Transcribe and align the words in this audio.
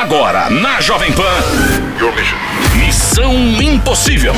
Agora, 0.00 0.48
na 0.48 0.80
Jovem 0.80 1.10
Pan. 1.12 1.24
Missão 2.76 3.34
Impossível. 3.60 4.32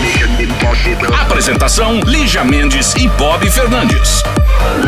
Apresentação: 1.20 2.00
Lígia 2.00 2.42
Mendes 2.42 2.94
e 2.94 3.06
Bob 3.08 3.46
Fernandes. 3.50 4.22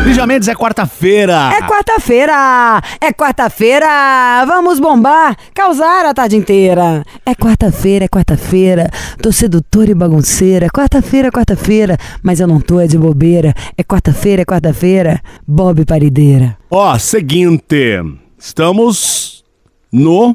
Lígia 0.03 0.27
Mendes 0.27 0.49
é 0.49 0.55
quarta-feira. 0.55 1.51
É 1.53 1.61
quarta-feira! 1.61 2.81
É 3.03 3.13
quarta-feira! 3.13 4.47
Vamos 4.47 4.81
bombar, 4.81 5.37
causar 5.55 6.07
a 6.07 6.15
tarde 6.15 6.37
inteira. 6.37 7.05
É 7.27 7.35
quarta-feira, 7.35 8.07
é 8.07 8.09
quarta-feira. 8.09 8.91
Tô 9.21 9.31
sedutora 9.31 9.91
e 9.91 9.95
bagunceira. 9.95 10.69
Quarta-feira, 10.75 11.29
é 11.29 11.31
quarta-feira. 11.31 11.99
Mas 12.23 12.41
eu 12.41 12.47
não 12.47 12.59
tô 12.59 12.81
é 12.81 12.87
de 12.87 12.97
bobeira. 12.97 13.53
É 13.77 13.85
quarta-feira, 13.85 14.41
é 14.41 14.45
quarta-feira. 14.47 15.21
Bob 15.47 15.85
Parideira. 15.85 16.57
Ó, 16.71 16.97
seguinte. 16.99 18.01
Estamos 18.39 19.45
no. 19.93 20.35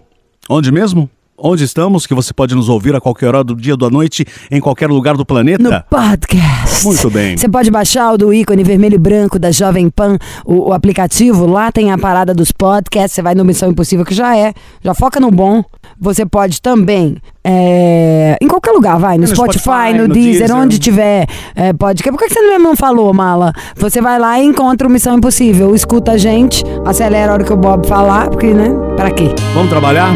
Onde 0.49 0.71
mesmo? 0.71 1.09
Onde 1.39 1.63
estamos? 1.63 2.07
Que 2.07 2.15
você 2.15 2.33
pode 2.33 2.55
nos 2.55 2.67
ouvir 2.67 2.95
a 2.95 2.99
qualquer 2.99 3.27
hora 3.27 3.43
do 3.43 3.55
dia, 3.55 3.77
da 3.77 3.91
noite, 3.91 4.25
em 4.49 4.59
qualquer 4.59 4.89
lugar 4.89 5.13
do 5.13 5.19
No 5.19 5.25
planeta? 5.25 5.85
podcast. 5.87 6.83
Muito 6.83 7.11
bem. 7.11 7.37
Você 7.37 7.47
pode 7.47 7.69
baixar 7.69 8.11
o 8.13 8.17
do 8.17 8.33
ícone 8.33 8.63
vermelho 8.63 8.95
e 8.95 8.97
branco 8.97 9.37
da 9.37 9.51
Jovem 9.51 9.87
Pan, 9.87 10.17
o, 10.43 10.69
o 10.69 10.73
aplicativo. 10.73 11.45
Lá 11.45 11.71
tem 11.71 11.91
a 11.91 11.97
parada 11.97 12.33
dos 12.33 12.51
podcasts. 12.51 13.11
Você 13.13 13.21
vai 13.21 13.35
no 13.35 13.45
Missão 13.45 13.69
Impossível, 13.69 14.03
que 14.03 14.15
já 14.15 14.35
é. 14.35 14.51
Já 14.83 14.95
foca 14.95 15.19
no 15.19 15.29
bom. 15.29 15.63
Você 15.99 16.25
pode 16.25 16.59
também. 16.59 17.17
é, 17.43 18.35
em 18.41 18.47
qualquer 18.47 18.71
lugar, 18.71 18.97
vai. 18.97 19.17
No, 19.17 19.21
No 19.21 19.27
Spotify, 19.27 19.59
Spotify, 19.61 19.93
no, 19.95 20.07
no 20.07 20.13
Deezer, 20.15 20.39
Deezer. 20.47 20.55
onde 20.55 20.79
tiver 20.79 21.27
é, 21.55 21.71
podcast. 21.71 22.17
Por 22.17 22.27
que 22.27 22.33
você 22.33 22.41
mesmo 22.41 22.63
não 22.63 22.75
falou, 22.75 23.13
Mala? 23.13 23.53
Você 23.75 24.01
vai 24.01 24.17
lá 24.17 24.39
e 24.39 24.43
encontra 24.43 24.87
o 24.87 24.91
Missão 24.91 25.15
Impossível. 25.15 25.75
Escuta 25.75 26.13
a 26.13 26.17
gente, 26.17 26.63
acelera 26.83 27.31
a 27.31 27.33
hora 27.35 27.43
que 27.43 27.53
o 27.53 27.57
Bob 27.57 27.85
falar, 27.87 28.27
porque, 28.31 28.47
né? 28.47 28.69
Pra 28.95 29.11
quê? 29.11 29.29
Vamos 29.53 29.69
trabalhar? 29.69 30.15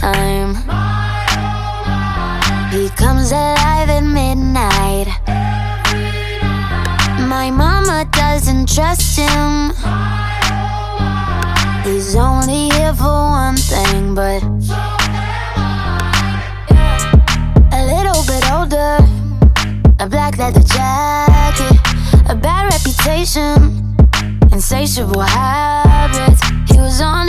Time. 0.00 0.54
He 2.70 2.88
comes 2.90 3.32
alive 3.32 3.88
at 3.88 4.04
midnight. 4.04 5.08
My 7.28 7.50
mama 7.50 8.06
doesn't 8.12 8.68
trust 8.68 9.18
him. 9.18 9.72
He's 11.84 12.14
only 12.16 12.68
here 12.70 12.94
for 12.94 13.30
one 13.42 13.56
thing, 13.56 14.14
but 14.14 14.42
a 17.72 17.82
little 17.92 18.22
bit 18.30 18.44
older. 18.52 18.98
A 19.98 20.06
black 20.08 20.36
leather 20.36 20.62
jacket, 20.62 21.78
a 22.28 22.34
bad 22.34 22.72
reputation 22.72 23.86
insatiable 24.56 25.20
habits. 25.20 26.40
He 26.70 26.78
was 26.78 27.02
on 27.02 27.28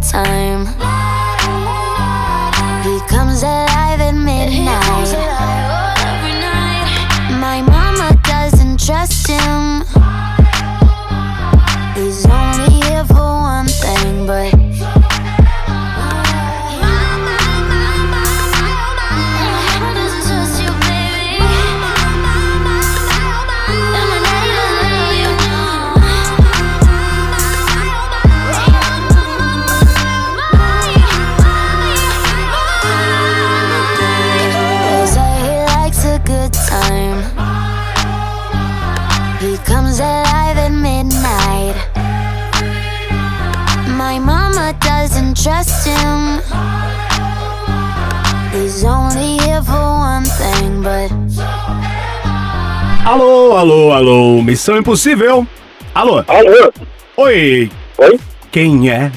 Time. 0.00 0.99
Alô, 53.60 53.92
alô. 53.92 54.40
Missão 54.42 54.78
Impossível. 54.78 55.46
Alô. 55.94 56.24
Alô? 56.26 56.72
Oi. 57.18 57.70
Oi? 57.98 58.18
Quem 58.50 58.88
é? 58.90 59.12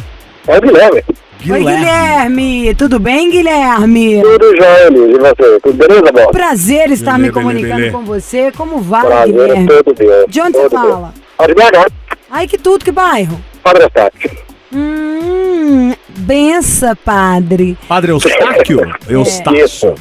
É 0.45 0.57
o 0.57 0.61
Guilherme. 0.61 1.01
Oi, 1.49 1.59
Guilherme! 1.59 2.75
Tudo 2.75 2.99
bem, 2.99 3.31
Guilherme? 3.31 4.21
Tudo 4.21 4.53
jóia, 4.57 4.89
Liz. 4.89 5.15
E 5.15 5.17
você? 5.17 5.59
Tudo 5.61 5.73
beleza, 5.77 6.11
boss? 6.11 6.27
Prazer 6.33 6.91
estar 6.91 7.13
Belê, 7.13 7.27
me 7.27 7.31
comunicando 7.31 7.75
belê. 7.77 7.91
com 7.91 8.03
você. 8.03 8.51
Como 8.51 8.81
vai, 8.81 9.05
Prazer 9.05 9.33
é 9.33 9.45
Guilherme? 9.45 9.67
todo 9.67 9.95
meu. 9.97 10.27
De 10.27 10.41
onde 10.41 10.57
você 10.57 10.69
todo 10.69 10.81
meu. 10.81 10.91
fala? 10.91 11.13
De 11.47 11.53
BH. 11.53 11.91
Ai, 12.29 12.45
que 12.45 12.57
tudo, 12.57 12.83
que 12.83 12.91
bairro? 12.91 13.39
Padre 13.63 13.85
Estácio. 13.85 14.37
Hum, 14.73 15.93
bença, 16.17 16.97
padre. 16.97 17.77
Padre 17.87 18.11
Eustáquio? 18.11 18.93
Eustácio. 19.07 19.63
Isso. 19.63 19.95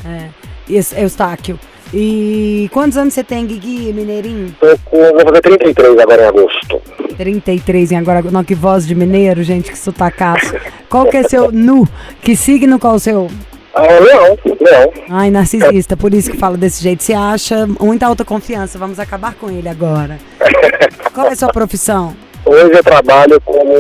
Isso, 0.68 0.94
Eustáquio. 0.96 1.60
E 1.94 2.70
quantos 2.72 2.96
anos 2.96 3.12
você 3.12 3.22
tem, 3.22 3.46
Guigui, 3.46 3.92
mineirinho? 3.92 4.54
Vou 4.60 5.20
fazer 5.26 5.40
33 5.42 5.98
agora 5.98 6.22
em 6.22 6.26
agosto. 6.26 6.82
33 7.16 7.92
em 7.92 7.96
agora. 7.96 8.22
Não, 8.22 8.42
que 8.42 8.54
voz 8.54 8.86
de 8.86 8.94
mineiro, 8.94 9.42
gente, 9.42 9.70
que 9.70 9.78
sotacaço. 9.78 10.54
Qual 10.88 11.06
que 11.06 11.18
é 11.18 11.22
seu 11.22 11.52
nu? 11.52 11.86
Que 12.22 12.34
signo 12.34 12.78
qual 12.78 12.94
é 12.94 12.96
o 12.96 12.98
seu? 12.98 13.30
Ah, 13.74 13.82
Leão. 13.82 14.38
Leão. 14.60 14.92
Ai, 15.08 15.30
narcisista, 15.30 15.96
por 15.96 16.12
isso 16.12 16.30
que 16.30 16.36
fala 16.36 16.56
desse 16.56 16.82
jeito. 16.82 17.02
Se 17.02 17.12
acha 17.14 17.66
muita 17.66 18.06
autoconfiança, 18.06 18.78
vamos 18.78 18.98
acabar 18.98 19.34
com 19.34 19.50
ele 19.50 19.68
agora. 19.68 20.18
Qual 21.14 21.26
é 21.26 21.32
a 21.32 21.36
sua 21.36 21.48
profissão? 21.48 22.14
Hoje 22.44 22.72
eu 22.72 22.82
trabalho 22.82 23.40
como 23.42 23.72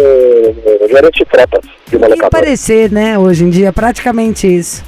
gerente 0.88 1.18
de 1.18 1.30
frotas 1.30 1.64
de 1.88 1.96
uma 1.96 2.06
locadora. 2.06 2.30
parecer, 2.30 2.90
né, 2.92 3.18
hoje 3.18 3.44
em 3.44 3.50
dia, 3.50 3.72
praticamente 3.72 4.46
isso. 4.46 4.84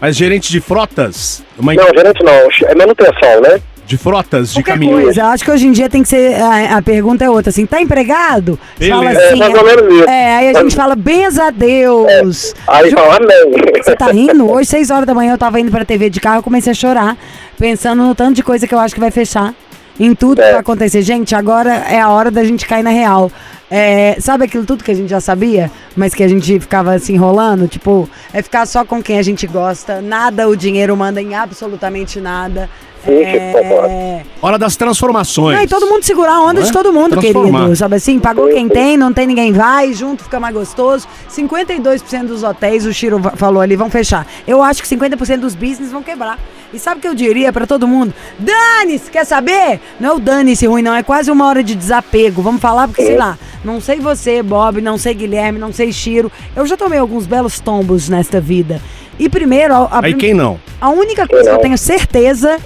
Mas 0.00 0.16
gerente 0.16 0.50
de 0.50 0.60
frotas? 0.60 1.42
Uma 1.58 1.74
Não, 1.74 1.84
gerente 1.94 2.22
não. 2.22 2.68
É 2.70 2.74
manutenção, 2.74 3.40
né? 3.42 3.60
de 3.86 3.96
frotas, 3.96 4.52
de 4.52 4.64
caminhões. 4.64 5.04
coisa, 5.04 5.26
acho 5.26 5.44
que 5.44 5.50
hoje 5.52 5.64
em 5.68 5.70
dia 5.70 5.88
tem 5.88 6.02
que 6.02 6.08
ser. 6.08 6.34
A, 6.42 6.78
a 6.78 6.82
pergunta 6.82 7.24
é 7.24 7.30
outra, 7.30 7.50
assim, 7.50 7.64
tá 7.64 7.80
empregado? 7.80 8.58
Beleza. 8.76 8.96
Fala 8.96 9.12
É 9.12 9.26
assim. 9.28 9.38
mais 9.38 9.54
ou 9.54 9.64
menos 9.64 9.94
isso. 9.94 10.08
É, 10.10 10.36
aí 10.38 10.48
a 10.56 10.60
gente 10.60 10.74
fala, 10.74 10.96
benza 10.96 11.44
a 11.44 11.50
Deus. 11.52 12.52
Aí 12.66 12.90
Ju- 12.90 12.96
fala, 12.96 13.16
amém. 13.18 13.62
Você 13.80 13.94
tá 13.94 14.06
rindo? 14.10 14.50
Hoje, 14.50 14.68
6 14.70 14.90
horas 14.90 15.06
da 15.06 15.14
manhã, 15.14 15.34
eu 15.34 15.38
tava 15.38 15.60
indo 15.60 15.70
pra 15.70 15.84
TV 15.84 16.10
de 16.10 16.18
carro, 16.18 16.38
eu 16.38 16.42
comecei 16.42 16.72
a 16.72 16.74
chorar, 16.74 17.16
pensando 17.56 18.02
no 18.02 18.12
tanto 18.12 18.34
de 18.34 18.42
coisa 18.42 18.66
que 18.66 18.74
eu 18.74 18.78
acho 18.80 18.92
que 18.92 19.00
vai 19.00 19.12
fechar. 19.12 19.54
Em 19.98 20.14
tudo 20.14 20.36
que 20.36 20.42
É. 20.48 20.52
vai 20.52 20.60
acontecer. 20.60 21.02
Gente, 21.02 21.34
agora 21.34 21.72
é 21.88 22.00
a 22.00 22.08
hora 22.10 22.30
da 22.30 22.44
gente 22.44 22.66
cair 22.66 22.82
na 22.82 22.90
real. 22.90 23.30
É, 23.70 24.16
sabe 24.20 24.44
aquilo 24.44 24.64
tudo 24.64 24.84
que 24.84 24.90
a 24.92 24.94
gente 24.94 25.08
já 25.08 25.20
sabia, 25.20 25.70
mas 25.96 26.14
que 26.14 26.22
a 26.22 26.28
gente 26.28 26.60
ficava 26.60 26.96
se 27.00 27.12
enrolando? 27.12 27.66
Tipo, 27.66 28.08
é 28.32 28.40
ficar 28.40 28.64
só 28.66 28.84
com 28.84 29.02
quem 29.02 29.18
a 29.18 29.22
gente 29.22 29.46
gosta. 29.46 30.00
Nada 30.00 30.48
o 30.48 30.56
dinheiro 30.56 30.96
manda 30.96 31.20
em 31.20 31.34
absolutamente 31.34 32.20
nada. 32.20 32.70
Ixi, 33.08 33.36
É... 33.36 34.22
Hora 34.42 34.58
das 34.58 34.76
transformações. 34.76 35.56
Não, 35.56 35.64
e 35.64 35.66
todo 35.66 35.86
mundo 35.86 36.02
segurar 36.02 36.34
a 36.34 36.42
onda 36.42 36.60
é? 36.60 36.64
de 36.64 36.72
todo 36.72 36.92
mundo, 36.92 37.18
querido. 37.18 37.74
Sabe 37.74 37.96
assim? 37.96 38.18
Pagou 38.18 38.48
quem 38.48 38.68
tem, 38.68 38.96
não 38.96 39.12
tem 39.12 39.26
ninguém 39.26 39.52
vai, 39.52 39.92
junto 39.92 40.24
fica 40.24 40.38
mais 40.38 40.54
gostoso. 40.54 41.08
52% 41.30 42.26
dos 42.26 42.42
hotéis, 42.42 42.84
o 42.84 42.92
Chiro 42.92 43.20
falou 43.36 43.60
ali, 43.60 43.76
vão 43.76 43.90
fechar. 43.90 44.26
Eu 44.46 44.62
acho 44.62 44.82
que 44.82 44.88
50% 44.88 45.38
dos 45.38 45.54
business 45.54 45.90
vão 45.90 46.02
quebrar. 46.02 46.38
E 46.72 46.78
sabe 46.78 46.98
o 46.98 47.00
que 47.00 47.08
eu 47.08 47.14
diria 47.14 47.52
pra 47.52 47.66
todo 47.66 47.88
mundo? 47.88 48.12
Dane-se, 48.38 49.10
quer 49.10 49.24
saber? 49.24 49.80
Não 49.98 50.10
é 50.10 50.12
o 50.12 50.18
dane-se 50.18 50.66
ruim, 50.66 50.82
não. 50.82 50.94
É 50.94 51.02
quase 51.02 51.30
uma 51.30 51.46
hora 51.46 51.62
de 51.62 51.74
desapego. 51.74 52.42
Vamos 52.42 52.60
falar, 52.60 52.88
porque 52.88 53.04
sei 53.04 53.16
lá, 53.16 53.38
não 53.64 53.80
sei 53.80 53.98
você, 53.98 54.42
Bob, 54.42 54.80
não 54.80 54.98
sei 54.98 55.14
Guilherme, 55.14 55.58
não 55.58 55.72
sei 55.72 55.92
Chiro. 55.92 56.30
Eu 56.54 56.66
já 56.66 56.76
tomei 56.76 56.98
alguns 56.98 57.26
belos 57.26 57.58
tombos 57.60 58.08
nesta 58.08 58.40
vida. 58.40 58.80
E 59.18 59.28
primeiro, 59.28 59.74
a, 59.74 59.88
a 59.90 60.04
Aí 60.04 60.14
quem 60.14 60.34
não? 60.34 60.60
a 60.80 60.90
única 60.90 61.26
coisa 61.26 61.50
que 61.50 61.56
eu 61.56 61.60
tenho 61.60 61.78
certeza 61.78 62.58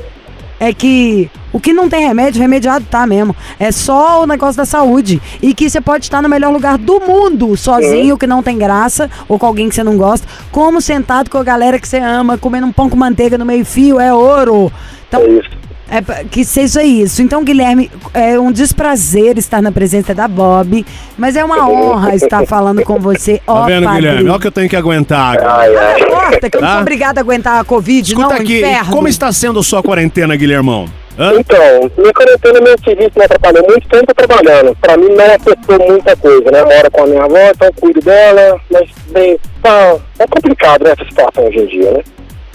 é 0.60 0.74
que 0.74 1.30
o 1.52 1.58
que 1.58 1.72
não 1.72 1.88
tem 1.88 2.06
remédio, 2.06 2.40
remediado 2.40 2.84
tá 2.88 3.06
mesmo. 3.06 3.34
É 3.58 3.72
só 3.72 4.22
o 4.22 4.26
negócio 4.26 4.58
da 4.58 4.66
saúde. 4.66 5.20
E 5.42 5.54
que 5.54 5.68
você 5.68 5.80
pode 5.80 6.04
estar 6.04 6.20
no 6.22 6.28
melhor 6.28 6.52
lugar 6.52 6.76
do 6.76 7.00
mundo, 7.00 7.56
sozinho, 7.56 8.18
que 8.18 8.26
não 8.26 8.42
tem 8.42 8.58
graça, 8.58 9.10
ou 9.26 9.38
com 9.38 9.46
alguém 9.46 9.68
que 9.68 9.74
você 9.74 9.82
não 9.82 9.96
gosta, 9.96 10.28
como 10.52 10.80
sentado 10.80 11.30
com 11.30 11.38
a 11.38 11.42
galera 11.42 11.80
que 11.80 11.88
você 11.88 11.98
ama, 11.98 12.36
comendo 12.36 12.66
um 12.66 12.72
pão 12.72 12.90
com 12.90 12.96
manteiga 12.96 13.38
no 13.38 13.46
meio-fio, 13.46 13.98
é 13.98 14.12
ouro. 14.12 14.70
Então, 15.08 15.22
É 15.22 15.28
isso. 15.30 15.50
É 15.90 16.24
que 16.24 16.44
seja 16.44 16.82
isso. 16.84 17.20
Então, 17.20 17.42
Guilherme, 17.44 17.90
é 18.14 18.38
um 18.38 18.52
desprazer 18.52 19.36
estar 19.38 19.60
na 19.60 19.72
presença 19.72 20.14
da 20.14 20.28
Bob, 20.28 20.86
mas 21.18 21.34
é 21.36 21.44
uma 21.44 21.68
honra 21.68 22.14
estar 22.14 22.46
falando 22.46 22.82
com 22.84 22.98
você, 23.00 23.40
ó 23.46 23.62
Tá 23.62 23.66
vendo, 23.66 23.84
padre. 23.84 24.00
Guilherme? 24.02 24.28
Olha 24.28 24.36
o 24.36 24.40
que 24.40 24.46
eu 24.46 24.52
tenho 24.52 24.68
que 24.68 24.76
aguentar. 24.76 25.36
agora. 25.36 25.52
Ai, 25.62 25.76
ai. 25.76 26.00
Não 26.00 26.06
importa, 26.08 26.50
que 26.50 26.56
eu 26.56 26.60
não 26.60 26.68
Tá? 26.68 26.72
sou 26.74 26.80
obrigada 26.82 27.20
a 27.20 27.22
aguentar 27.22 27.60
a 27.60 27.64
Covid, 27.64 28.08
Escuta 28.08 28.28
não, 28.28 28.36
aqui, 28.36 28.58
inferno. 28.60 28.90
como 28.92 29.08
está 29.08 29.32
sendo 29.32 29.62
sua 29.62 29.82
quarentena, 29.82 30.36
Guilhermão? 30.36 30.86
Hã? 31.18 31.32
Então, 31.38 31.90
minha 31.98 32.12
quarentena, 32.14 32.60
meu 32.60 32.76
serviço 32.82 33.10
me 33.16 33.24
atrapalhou 33.24 33.66
muito 33.68 33.86
tempo 33.88 34.14
trabalhando. 34.14 34.74
Pra 34.80 34.96
mim 34.96 35.08
não 35.08 35.34
afetou 35.34 35.78
muita 35.88 36.16
coisa, 36.16 36.50
né? 36.50 36.62
Moro 36.64 36.90
com 36.90 37.02
a 37.02 37.06
minha 37.06 37.24
avó, 37.24 37.36
então 37.54 37.70
cuido 37.78 38.00
dela, 38.00 38.58
mas 38.70 38.88
bem, 39.12 39.36
tá, 39.62 39.96
é 40.18 40.26
complicado 40.26 40.84
né, 40.84 40.92
essa 40.92 41.04
situação 41.04 41.44
hoje 41.46 41.58
em 41.58 41.66
dia, 41.66 41.90
né? 41.90 42.00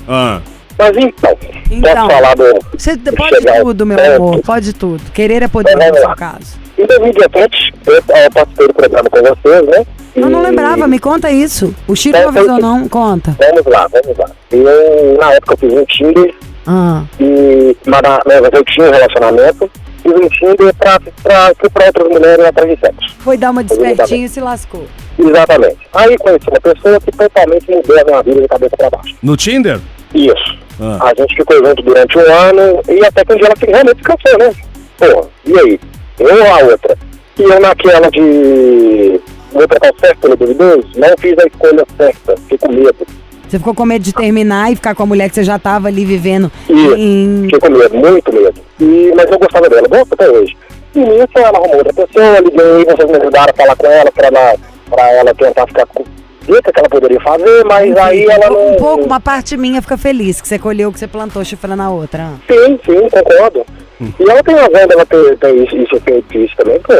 Ah. 0.08 0.40
Mas 0.78 0.98
então, 0.98 1.38
Então, 1.72 1.96
posso 1.96 2.10
falar 2.12 2.36
do. 2.36 2.44
Você 2.78 2.98
pode 2.98 3.46
tudo, 3.62 3.86
meu 3.86 3.98
ponto? 3.98 4.12
amor, 4.16 4.42
pode 4.42 4.74
tudo. 4.74 5.02
Querer 5.14 5.42
é 5.44 5.48
poder, 5.48 5.72
Então, 5.76 5.90
no 5.90 5.96
seu 5.98 6.16
caso. 6.16 6.58
Em 6.78 6.86
2017, 6.86 7.74
eu, 7.88 7.94
eu 7.96 8.02
participei 8.04 8.68
do 8.68 8.74
programa 8.74 9.10
com 9.10 9.20
vocês, 9.22 9.66
né? 9.68 9.86
Eu 10.16 10.30
não 10.30 10.42
lembrava, 10.42 10.88
me 10.88 11.00
conta 11.00 11.30
isso. 11.32 11.74
O 11.88 11.96
Chico 11.96 12.18
É, 12.18 12.22
não 12.24 12.30
avisou, 12.30 12.50
foi- 12.52 12.62
não? 12.62 12.88
Conta. 12.90 13.36
Vamos 13.40 13.66
lá, 13.66 13.88
vamos 13.88 14.18
lá. 14.18 14.30
Eu, 14.52 15.18
na 15.20 15.34
época, 15.34 15.54
eu 15.54 15.58
fiz 15.58 15.74
um 15.74 15.86
Tinder 15.86 16.34
Ah, 16.68 17.04
e 17.20 17.76
mas, 17.86 18.02
eu 18.54 18.64
tinha 18.66 18.88
um 18.88 18.92
relacionamento. 18.92 19.70
Fiz 20.04 20.14
um 20.14 20.28
Tinder 20.30 20.74
pra, 20.76 21.00
pra, 21.24 21.52
fui 21.60 21.70
pra 21.70 21.86
outras 21.88 22.10
mulheres 22.10 22.46
atrás 22.46 22.70
de 22.70 22.80
sexo. 22.80 23.16
foi 23.20 23.38
dar 23.38 23.52
uma 23.52 23.64
despertinho 23.64 24.26
e 24.26 24.30
se 24.30 24.40
lascou. 24.42 24.86
Exatamente. 25.18 25.78
Aí 25.94 26.18
conheci 26.18 26.48
uma 26.50 26.60
pessoa 26.60 27.00
que 27.00 27.12
totalmente 27.12 27.72
mudou 27.72 28.00
a 28.00 28.04
minha 28.04 28.24
vida 28.24 28.42
de 28.42 28.48
cabeça 28.48 28.78
pra 28.78 28.90
baixo. 28.90 29.16
No 29.24 29.36
Tinder? 29.38 29.80
Isso. 30.14 30.65
Ah. 30.80 31.12
A 31.12 31.22
gente 31.22 31.36
ficou 31.36 31.66
junto 31.66 31.82
durante 31.84 32.18
um 32.18 32.34
ano 32.34 32.82
e 32.90 33.06
até 33.06 33.24
que 33.24 33.34
um 33.34 33.38
dia 33.38 33.48
ela 33.48 33.56
realmente 33.60 34.04
cansou, 34.04 34.38
né? 34.40 34.54
Pô, 34.98 35.28
e 35.46 35.60
aí? 35.60 35.80
Eu 36.20 36.44
ou 36.44 36.54
a 36.54 36.60
outra? 36.72 36.98
E 37.38 37.44
eu 37.44 37.60
naquela 37.60 38.10
de 38.10 39.22
outra 39.54 39.80
tá 39.80 39.92
certo 40.00 40.20
pelo 40.20 40.36
duvidoso, 40.36 40.88
não 40.96 41.16
fiz 41.20 41.36
a 41.38 41.48
escolha 41.48 41.86
certa, 41.98 42.36
fiquei 42.38 42.58
com 42.58 42.72
medo. 42.72 43.08
Você 43.48 43.60
ficou 43.60 43.76
com 43.76 43.86
medo 43.86 44.04
de 44.04 44.14
terminar 44.14 44.72
e 44.72 44.76
ficar 44.76 44.96
com 44.96 45.04
a 45.04 45.06
mulher 45.06 45.30
que 45.30 45.36
você 45.36 45.44
já 45.44 45.60
tava 45.60 45.88
ali 45.88 46.04
vivendo 46.04 46.52
Isso. 46.68 46.96
em... 46.98 47.44
Fiquei 47.44 47.60
com 47.60 47.70
medo, 47.70 47.96
muito 47.96 48.34
medo. 48.34 48.54
E, 48.80 49.14
mas 49.16 49.30
eu 49.32 49.40
gostava 49.40 49.70
dela, 49.70 49.88
gosto 49.88 50.14
até 50.14 50.30
hoje. 50.30 50.58
E 50.96 51.00
nisso 51.00 51.28
ela 51.36 51.58
arrumou 51.58 51.78
outra 51.78 51.94
pessoa, 51.94 52.40
liguei, 52.40 52.86
vocês 52.86 53.10
me 53.10 53.18
ajudaram 53.18 53.54
a 53.54 53.58
falar 53.58 53.76
com 53.76 53.88
ela 53.88 54.12
pra 54.12 54.28
ela, 54.28 54.56
pra 54.90 55.12
ela 55.12 55.36
tentar 55.36 55.68
ficar 55.68 55.86
com 55.88 56.04
que 56.46 56.80
ela 56.80 56.90
poderia 56.90 57.20
fazer, 57.22 57.64
mas 57.66 57.96
aí 57.98 58.26
ela 58.26 58.50
não. 58.50 58.74
Um 58.74 58.76
pouco, 58.78 59.04
uma 59.06 59.20
parte 59.20 59.58
minha 59.58 59.82
fica 59.82 59.98
feliz 59.98 60.42
que 60.42 60.48
você 60.48 60.60
colheu 60.60 60.90
o 60.90 60.94
que 60.94 61.00
você 61.00 61.08
plantou 61.08 61.44
chifrando 61.44 61.82
a 61.82 61.90
outra. 61.90 62.34
Sim, 62.48 62.80
sim, 62.86 63.10
concordo. 63.10 63.66
E 64.20 64.30
ela 64.30 64.44
tem 64.44 64.56
razão 64.56 64.88
dela 64.88 65.06
ter, 65.06 65.38
ter 65.38 65.56
isso, 65.56 66.00
feito 66.02 66.38
isso 66.38 66.56
também, 66.58 66.80
pô. 66.82 66.94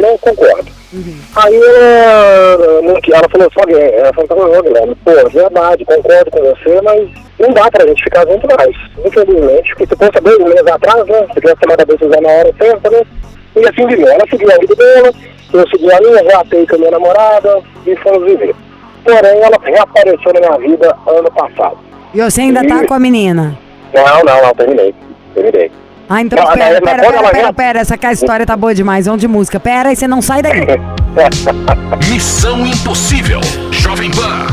Não 0.00 0.18
concordo. 0.18 0.70
Aí 1.36 1.54
ela, 1.54 2.82
ela 2.82 3.28
falou 3.30 3.50
só, 3.52 3.62
ela 3.68 4.12
falou, 4.12 4.58
"Ô, 4.58 4.62
Guilherme, 4.62 4.94
pô, 5.04 5.10
é 5.10 5.24
verdade, 5.24 5.84
concordo 5.84 6.30
com 6.30 6.40
você, 6.40 6.80
mas 6.82 7.08
não 7.38 7.50
dá 7.52 7.70
pra 7.70 7.86
gente 7.86 8.04
ficar 8.04 8.26
junto 8.26 8.46
mais. 8.56 8.76
Infelizmente, 9.04 9.74
porque 9.76 9.86
se 9.86 9.96
fosse 9.96 10.20
dois 10.22 10.38
meses 10.38 10.66
atrás, 10.66 11.06
né? 11.06 11.26
Se 11.34 11.40
tivesse 11.40 11.60
tomado 11.60 11.80
a 11.80 11.84
decisão 11.84 12.20
na 12.20 12.28
hora 12.28 12.54
certa, 12.58 12.90
né? 12.90 13.02
E 13.56 13.68
assim 13.68 13.86
viveu. 13.86 14.08
Ela 14.08 14.24
seguiu 14.30 14.50
a 14.52 14.58
vida 14.58 14.74
dela, 14.74 15.12
eu 15.52 15.68
segui 15.68 15.92
a 15.92 16.00
minha, 16.00 16.22
reatei 16.22 16.66
com 16.66 16.74
a 16.74 16.78
minha 16.78 16.90
namorada 16.90 17.62
e 17.86 17.96
fomos 17.96 18.24
viver. 18.24 18.54
Porém, 19.06 19.40
ela 19.40 19.56
reapareceu 19.62 20.32
na 20.34 20.40
minha 20.40 20.58
vida 20.58 20.96
ano 21.06 21.30
passado. 21.30 21.78
E 22.12 22.20
você 22.20 22.40
ainda 22.42 22.66
tá 22.66 22.84
com 22.86 22.92
a 22.94 22.98
menina? 22.98 23.56
Não, 23.94 24.22
não, 24.24 24.42
não, 24.42 24.54
terminei. 24.54 24.94
Terminei. 25.34 25.70
Ah, 26.08 26.20
então 26.22 26.38
Não, 26.38 26.52
pera, 26.52 26.80
pera, 26.80 27.02
pera, 27.02 27.30
pera, 27.30 27.42
já- 27.46 27.52
pera, 27.52 27.80
essa 27.80 27.98
cá 27.98 28.12
história 28.12 28.46
tá 28.46 28.56
boa 28.56 28.74
demais, 28.74 29.06
vamos 29.06 29.20
de 29.20 29.26
música. 29.28 29.58
Pera 29.58 29.88
aí, 29.88 29.96
você 29.96 30.06
não 30.06 30.22
sai 30.22 30.40
daí. 30.42 30.66
Missão 32.08 32.64
Impossível. 32.66 33.40
Jovem 33.72 34.10
Pan. 34.10 34.46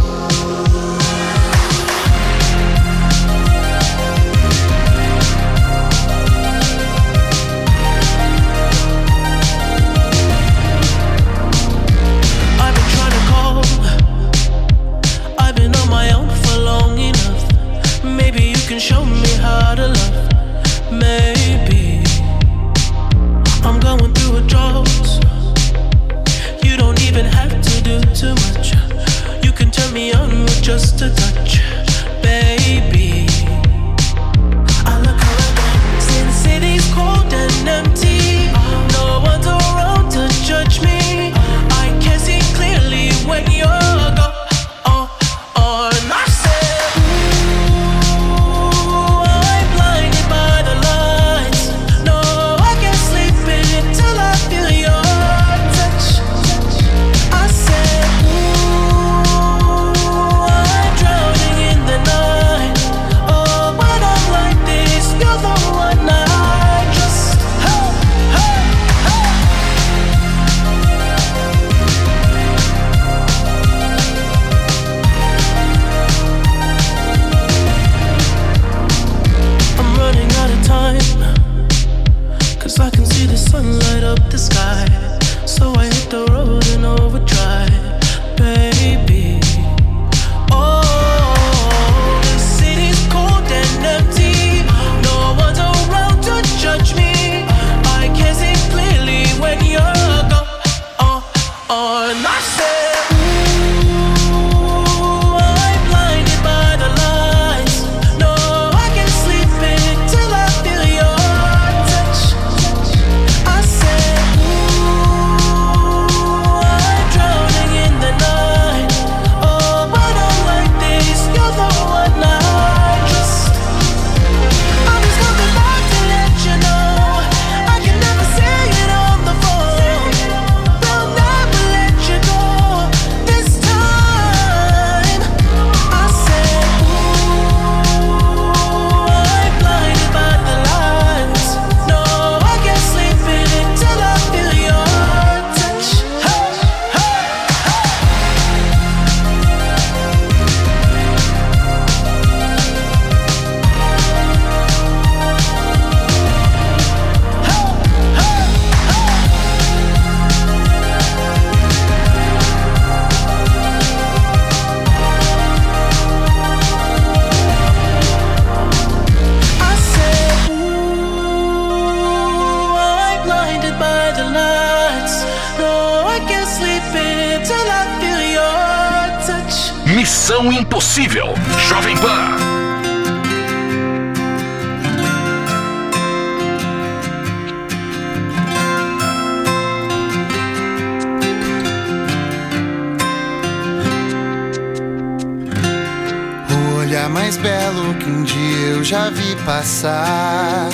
Olhar 197.04 197.10
mais 197.10 197.36
belo 197.36 197.94
que 197.96 198.10
um 198.10 198.24
dia 198.24 198.68
eu 198.68 198.82
já 198.82 199.10
vi 199.10 199.36
passar. 199.46 200.70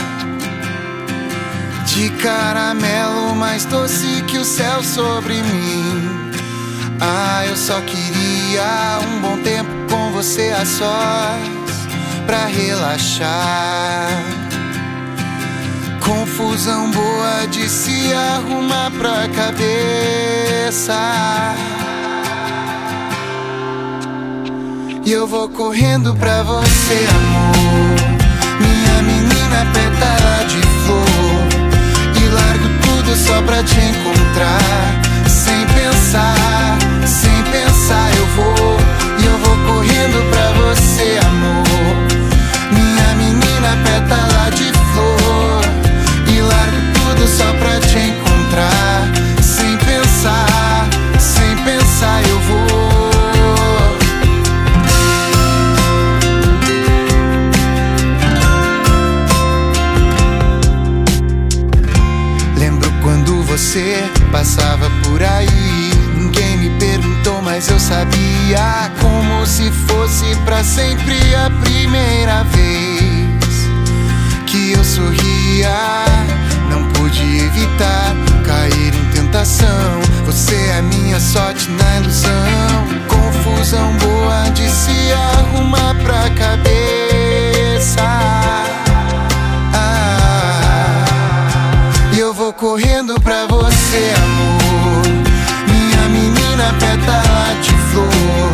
De 1.88 2.08
caramelo 2.22 3.36
mais 3.36 3.66
doce 3.66 4.24
que 4.28 4.38
o 4.38 4.46
céu 4.46 4.84
sobre 4.84 5.42
mim. 5.42 6.30
Ah, 7.02 7.48
eu 7.48 7.56
só 7.56 7.82
queria 7.82 9.00
um 9.08 9.22
bom 9.22 9.42
tempo 9.42 9.72
com 9.90 10.12
você 10.12 10.54
a 10.56 10.64
sós 10.68 11.88
pra 12.28 12.46
relaxar. 12.46 14.12
Confusão 16.00 16.92
boa 16.92 17.48
de 17.50 17.68
se 17.68 18.14
arrumar 18.14 18.92
pra 18.92 19.28
cabeça. 19.30 20.94
E 25.10 25.12
eu 25.12 25.26
vou 25.26 25.50
correndo 25.50 26.14
pra 26.18 26.44
você, 26.44 27.08
amor. 27.16 27.96
Minha 28.62 29.02
menina 29.02 29.66
pétala 29.74 30.46
de 30.46 30.62
flor. 30.86 31.50
E 32.16 32.28
largo 32.30 32.70
tudo 32.84 33.16
só 33.16 33.42
pra 33.42 33.64
te 33.64 33.80
encontrar. 33.80 35.02
Sem 35.28 35.66
pensar, 35.66 36.78
sem 37.08 37.42
pensar 37.52 38.12
eu 38.18 38.26
vou. 38.36 38.78
E 39.18 39.26
eu 39.26 39.38
vou 39.40 39.58
correndo 39.74 40.30
pra 40.30 40.52
você, 40.62 41.18
amor. 41.26 41.96
Minha 42.72 43.16
menina 43.16 43.78
pétala 43.84 44.52
de 44.52 44.72
flor. 44.94 45.66
E 46.28 46.40
largo 46.40 46.82
tudo 46.94 47.28
só 47.28 47.52
pra 47.54 47.80
te 47.80 47.98
encontrar. 47.98 48.99
Você 63.70 64.04
passava 64.32 64.90
por 65.04 65.22
aí. 65.22 65.92
Ninguém 66.16 66.58
me 66.58 66.72
perguntou, 66.80 67.40
mas 67.44 67.70
eu 67.70 67.80
sabia. 67.80 68.92
Como 69.00 69.46
se 69.46 69.70
fosse 69.88 70.36
pra 70.44 70.64
sempre 70.64 71.14
a 71.36 71.52
primeira 71.62 72.44
vez 72.46 73.70
que 74.48 74.72
eu 74.72 74.84
sorria. 74.84 75.70
Não 76.68 76.84
pude 76.94 77.22
evitar 77.22 78.16
cair 78.44 78.92
em 78.96 79.06
tentação. 79.12 80.02
Você 80.26 80.56
é 80.56 80.82
minha 80.82 81.20
sorte 81.20 81.70
na 81.70 81.98
ilusão. 81.98 82.88
Confusão 83.08 83.94
boa 83.98 84.50
de 84.50 84.68
se 84.68 85.12
arrumar 85.12 85.94
pra 86.04 86.28
cabeça. 86.32 88.02
Ah, 89.76 91.06
eu 92.18 92.34
vou 92.34 92.52
correndo 92.52 92.89
pra 92.89 92.89
você, 94.00 94.14
amor. 94.24 95.04
Minha 95.68 96.10
menina 96.10 96.74
pétala 96.80 97.56
de 97.62 97.72
flor. 97.92 98.54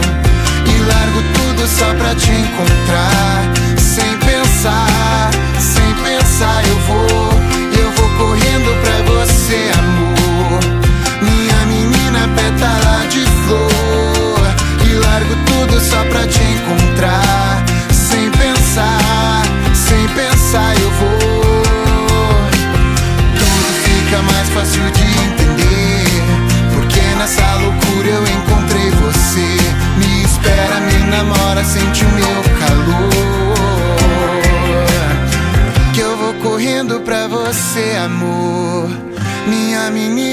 E 0.66 0.80
largo 0.82 1.22
tudo 1.34 1.68
só 1.68 1.94
pra 1.94 2.16
te 2.16 2.32
encontrar. 2.32 3.14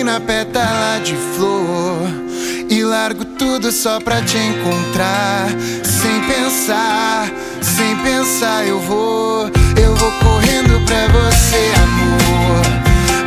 Menina 0.02 0.18
pétala 0.18 0.98
de 1.04 1.14
flor. 1.14 2.08
E 2.68 2.82
largo 2.82 3.24
tudo 3.24 3.70
só 3.70 4.00
pra 4.00 4.20
te 4.20 4.36
encontrar. 4.36 5.46
Sem 5.84 6.20
pensar, 6.24 7.30
sem 7.60 7.96
pensar 7.98 8.66
eu 8.66 8.80
vou. 8.80 9.48
Eu 9.80 9.94
vou 9.94 10.10
correndo 10.18 10.84
pra 10.86 11.06
você, 11.06 11.72
amor. 11.84 12.66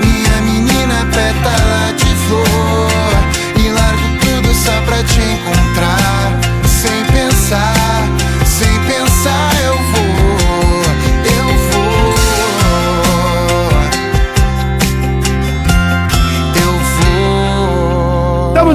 Minha 0.04 0.42
menina 0.42 1.08
pétala 1.14 1.94
de 1.94 2.14
flor. 2.28 3.64
E 3.64 3.70
largo 3.70 4.20
tudo 4.20 4.54
só 4.54 4.82
pra 4.82 5.02
te 5.02 5.22
encontrar. 5.22 6.45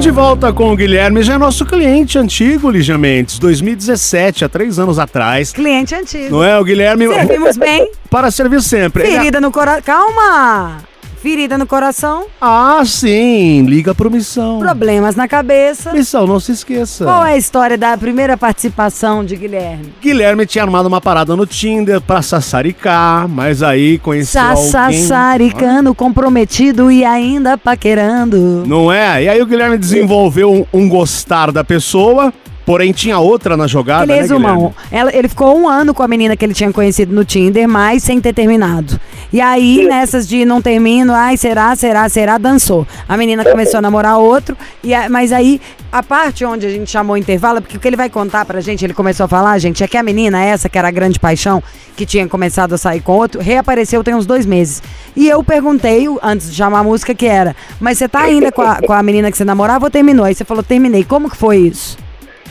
Estamos 0.01 0.15
de 0.15 0.19
volta 0.19 0.51
com 0.51 0.73
o 0.73 0.75
Guilherme, 0.75 1.21
já 1.21 1.35
é 1.35 1.37
nosso 1.37 1.63
cliente 1.63 2.17
antigo, 2.17 2.71
Lígia 2.71 2.97
Mendes, 2.97 3.37
2017, 3.37 4.43
há 4.43 4.49
três 4.49 4.79
anos 4.79 4.97
atrás. 4.97 5.53
Cliente 5.53 5.93
antigo. 5.93 6.37
Não 6.37 6.43
é, 6.43 6.59
o 6.59 6.63
Guilherme? 6.63 7.07
Servimos 7.07 7.55
bem. 7.55 7.87
Para 8.09 8.31
servir 8.31 8.63
sempre. 8.63 9.03
Ferida 9.03 9.39
no 9.39 9.51
coração. 9.51 9.83
Calma! 9.83 10.90
Ferida 11.21 11.55
no 11.55 11.67
coração, 11.67 12.25
Ah, 12.41 12.81
sim, 12.83 13.61
liga 13.67 13.93
pro 13.93 14.09
Missão. 14.09 14.57
problemas 14.57 15.15
na 15.15 15.27
cabeça. 15.27 15.93
Missão, 15.93 16.25
não 16.25 16.39
se 16.39 16.51
esqueça. 16.51 17.05
Qual 17.05 17.23
é 17.23 17.33
a 17.33 17.37
história 17.37 17.77
da 17.77 17.95
primeira 17.95 18.35
participação 18.35 19.23
de 19.23 19.35
Guilherme? 19.35 19.93
Guilherme 20.01 20.47
tinha 20.47 20.63
armado 20.63 20.87
uma 20.87 20.99
parada 20.99 21.35
no 21.35 21.45
Tinder 21.45 22.01
pra 22.01 22.23
sassaricar, 22.23 23.27
mas 23.29 23.61
aí 23.61 23.99
conheceu 23.99 24.41
alguém... 24.41 24.71
Sassaricano, 24.71 25.93
comprometido 25.93 26.91
e 26.91 27.05
ainda 27.05 27.55
paquerando. 27.55 28.63
Não 28.65 28.91
é? 28.91 29.23
E 29.23 29.29
aí 29.29 29.39
o 29.41 29.45
Guilherme 29.45 29.77
desenvolveu 29.77 30.51
um, 30.51 30.65
um 30.73 30.89
gostar 30.89 31.51
da 31.51 31.63
pessoa, 31.63 32.33
porém 32.71 32.93
tinha 32.93 33.19
outra 33.19 33.57
na 33.57 33.67
jogada, 33.67 34.05
Ele 34.05 34.13
né, 34.13 34.21
resumão. 34.21 34.55
Guilherme? 34.55 34.75
Ela- 34.91 35.13
ele 35.13 35.27
ficou 35.27 35.57
um 35.59 35.67
ano 35.67 35.93
com 35.93 36.01
a 36.01 36.07
menina 36.07 36.37
que 36.37 36.45
ele 36.45 36.53
tinha 36.53 36.71
conhecido 36.71 37.13
no 37.13 37.25
Tinder, 37.25 37.67
mas 37.67 38.01
sem 38.01 38.21
ter 38.21 38.33
terminado. 38.33 38.97
E 39.33 39.41
aí, 39.41 39.85
nessas 39.85 40.25
de 40.25 40.45
não 40.45 40.61
termino, 40.61 41.11
ai, 41.13 41.35
será, 41.35 41.75
será, 41.75 42.07
será, 42.07 42.37
dançou. 42.37 42.87
A 43.09 43.17
menina 43.17 43.43
começou 43.43 43.79
a 43.79 43.81
namorar 43.81 44.17
outro, 44.19 44.55
e 44.81 44.93
a- 44.93 45.09
mas 45.09 45.33
aí, 45.33 45.59
a 45.91 46.01
parte 46.01 46.45
onde 46.45 46.65
a 46.65 46.69
gente 46.69 46.89
chamou 46.89 47.15
o 47.15 47.17
intervalo, 47.17 47.61
porque 47.61 47.75
o 47.75 47.79
que 47.79 47.87
ele 47.89 47.97
vai 47.97 48.09
contar 48.09 48.45
pra 48.45 48.61
gente, 48.61 48.85
ele 48.85 48.93
começou 48.93 49.25
a 49.25 49.27
falar, 49.27 49.57
gente, 49.59 49.83
é 49.83 49.87
que 49.89 49.97
a 49.97 50.03
menina, 50.03 50.41
essa 50.41 50.69
que 50.69 50.77
era 50.77 50.87
a 50.87 50.91
grande 50.91 51.19
paixão, 51.19 51.61
que 51.97 52.05
tinha 52.05 52.25
começado 52.25 52.73
a 52.73 52.77
sair 52.77 53.01
com 53.01 53.11
outro, 53.11 53.41
reapareceu 53.41 54.01
tem 54.01 54.15
uns 54.15 54.25
dois 54.25 54.45
meses. 54.45 54.81
E 55.13 55.27
eu 55.27 55.43
perguntei, 55.43 56.07
antes 56.23 56.49
de 56.49 56.55
chamar 56.55 56.79
a 56.79 56.83
música, 56.83 57.13
que 57.13 57.25
era, 57.25 57.53
mas 57.81 57.97
você 57.97 58.07
tá 58.07 58.21
ainda 58.21 58.49
com 58.49 58.61
a, 58.61 58.75
com 58.81 58.93
a 58.93 59.03
menina 59.03 59.29
que 59.29 59.35
você 59.37 59.43
namorava 59.43 59.85
ou 59.85 59.91
terminou? 59.91 60.23
Aí 60.25 60.33
você 60.33 60.45
falou, 60.45 60.63
terminei. 60.63 61.03
Como 61.03 61.29
que 61.29 61.35
foi 61.35 61.57
isso? 61.57 61.97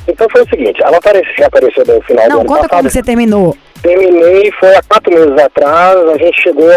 Então 0.08 0.26
foi 0.30 0.42
o 0.42 0.48
seguinte, 0.48 0.82
ela 0.82 0.96
apareceu, 0.96 1.46
apareceu 1.46 1.84
no 1.86 2.00
final 2.02 2.24
do 2.24 2.30
Não, 2.30 2.40
ano 2.40 2.48
conta 2.48 2.60
passado. 2.62 2.78
como 2.78 2.90
você 2.90 3.02
terminou. 3.02 3.56
Terminei, 3.82 4.50
foi 4.58 4.74
há 4.74 4.82
quatro 4.82 5.12
meses 5.12 5.38
atrás, 5.38 5.96
a 6.08 6.18
gente 6.18 6.42
chegou, 6.42 6.70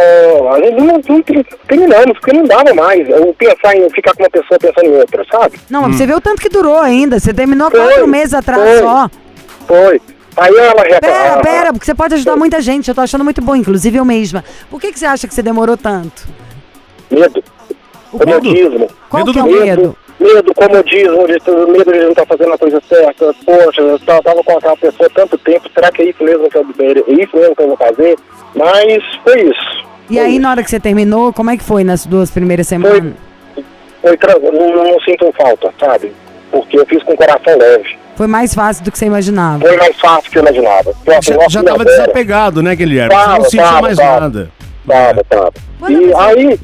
a 0.53 0.59
gente 0.59 0.81
não, 0.81 1.01
não 1.09 1.21
ter- 1.21 1.45
terminamos, 1.67 2.13
porque 2.19 2.31
não 2.31 2.45
dava 2.45 2.73
mais. 2.73 3.09
Eu 3.09 3.33
pensar 3.37 3.75
em 3.75 3.89
ficar 3.89 4.13
com 4.15 4.23
uma 4.23 4.29
pessoa 4.29 4.57
pensando 4.59 4.85
em 4.85 4.95
outra, 4.97 5.25
sabe? 5.29 5.59
Não, 5.69 5.81
mas 5.83 5.95
você 5.97 6.05
vê 6.05 6.13
o 6.13 6.21
tanto 6.21 6.41
que 6.41 6.47
durou 6.49 6.79
ainda. 6.79 7.19
Você 7.19 7.33
terminou 7.33 7.67
há 7.67 7.71
Foi, 7.71 7.79
quatro 7.81 8.07
meses 8.07 8.33
atrás 8.33 8.61
foi. 8.61 8.79
só. 8.79 9.09
Foi. 9.67 10.01
Aí 10.37 10.55
ela 10.55 10.89
já 10.89 10.99
Pera, 10.99 11.37
pera, 11.41 11.73
porque 11.73 11.85
você 11.85 11.93
pode 11.93 12.13
ajudar 12.15 12.35
muita 12.35 12.61
gente. 12.61 12.87
Eu 12.87 12.95
tô 12.95 13.01
achando 13.01 13.23
muito 13.23 13.41
bom, 13.41 13.55
inclusive 13.55 13.97
eu 13.97 14.05
mesma. 14.05 14.43
Por 14.69 14.79
que, 14.79 14.91
que 14.91 14.97
você 14.99 15.05
acha 15.05 15.27
que 15.27 15.33
você 15.33 15.41
demorou 15.43 15.75
tanto? 15.77 16.23
Medo. 17.11 17.43
O? 18.11 18.17
Comodismo. 18.19 18.87
Qual 19.09 19.25
Medo 19.25 19.33
que 19.33 19.39
é 19.39 19.41
do 19.43 19.47
o 19.47 19.51
Medo, 19.51 19.65
medo? 19.81 19.97
Medo, 20.23 20.53
comodismo, 20.55 21.27
de, 21.27 21.33
medo 21.71 21.91
de 21.91 21.99
não 21.99 22.09
estar 22.09 22.25
fazendo 22.25 22.53
a 22.53 22.57
coisa 22.57 22.81
certa. 22.87 23.33
Poxa, 23.45 23.81
eu 23.81 23.99
tava 23.99 24.21
tava 24.23 24.43
com 24.43 24.57
aquela 24.57 24.77
pessoa 24.77 25.07
há 25.07 25.13
tanto 25.13 25.37
tempo, 25.37 25.69
será 25.73 25.91
que 25.91 26.01
é 26.01 26.05
isso 26.09 26.23
mesmo 26.23 26.49
que 26.49 26.57
eu, 26.57 26.65
é 26.79 27.23
isso 27.23 27.35
mesmo 27.37 27.55
que 27.55 27.61
eu 27.61 27.67
vou 27.67 27.77
fazer? 27.77 28.15
Mas 28.55 29.03
foi 29.23 29.41
isso. 29.41 29.83
E 30.09 30.19
aí, 30.19 30.39
na 30.39 30.51
hora 30.51 30.63
que 30.63 30.69
você 30.69 30.79
terminou, 30.79 31.31
como 31.33 31.49
é 31.51 31.57
que 31.57 31.63
foi 31.63 31.83
nas 31.83 32.05
duas 32.05 32.29
primeiras 32.31 32.67
semanas? 32.67 33.13
Foi 34.01 34.17
tra- 34.17 34.37
não, 34.39 34.83
não 34.83 34.99
sinto 35.01 35.31
falta, 35.37 35.73
sabe? 35.79 36.11
porque 36.53 36.77
eu 36.77 36.85
fiz 36.85 37.01
com 37.03 37.13
o 37.13 37.17
coração 37.17 37.57
leve. 37.57 37.97
Foi 38.15 38.27
mais 38.27 38.53
fácil 38.53 38.83
do 38.83 38.91
que 38.91 38.97
você 38.99 39.07
imaginava. 39.07 39.59
Foi 39.67 39.75
mais 39.75 39.99
fácil 39.99 40.23
do 40.25 40.29
que 40.31 40.37
eu 40.37 40.41
imaginava. 40.43 40.93
Já, 41.05 41.15
nossa, 41.15 41.49
já 41.49 41.63
tava 41.63 41.83
Vera, 41.83 41.89
desapegado, 41.89 42.61
né, 42.61 42.75
Guilherme? 42.75 43.09
Você 43.15 43.19
não 43.19 43.25
Tava, 43.25 43.43
sentia 43.45 43.63
tava, 43.63 43.81
mais 43.81 43.97
tava. 43.97 44.19
nada. 44.19 44.51
Tava, 44.87 45.23
tava. 45.23 45.53
E 45.89 46.13
aí, 46.15 46.59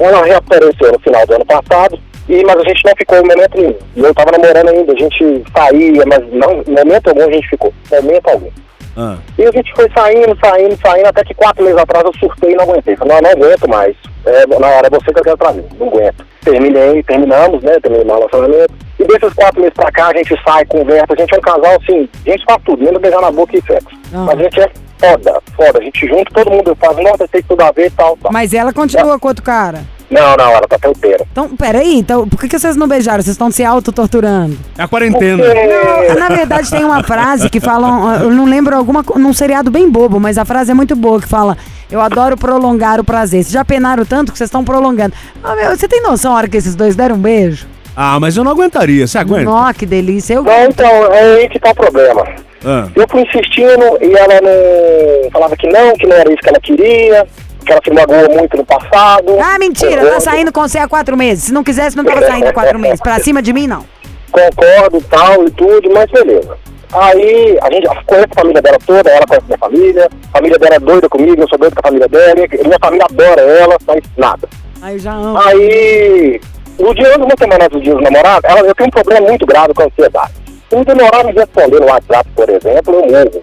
ela 0.00 0.24
reapareceu 0.24 0.92
no 0.92 0.98
final 0.98 1.24
do 1.26 1.34
ano 1.34 1.44
passado, 1.46 1.98
e, 2.30 2.44
mas 2.44 2.60
a 2.60 2.62
gente 2.62 2.84
não 2.84 2.92
ficou 2.96 3.18
em 3.18 3.22
momento 3.22 3.56
nenhum. 3.56 3.76
E 3.96 4.00
eu 4.00 4.14
tava 4.14 4.30
namorando 4.30 4.68
ainda, 4.68 4.92
a 4.92 4.96
gente 4.96 5.44
saía, 5.52 6.04
mas 6.06 6.32
não, 6.32 6.62
em 6.62 6.70
momento 6.70 7.08
algum 7.08 7.28
a 7.28 7.32
gente 7.32 7.48
ficou. 7.48 7.74
Momento 7.90 8.28
algum. 8.28 8.50
Ah. 8.96 9.16
E 9.36 9.44
a 9.44 9.50
gente 9.50 9.72
foi 9.74 9.90
saindo, 9.92 10.38
saindo, 10.40 10.78
saindo, 10.80 11.06
até 11.06 11.24
que 11.24 11.34
quatro 11.34 11.64
meses 11.64 11.78
atrás 11.78 12.04
eu 12.04 12.12
surtei 12.20 12.52
e 12.52 12.54
não 12.54 12.64
aguentei. 12.64 12.94
Falei, 12.94 13.20
não, 13.20 13.30
não 13.32 13.46
aguento 13.46 13.68
mais. 13.68 13.96
É, 14.26 14.46
na 14.46 14.66
hora 14.68 14.86
é 14.86 14.90
você 14.90 15.12
que 15.12 15.18
eu 15.18 15.24
quero 15.24 15.38
pra 15.38 15.52
mim, 15.52 15.64
não 15.78 15.88
aguento. 15.88 16.24
Terminei, 16.44 17.02
terminamos, 17.02 17.62
né? 17.64 17.80
Terminei 17.80 18.06
o 18.06 18.14
relacionamento. 18.14 18.74
E 19.00 19.04
desses 19.04 19.34
quatro 19.34 19.60
meses 19.60 19.74
pra 19.74 19.90
cá, 19.90 20.08
a 20.08 20.16
gente 20.16 20.38
sai, 20.44 20.64
conversa, 20.66 21.06
a 21.08 21.16
gente 21.16 21.34
é 21.34 21.38
um 21.38 21.40
casal 21.40 21.78
assim, 21.82 22.08
a 22.26 22.30
gente 22.30 22.44
faz 22.44 22.62
tudo, 22.64 22.84
menos 22.84 23.00
beijar 23.00 23.20
na 23.20 23.32
boca 23.32 23.56
e 23.56 23.62
sexo. 23.62 23.88
Ah. 24.14 24.18
Mas 24.18 24.38
a 24.38 24.42
gente 24.42 24.60
é 24.60 24.70
foda, 24.98 25.40
foda. 25.56 25.78
A 25.80 25.82
gente 25.82 26.06
junto, 26.06 26.32
todo 26.32 26.50
mundo 26.50 26.76
faz, 26.78 26.96
nossa, 26.96 27.26
tem 27.26 27.42
tudo 27.42 27.62
a 27.62 27.72
ver 27.72 27.86
e 27.86 27.90
tal, 27.90 28.16
tal. 28.18 28.32
Mas 28.32 28.54
ela 28.54 28.72
continua 28.72 29.18
com 29.18 29.28
outro 29.28 29.42
cara. 29.42 29.80
Não, 30.10 30.36
não, 30.36 30.50
ela 30.50 30.66
tá 30.66 30.76
solteira. 30.82 31.24
Então, 31.30 31.56
peraí, 31.56 31.96
então, 31.96 32.28
por 32.28 32.40
que, 32.40 32.48
que 32.48 32.58
vocês 32.58 32.74
não 32.76 32.88
beijaram? 32.88 33.22
Vocês 33.22 33.34
estão 33.34 33.50
se 33.50 33.64
auto-torturando? 33.64 34.58
É 34.76 34.82
a 34.82 34.88
quarentena. 34.88 35.44
Porque... 35.44 36.18
Na 36.18 36.28
verdade, 36.28 36.70
tem 36.70 36.84
uma 36.84 37.02
frase 37.04 37.48
que 37.48 37.60
fala, 37.60 38.18
eu 38.22 38.30
não 38.30 38.44
lembro 38.44 38.76
alguma, 38.76 39.04
num 39.16 39.32
seriado 39.32 39.70
bem 39.70 39.88
bobo, 39.88 40.18
mas 40.18 40.36
a 40.36 40.44
frase 40.44 40.72
é 40.72 40.74
muito 40.74 40.96
boa, 40.96 41.20
que 41.20 41.28
fala, 41.28 41.56
eu 41.90 42.00
adoro 42.00 42.36
prolongar 42.36 42.98
o 42.98 43.04
prazer. 43.04 43.44
Vocês 43.44 43.52
já 43.52 43.64
penaram 43.64 44.04
tanto 44.04 44.32
que 44.32 44.38
vocês 44.38 44.48
estão 44.48 44.64
prolongando. 44.64 45.14
Ah, 45.44 45.54
meu, 45.54 45.70
você 45.76 45.86
tem 45.86 46.02
noção 46.02 46.32
a 46.32 46.36
hora 46.36 46.48
que 46.48 46.56
esses 46.56 46.74
dois 46.74 46.96
deram 46.96 47.14
um 47.14 47.20
beijo? 47.20 47.66
Ah, 47.94 48.18
mas 48.18 48.36
eu 48.36 48.42
não 48.42 48.52
aguentaria. 48.52 49.06
Você 49.06 49.18
aguenta? 49.18 49.44
Nó, 49.44 49.72
que 49.72 49.86
delícia. 49.86 50.34
Eu... 50.34 50.42
Não, 50.42 50.64
então, 50.64 50.88
é 51.12 51.36
aí 51.36 51.48
que 51.48 51.58
tá 51.58 51.70
o 51.70 51.74
problema. 51.74 52.24
Ah. 52.64 52.88
Eu 52.94 53.06
fui 53.08 53.22
insistindo 53.22 53.98
e 54.00 54.12
ela 54.12 54.40
não 54.40 55.30
falava 55.30 55.56
que 55.56 55.66
não, 55.68 55.92
que 55.94 56.06
não 56.06 56.16
era 56.16 56.30
isso 56.30 56.42
que 56.42 56.48
ela 56.48 56.60
queria, 56.60 57.26
que 57.64 57.72
ela 57.72 57.80
se 57.82 57.90
magoou 57.90 58.30
muito 58.36 58.56
no 58.56 58.64
passado. 58.64 59.38
Ah, 59.40 59.58
mentira, 59.58 60.04
tá 60.10 60.20
saindo 60.20 60.52
com 60.52 60.60
você 60.60 60.78
há 60.78 60.88
quatro 60.88 61.16
meses. 61.16 61.44
Se 61.44 61.52
não 61.52 61.62
quisesse, 61.64 61.96
não 61.96 62.04
tava 62.04 62.26
saindo 62.26 62.46
há 62.46 62.52
quatro 62.52 62.78
meses. 62.80 63.00
Pra 63.00 63.18
cima 63.18 63.40
de 63.42 63.52
mim, 63.52 63.66
não. 63.66 63.84
Concordo 64.30 65.00
tal 65.08 65.44
e 65.44 65.50
tudo, 65.50 65.90
mas 65.92 66.10
beleza. 66.10 66.56
Aí 66.92 67.58
a 67.62 67.72
gente 67.72 67.86
conhece 68.04 68.28
a 68.32 68.40
família 68.40 68.60
dela 68.60 68.78
toda, 68.84 69.10
ela 69.10 69.26
conhece 69.26 69.46
minha 69.46 69.58
família, 69.58 70.08
a 70.32 70.36
família 70.38 70.58
dela 70.58 70.74
é 70.74 70.78
doida 70.80 71.08
comigo, 71.08 71.40
eu 71.40 71.48
sou 71.48 71.58
doido 71.58 71.74
com 71.74 71.80
a 71.80 71.88
família 71.88 72.08
dela, 72.08 72.34
minha 72.34 72.78
família 72.80 73.06
adora 73.08 73.40
ela, 73.42 73.76
mas 73.86 74.02
nada. 74.16 74.48
Aí 74.82 74.98
já 74.98 75.12
amo. 75.12 75.38
Aí, 75.38 76.40
no 76.78 76.94
dia, 76.94 77.16
uma 77.16 77.34
semana 77.38 77.64
antes 77.66 77.78
do 77.78 77.84
dia 77.84 77.94
dos 77.94 78.02
namorados, 78.02 78.42
ela, 78.50 78.60
eu 78.60 78.74
tenho 78.74 78.88
um 78.88 78.90
problema 78.90 79.28
muito 79.28 79.46
grave 79.46 79.72
com 79.72 79.82
a 79.82 79.86
ansiedade. 79.86 80.32
Me 80.72 80.84
demorar 80.84 81.20
a 81.20 81.24
me 81.24 81.32
responder 81.32 81.80
no 81.80 81.86
WhatsApp, 81.86 82.28
por 82.36 82.48
exemplo, 82.48 82.94
eu 82.94 83.00
morro. 83.10 83.42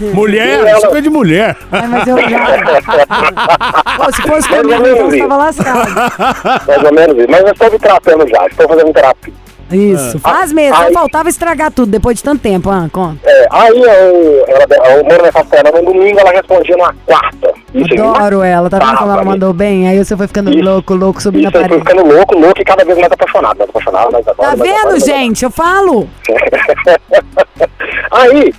Mulher? 0.14 0.58
Ela- 0.60 0.72
Isso 0.76 0.86
é 0.86 0.88
coisa 0.88 1.02
de 1.02 1.10
mulher. 1.10 1.56
Ai, 1.72 1.86
mas 1.86 2.06
eu 2.06 2.18
já. 2.18 2.46
Se 4.12 4.22
fosse 4.22 4.50
Mais 4.50 4.64
ou 4.64 4.72
comigo, 4.72 4.82
menos 4.82 4.90
então 4.90 5.08
você 5.10 5.16
isso. 5.16 5.28
tava 5.28 5.36
lascado. 5.36 6.66
Mais 6.66 6.82
ou 6.84 6.92
menos 6.94 7.16
isso. 7.18 7.26
Mas 7.30 7.40
eu 7.40 7.52
estou 7.52 7.70
me 7.72 7.78
tratando 7.78 8.28
já, 8.28 8.46
estou 8.46 8.68
fazendo 8.68 8.92
terapia. 8.92 9.32
Isso, 9.72 10.18
faz 10.18 10.52
mesmo. 10.52 10.76
Aí- 10.76 10.92
faltava 10.92 11.28
estragar 11.28 11.70
tudo 11.70 11.90
depois 11.92 12.16
de 12.18 12.24
tanto 12.24 12.42
tempo, 12.42 12.68
ah, 12.70 12.88
conta. 12.92 13.18
É, 13.24 13.46
aí 13.50 13.78
eu, 13.80 14.44
ela, 14.48 14.66
eu 14.96 15.04
moro 15.04 15.22
nessa 15.22 15.44
cena 15.44 15.70
no 15.70 15.84
domingo, 15.84 16.18
ela 16.18 16.30
respondia 16.32 16.76
na 16.76 16.92
quarta. 17.06 17.54
Adoro 17.72 18.42
ela, 18.42 18.68
tá 18.68 18.78
vendo 18.78 18.96
como 18.98 19.12
ela 19.12 19.24
mandou 19.24 19.52
bem? 19.52 19.88
Aí 19.88 20.04
você 20.04 20.16
foi 20.16 20.26
ficando 20.26 20.50
Isso. 20.50 20.62
louco, 20.64 20.94
louco, 20.94 21.22
subindo 21.22 21.48
Isso, 21.48 21.56
a 21.56 21.60
eu 21.60 21.68
fui 21.68 21.78
parede. 21.78 21.88
ficando 21.88 22.14
louco, 22.16 22.38
louco 22.38 22.60
e 22.60 22.64
cada 22.64 22.84
vez 22.84 22.98
mais 22.98 23.12
apaixonado, 23.12 23.58
mais 23.58 23.70
apaixonado, 23.70 24.12
mais 24.12 24.26
adoro, 24.28 24.50
Tá 24.50 24.56
mais 24.56 24.70
vendo, 24.72 24.90
mais 24.90 25.04
gente? 25.04 25.44
Eu 25.44 25.50
falo. 25.50 26.08
Aí, 28.10 28.52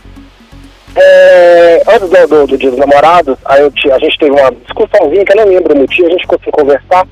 é, 0.95 1.84
antes 1.88 2.10
do, 2.10 2.28
do, 2.28 2.47
do 2.47 2.58
dia 2.58 2.69
dos 2.69 2.80
namorados, 2.80 3.38
aí 3.45 3.69
ti- 3.71 3.91
a 3.91 3.97
gente 4.00 4.17
teve 4.17 4.32
uma 4.32 4.52
discussãozinha 4.52 5.24
que 5.26 5.32
eu 5.34 5.38
não 5.38 5.45
lembro 5.54 5.74
o 5.74 5.78
motivo, 5.78 6.08
a 6.08 6.12
gente 6.12 6.21
ficou 6.21 6.39
sem 6.43 6.52
conversar 6.52 7.08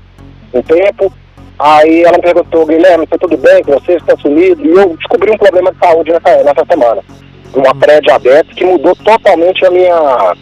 um 0.54 0.62
tempo. 0.62 1.12
Aí 1.58 2.04
ela 2.04 2.18
me 2.18 2.24
perguntou, 2.24 2.66
Guilherme, 2.66 3.06
tá 3.08 3.18
tudo 3.20 3.38
bem 3.38 3.62
com 3.64 3.74
você? 3.74 3.94
Você 4.00 4.06
tá 4.06 4.16
sumido? 4.22 4.66
E 4.66 4.70
eu 4.70 4.96
descobri 4.96 5.32
um 5.32 5.38
problema 5.38 5.72
de 5.74 5.80
saúde 5.80 6.12
nessa, 6.12 6.44
nessa 6.44 6.66
semana. 6.72 7.02
Uma 7.54 7.76
pré-diabetes 7.76 8.54
que 8.54 8.64
mudou 8.64 8.96
totalmente 8.98 9.66
a 9.66 9.72
minha, 9.72 10.36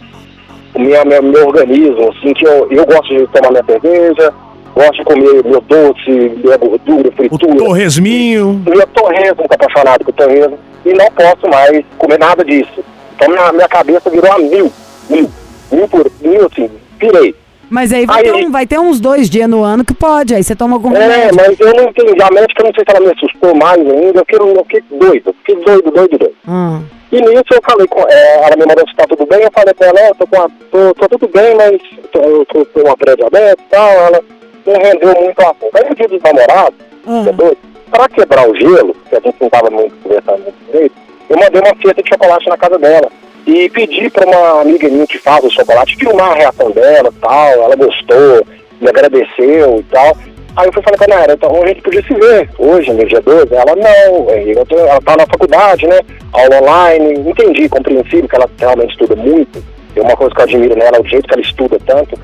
o 0.78 0.84
minha, 0.84 1.04
meu, 1.04 1.22
meu 1.22 1.46
organismo, 1.48 2.10
assim, 2.10 2.32
que 2.34 2.46
eu, 2.46 2.68
eu 2.70 2.86
gosto 2.86 3.08
de 3.14 3.26
tomar 3.28 3.50
minha 3.50 3.64
cerveja, 3.64 4.32
gosto 4.74 4.92
de 4.94 5.04
comer 5.04 5.44
meu 5.44 5.60
doce, 5.62 6.10
minha 6.42 6.56
gordura, 6.56 7.08
O 7.08 7.12
fritura. 7.12 7.56
torresminho. 7.56 8.62
Eu 8.66 8.86
torresmo, 8.88 9.36
muito 9.38 9.52
apaixonado 9.52 10.04
por 10.04 10.12
torresmo, 10.14 10.58
e 10.86 10.92
não 10.92 11.06
posso 11.12 11.48
mais 11.48 11.84
comer 11.98 12.18
nada 12.18 12.44
disso. 12.44 12.84
Então 13.16 13.28
minha, 13.28 13.52
minha 13.52 13.68
cabeça 13.68 14.08
virou 14.10 14.32
a 14.32 14.38
mil, 14.38 14.72
mil, 15.10 15.30
mil 15.72 15.88
por 15.88 16.10
mil, 16.22 16.46
assim, 16.50 16.70
pirei. 16.98 17.34
Mas 17.70 17.92
aí 17.92 18.06
vai, 18.06 18.18
Aí- 18.18 18.22
ter, 18.22 18.32
um- 18.46 18.50
vai 18.50 18.66
ter 18.66 18.78
uns 18.78 18.98
dois 18.98 19.28
dias 19.28 19.46
no 19.46 19.62
ano 19.62 19.84
que 19.84 19.92
pode. 19.92 20.34
Aí 20.34 20.42
você 20.42 20.56
toma 20.56 20.76
algum 20.76 20.94
É, 20.96 21.00
remédio. 21.00 21.36
mas 21.36 21.60
eu 21.60 21.74
não 21.74 21.84
entendi, 21.90 22.22
a 22.22 22.30
médica, 22.30 22.62
eu 22.62 22.66
não 22.66 22.72
sei 22.74 22.82
se 22.88 22.96
ela 22.96 23.00
me 23.06 23.12
assustou 23.12 23.54
mais 23.54 23.78
ainda, 23.78 24.20
eu 24.20 24.24
fiquei, 24.26 24.38
eu 24.38 24.64
fiquei 24.64 24.82
doido, 24.98 25.22
eu 25.26 25.34
fiquei 25.34 25.54
doido, 25.64 25.90
doido, 25.90 26.18
doido. 26.18 26.34
Ah. 26.46 26.80
E 27.10 27.20
nisso 27.20 27.44
eu 27.52 27.60
falei 27.62 27.86
com 27.86 28.00
é, 28.08 28.44
ela, 28.44 28.56
me 28.56 28.66
mandou 28.66 28.86
se 28.86 28.94
tá 28.94 29.06
tudo 29.08 29.24
bem, 29.26 29.40
eu 29.42 29.50
falei 29.52 29.72
com 29.72 29.84
ela, 29.84 30.10
ó, 30.10 30.14
tô, 30.14 30.26
com 30.26 30.42
a, 30.42 30.48
tô, 30.70 30.94
tô 30.94 31.08
tudo 31.18 31.28
bem, 31.28 31.54
mas 31.54 31.80
tô, 32.12 32.20
eu 32.20 32.46
tô 32.46 32.66
com 32.66 32.80
uma 32.80 32.96
pré-diabetes 32.96 33.64
e 33.64 33.70
tal, 33.70 33.90
ela 33.90 34.20
não 34.66 34.74
rendeu 34.74 35.14
muito 35.22 35.40
a 35.40 35.54
fundo. 35.54 35.70
Aí 35.74 35.88
no 35.88 35.94
dia 35.94 36.08
dos 36.08 36.22
namorados, 36.22 36.78
é 37.26 37.32
doido, 37.32 37.58
pra 37.90 38.08
quebrar 38.10 38.48
o 38.48 38.54
gelo, 38.54 38.94
que 39.08 39.16
a 39.16 39.20
gente 39.20 39.36
não 39.40 39.48
tava 39.48 39.70
muito 39.70 39.96
conversando 40.02 40.42
muito 40.42 40.64
direito, 40.66 40.94
eu 41.30 41.38
mandei 41.38 41.60
uma 41.62 41.74
fita 41.76 42.02
de 42.02 42.08
chocolate 42.08 42.48
na 42.48 42.56
casa 42.56 42.78
dela. 42.78 43.10
E 43.46 43.70
pedi 43.70 44.10
pra 44.10 44.26
uma 44.26 44.60
amiga 44.60 44.86
minha 44.90 45.06
que 45.06 45.16
faz 45.16 45.42
o 45.42 45.50
chocolate 45.50 45.96
filmar 45.96 46.32
a 46.32 46.34
reação 46.34 46.70
dela 46.70 47.08
e 47.08 47.20
tal, 47.20 47.48
ela 47.48 47.76
gostou, 47.76 48.46
me 48.78 48.88
agradeceu 48.88 49.78
e 49.78 49.82
tal. 49.84 50.14
Aí 50.58 50.66
eu 50.66 50.72
fui 50.72 50.82
falar 50.82 50.96
com 50.98 51.04
ela, 51.12 51.32
então 51.32 51.62
a 51.62 51.66
gente 51.68 51.82
podia 51.82 52.02
se 52.02 52.14
ver 52.14 52.50
hoje, 52.58 52.92
no 52.92 53.06
dia 53.06 53.20
12. 53.20 53.54
Ela, 53.54 53.76
não, 53.76 54.28
aí 54.28 54.50
eu 54.50 54.66
tô- 54.66 54.76
ela 54.76 55.00
tá 55.02 55.16
na 55.16 55.24
faculdade, 55.26 55.86
né? 55.86 56.00
Aula 56.32 56.60
online, 56.60 57.14
entendi, 57.30 57.68
compreensível 57.68 58.28
que 58.28 58.34
ela 58.34 58.50
realmente 58.58 58.90
estuda 58.90 59.14
muito. 59.14 59.62
É 59.94 60.00
uma 60.00 60.16
coisa 60.16 60.34
que 60.34 60.40
eu 60.40 60.44
admiro 60.44 60.74
nela, 60.76 60.96
é 60.96 61.00
o 61.00 61.06
jeito 61.06 61.28
que 61.28 61.34
ela 61.34 61.42
estuda 61.42 61.78
tanto. 61.86 62.18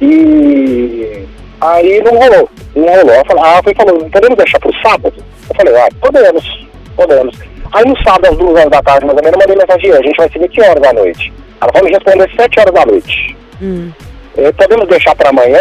E 0.00 1.24
aí 1.60 2.00
não 2.02 2.12
rolou, 2.12 2.48
não 2.76 2.86
rolou. 2.88 3.10
Ela 3.12 3.24
falou, 3.24 3.44
ah, 3.44 3.60
foi 3.64 3.74
falou, 3.74 3.98
podemos 4.08 4.36
deixar 4.36 4.60
pro 4.60 4.72
sábado? 4.82 5.14
Eu 5.48 5.56
falei, 5.56 5.76
ah, 5.76 5.88
podemos, 6.00 6.66
podemos. 6.96 7.36
Aí 7.72 7.84
no 7.84 7.96
sábado, 8.04 8.26
às 8.32 8.36
duas 8.38 8.52
horas 8.56 8.70
da 8.70 8.82
tarde, 8.82 9.06
mais 9.06 9.18
ou 9.18 9.24
menos, 9.24 9.40
eu 9.40 9.48
mandei 9.48 9.56
mensagem, 9.66 9.92
a 9.92 10.02
gente 10.02 10.16
vai 10.16 10.28
se 10.30 10.38
ver 10.38 10.48
que 10.48 10.60
horas 10.62 10.80
da 10.82 10.92
noite? 10.92 11.32
Ela 11.60 11.72
falou 11.72 11.88
me 11.88 11.94
responder 11.94 12.24
às 12.24 12.34
sete 12.36 12.60
horas 12.60 12.72
da 12.74 12.86
noite. 12.86 13.36
Hum. 13.60 13.90
Eh, 14.38 14.52
podemos 14.52 14.88
deixar 14.88 15.14
pra 15.16 15.30
amanhã? 15.30 15.58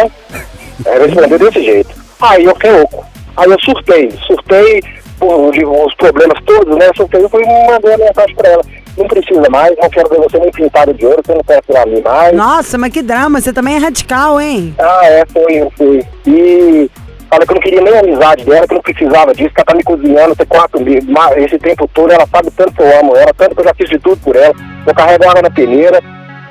Ela 0.85 1.05
respondeu 1.07 1.39
desse 1.39 1.63
jeito. 1.63 2.08
Aí 2.21 2.45
eu 2.45 2.53
fiquei 2.55 2.71
louco. 2.71 3.05
Aí 3.37 3.49
eu 3.49 3.59
surtei, 3.61 4.11
surtei 4.27 4.81
por 5.17 5.49
os 5.49 5.95
problemas 5.95 6.41
todos, 6.45 6.77
né? 6.77 6.89
Surtei 6.95 7.23
e 7.23 7.29
fui 7.29 7.43
e 7.43 7.71
mandei 7.71 7.93
a 7.93 7.97
mensagem 7.97 8.35
pra 8.35 8.49
ela. 8.49 8.63
Não 8.97 9.07
precisa 9.07 9.49
mais, 9.49 9.75
não 9.77 9.89
quero 9.89 10.09
ver 10.09 10.17
você 10.17 10.39
nem 10.39 10.51
pintado 10.51 10.93
de 10.93 11.05
ouro, 11.05 11.21
você 11.25 11.33
não 11.33 11.43
quer 11.43 11.61
tirar 11.61 11.87
mim 11.87 12.01
mais. 12.01 12.35
Nossa, 12.35 12.77
mas 12.77 12.91
que 12.91 13.01
drama. 13.01 13.39
Você 13.39 13.53
também 13.53 13.75
é 13.75 13.77
radical, 13.77 14.41
hein? 14.41 14.75
Ah, 14.77 15.05
é, 15.05 15.25
foi, 15.31 15.53
eu 15.53 15.71
fui. 15.77 16.03
E 16.27 16.89
falei 17.29 17.45
que 17.45 17.51
eu 17.51 17.55
não 17.55 17.61
queria 17.61 17.81
nem 17.81 17.93
a 17.95 17.99
amizade 17.99 18.43
dela, 18.43 18.67
que 18.67 18.73
eu 18.73 18.75
não 18.75 18.81
precisava 18.81 19.33
disso, 19.33 19.53
que 19.53 19.61
ela 19.61 19.65
tá 19.65 19.75
me 19.75 19.83
cozinhando 19.83 20.35
tem 20.35 20.47
quatro 20.47 20.83
meses, 20.83 21.07
esse 21.37 21.59
tempo 21.59 21.87
todo, 21.93 22.11
ela 22.11 22.27
sabe 22.27 22.51
tanto 22.51 22.73
que 22.73 22.81
eu 22.81 22.99
amo 22.99 23.15
ela, 23.15 23.33
tanto 23.37 23.55
que 23.55 23.61
eu 23.61 23.65
já 23.65 23.73
fiz 23.75 23.89
de 23.89 23.99
tudo 23.99 24.17
por 24.17 24.35
ela. 24.35 24.53
Eu 24.85 24.95
carrego 24.95 25.29
água 25.29 25.41
na 25.43 25.49
peneira. 25.49 26.01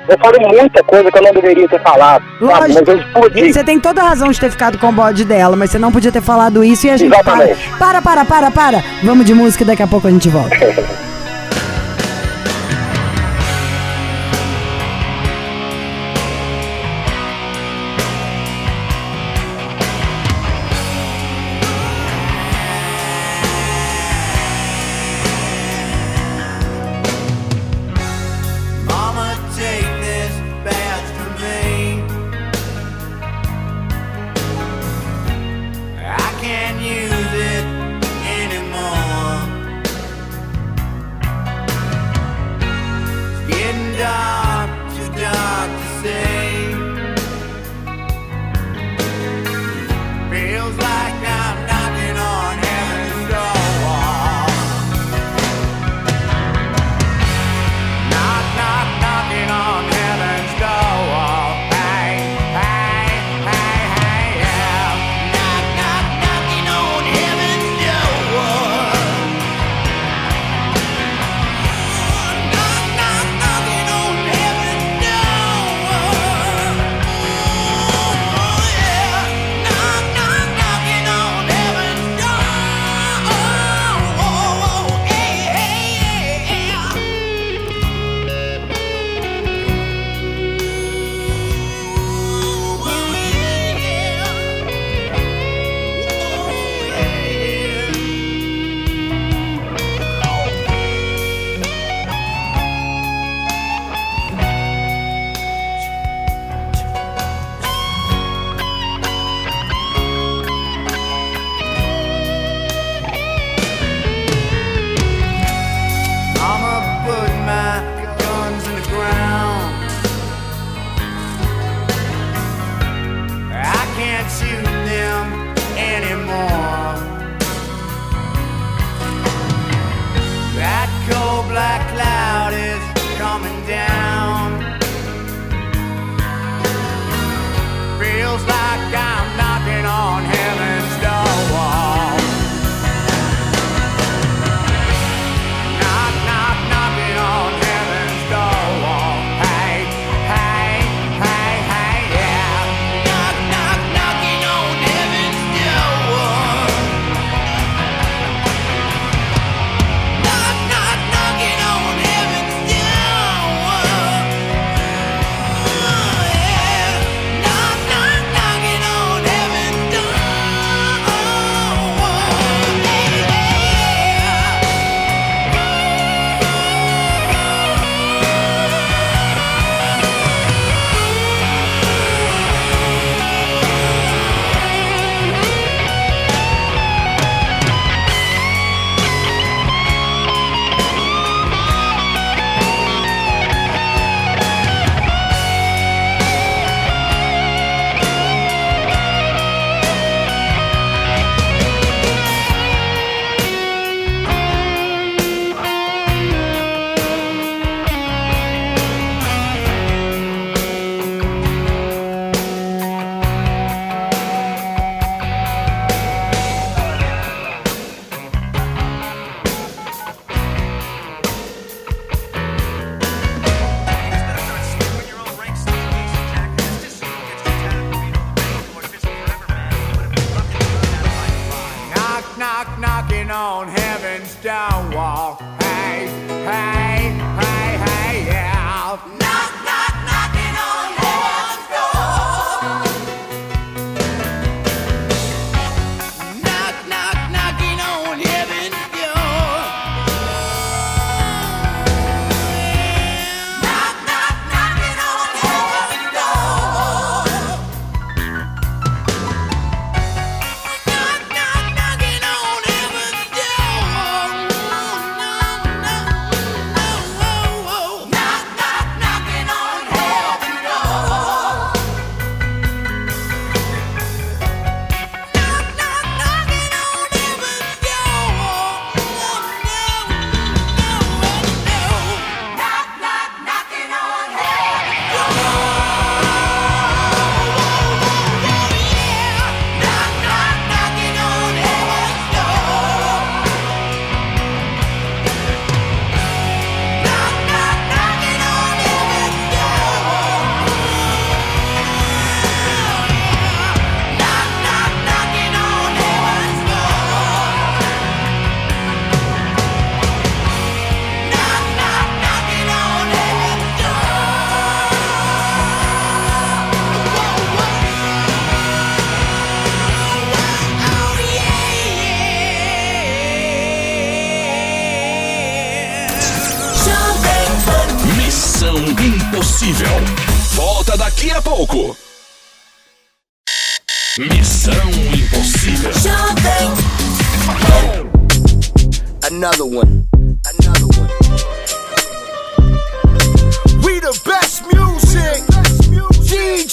Eu 0.09 0.17
falei 0.17 0.47
muita 0.47 0.83
coisa 0.83 1.11
que 1.11 1.17
eu 1.19 1.21
não 1.21 1.31
deveria 1.31 1.67
ter 1.69 1.81
falado, 1.81 2.25
sabe? 2.39 2.73
Mas 2.73 2.87
eu 2.87 2.97
explodi. 2.97 3.53
Você 3.53 3.63
tem 3.63 3.79
toda 3.79 4.01
a 4.01 4.09
razão 4.09 4.29
de 4.29 4.39
ter 4.39 4.49
ficado 4.49 4.79
com 4.79 4.87
o 4.87 4.91
bode 4.91 5.23
dela, 5.23 5.55
mas 5.55 5.69
você 5.69 5.77
não 5.77 5.91
podia 5.91 6.11
ter 6.11 6.21
falado 6.21 6.63
isso 6.63 6.87
e 6.87 6.89
a 6.89 6.97
gente 6.97 7.13
Exatamente. 7.13 7.69
para. 7.77 8.01
Para, 8.01 8.01
para, 8.01 8.25
para, 8.25 8.51
para. 8.51 8.83
Vamos 9.03 9.23
de 9.25 9.35
música 9.35 9.63
e 9.63 9.67
daqui 9.67 9.83
a 9.83 9.87
pouco 9.87 10.07
a 10.07 10.11
gente 10.11 10.27
volta. 10.27 10.55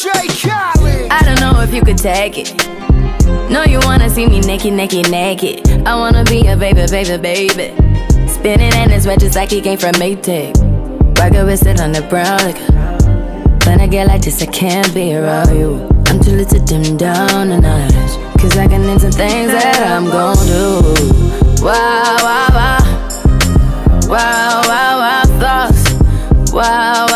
DJ 0.07 0.49
Khaled. 0.49 1.11
I 1.11 1.23
don't 1.25 1.41
know 1.41 1.61
if 1.63 1.75
you 1.75 1.83
could 1.83 1.99
take 1.99 2.39
it. 2.39 2.55
No, 3.51 3.65
you 3.65 3.81
wanna 3.83 4.09
see 4.09 4.27
me 4.29 4.41
naked, 4.41 4.73
naked, 4.73 5.11
naked. 5.11 5.69
I 5.85 5.97
wanna 5.97 6.23
be 6.23 6.47
a 6.47 6.57
baby, 6.57 6.87
baby, 6.89 7.17
baby. 7.17 7.75
Spinning 8.29 8.73
in 8.75 8.91
his 8.91 9.07
red 9.07 9.19
just 9.19 9.35
like 9.35 9.51
he 9.51 9.61
came 9.61 9.79
from 9.79 9.95
Maytag. 9.95 10.55
Rocket 11.19 11.45
with 11.45 11.67
it 11.67 11.81
on 11.81 11.91
the 11.91 12.03
brown. 12.03 12.55
When 13.67 13.81
I 13.81 13.89
get 13.89 14.07
like 14.07 14.23
this, 14.23 14.41
I 14.43 14.47
can't 14.47 14.95
be 14.95 15.17
around 15.17 15.57
you. 15.57 15.89
I'm 16.07 16.23
too 16.23 16.37
little 16.37 16.61
to 16.61 16.65
dim 16.65 16.97
down 16.97 17.49
the 17.49 17.61
notch. 17.61 18.39
Cause 18.41 18.57
I 18.57 18.69
can 18.69 18.85
into 18.85 19.11
things 19.11 19.51
that 19.51 19.83
I'm 19.83 20.05
gon' 20.05 20.37
do. 20.47 21.65
Wow, 21.65 22.17
wow, 22.23 22.49
wow. 22.55 22.79
Wow, 24.09 24.63
wow, 24.69 24.99
wow, 25.03 25.23
thoughts. 25.41 26.53
Wow, 26.53 27.07
wow. 27.11 27.16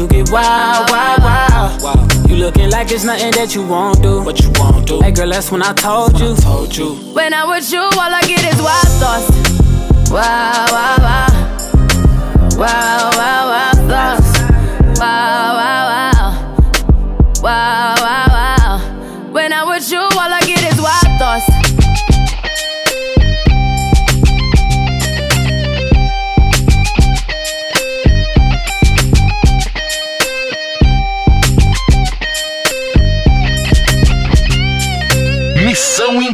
Cause 0.00 0.16
you 0.16 0.24
get 0.24 0.32
wild, 0.32 0.90
wild, 0.90 1.82
wild. 1.82 2.30
You 2.30 2.36
looking 2.36 2.70
like 2.70 2.90
it's 2.90 3.04
nothing 3.04 3.32
that 3.32 3.54
you 3.54 3.66
won't 3.66 4.02
do. 4.02 4.22
What 4.22 4.40
you 4.40 4.50
won't 4.54 4.86
do. 4.86 5.00
Hey 5.02 5.12
girl, 5.12 5.28
that's 5.28 5.52
when 5.52 5.62
I 5.62 5.74
told 5.74 6.18
you. 6.18 6.34
told 6.36 6.74
you. 6.74 6.94
When 7.12 7.34
I'm 7.34 7.50
with 7.50 7.70
you, 7.70 7.80
all 7.80 7.92
I 7.98 8.22
get 8.22 8.42
is 8.44 8.62
wild 8.62 8.88
thoughts. 8.96 9.28
Wow, 10.10 10.66
wow, 10.70 10.96
wow. 11.00 11.28
Wow, 12.56 13.10
wow, 13.12 13.48
wow, 13.50 13.72
thoughts. 13.88 14.38
Wow, 14.98 15.04
wow, 15.04 15.54
wow. 15.54 15.59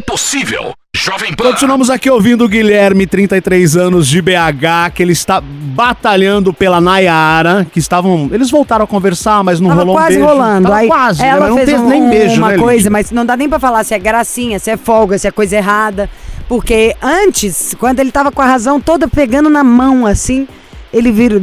Impossível. 0.09 0.71
Jovem 0.95 1.33
Pan. 1.33 1.51
Continuamos 1.51 1.89
aqui 1.89 2.09
ouvindo 2.09 2.45
o 2.45 2.47
Guilherme, 2.47 3.05
33 3.05 3.75
anos 3.75 4.07
de 4.07 4.21
BH, 4.21 4.89
que 4.95 5.03
ele 5.03 5.11
está 5.11 5.41
batalhando 5.41 6.53
pela 6.53 6.79
Nayara, 6.79 7.67
que 7.69 7.77
estavam. 7.77 8.29
Eles 8.31 8.49
voltaram 8.49 8.85
a 8.85 8.87
conversar, 8.87 9.43
mas 9.43 9.59
não 9.59 9.67
Tava 9.67 9.81
rolou 9.81 9.95
um 9.95 9.99
quase 9.99 10.15
beijo. 10.15 10.25
rolando. 10.25 10.63
Tava 10.69 10.75
Aí 10.79 10.87
quase, 10.87 11.21
ela 11.25 11.39
Mas 11.41 11.49
não 11.49 11.57
fez 11.57 11.69
teve 11.69 11.81
um- 11.81 11.89
nem 11.89 12.09
beijo, 12.09 12.37
uma 12.37 12.49
né, 12.51 12.57
coisa, 12.57 12.73
Lídia? 12.77 12.91
mas 12.91 13.11
não 13.11 13.25
dá 13.25 13.35
nem 13.35 13.49
pra 13.49 13.59
falar 13.59 13.83
se 13.83 13.93
é 13.93 13.99
gracinha, 13.99 14.59
se 14.59 14.71
é 14.71 14.77
folga, 14.77 15.17
se 15.17 15.27
é 15.27 15.31
coisa 15.31 15.57
errada. 15.57 16.09
Porque 16.47 16.95
antes, 17.03 17.75
quando 17.77 17.99
ele 17.99 18.09
tava 18.11 18.31
com 18.31 18.41
a 18.41 18.45
razão 18.45 18.79
toda 18.79 19.09
pegando 19.09 19.49
na 19.49 19.65
mão 19.65 20.05
assim, 20.05 20.47
ele 20.93 21.11
vira, 21.11 21.37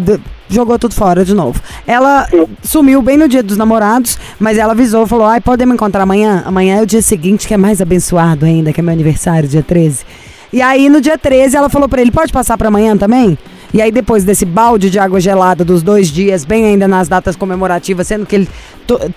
jogou 0.54 0.78
tudo 0.78 0.94
fora 0.94 1.24
de 1.24 1.34
novo. 1.34 1.60
Ela 1.86 2.26
sumiu 2.62 3.02
bem 3.02 3.16
no 3.16 3.28
dia 3.28 3.42
dos 3.42 3.56
namorados, 3.56 4.18
mas 4.38 4.56
ela 4.56 4.72
avisou, 4.72 5.06
falou: 5.06 5.26
ai, 5.26 5.40
podemos 5.40 5.74
encontrar 5.74 6.02
amanhã? 6.02 6.42
Amanhã 6.46 6.78
é 6.78 6.82
o 6.82 6.86
dia 6.86 7.02
seguinte, 7.02 7.46
que 7.46 7.54
é 7.54 7.56
mais 7.56 7.80
abençoado 7.80 8.46
ainda, 8.46 8.72
que 8.72 8.80
é 8.80 8.82
meu 8.82 8.92
aniversário, 8.92 9.48
dia 9.48 9.62
13. 9.62 10.04
E 10.52 10.62
aí, 10.62 10.88
no 10.88 11.00
dia 11.00 11.18
13, 11.18 11.56
ela 11.56 11.68
falou 11.68 11.88
pra 11.88 12.00
ele: 12.00 12.10
pode 12.10 12.32
passar 12.32 12.56
pra 12.56 12.68
amanhã 12.68 12.96
também? 12.96 13.36
E 13.74 13.82
aí, 13.82 13.90
depois 13.90 14.22
desse 14.22 14.44
balde 14.44 14.88
de 14.88 15.00
água 15.00 15.18
gelada 15.18 15.64
dos 15.64 15.82
dois 15.82 16.06
dias, 16.06 16.44
bem 16.44 16.64
ainda 16.64 16.86
nas 16.86 17.08
datas 17.08 17.34
comemorativas, 17.34 18.06
sendo 18.06 18.24
que 18.24 18.36
ele. 18.36 18.48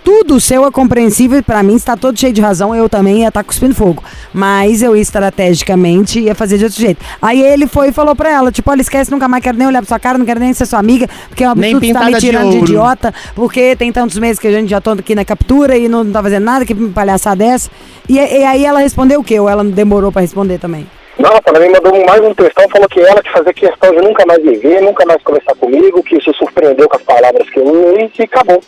tudo 0.03 0.41
seu 0.41 0.65
é 0.65 0.71
compreensível, 0.71 1.37
e 1.37 1.43
pra 1.43 1.61
mim 1.61 1.75
está 1.75 1.95
todo 1.95 2.19
cheio 2.19 2.33
de 2.33 2.41
razão, 2.41 2.73
eu 2.73 2.89
também 2.89 3.19
ia 3.21 3.27
estar 3.27 3.43
cuspindo 3.43 3.75
fogo. 3.75 4.03
Mas 4.33 4.81
eu 4.81 4.95
estrategicamente 4.95 6.19
ia 6.19 6.33
fazer 6.33 6.57
de 6.57 6.63
outro 6.63 6.79
jeito. 6.79 7.05
Aí 7.21 7.39
ele 7.39 7.67
foi 7.67 7.89
e 7.89 7.91
falou 7.91 8.15
pra 8.15 8.31
ela: 8.31 8.51
tipo, 8.51 8.71
olha, 8.71 8.81
esquece, 8.81 9.11
nunca 9.11 9.27
mais 9.27 9.43
quero 9.43 9.59
nem 9.59 9.67
olhar 9.67 9.79
pra 9.79 9.89
sua 9.89 9.99
cara, 9.99 10.17
não 10.17 10.25
quero 10.25 10.39
nem 10.39 10.51
ser 10.53 10.65
sua 10.65 10.79
amiga, 10.79 11.07
porque 11.29 11.43
é 11.43 11.47
um 11.47 11.51
absurdo 11.51 11.85
você 11.85 11.93
tá 11.93 12.05
me 12.05 12.13
de 12.13 12.19
tirando 12.19 12.49
de, 12.49 12.55
ouro. 12.55 12.67
idiota, 12.67 13.13
porque 13.35 13.75
tem 13.75 13.91
tantos 13.91 14.17
meses 14.17 14.39
que 14.39 14.47
a 14.47 14.51
gente 14.51 14.69
já 14.69 14.81
tô 14.81 14.89
aqui 14.89 15.13
na 15.13 15.23
captura 15.23 15.77
e 15.77 15.87
não 15.87 16.03
tá 16.03 16.23
fazendo 16.23 16.45
nada, 16.45 16.65
que 16.65 16.73
palhaçada 16.73 17.43
é 17.43 17.49
essa. 17.49 17.69
E, 18.09 18.15
e 18.15 18.43
aí 18.43 18.65
ela 18.65 18.79
respondeu 18.79 19.19
o 19.19 19.23
quê? 19.23 19.39
Ou 19.39 19.47
ela 19.47 19.63
demorou 19.63 20.11
pra 20.11 20.23
responder 20.23 20.57
também? 20.57 20.87
Não, 21.19 21.31
ela 21.45 21.59
me 21.59 21.69
mandou 21.69 22.05
mais 22.05 22.21
um 22.23 22.33
textão, 22.33 22.69
falou 22.69 22.87
que 22.87 22.99
ela 22.99 23.21
que 23.23 23.31
fazia 23.31 23.53
questão 23.53 23.91
de 23.91 24.01
nunca 24.01 24.23
mais 24.25 24.43
me 24.43 24.55
ver, 24.57 24.81
nunca 24.81 25.05
mais 25.05 25.21
conversar 25.23 25.55
comigo, 25.55 26.03
que 26.03 26.21
se 26.21 26.31
surpreendeu 26.33 26.87
com 26.87 26.95
as 26.95 27.01
palavras 27.03 27.49
que 27.49 27.59
eu 27.59 27.65
usei 27.65 28.11
e 28.19 28.23
acabou. 28.23 28.61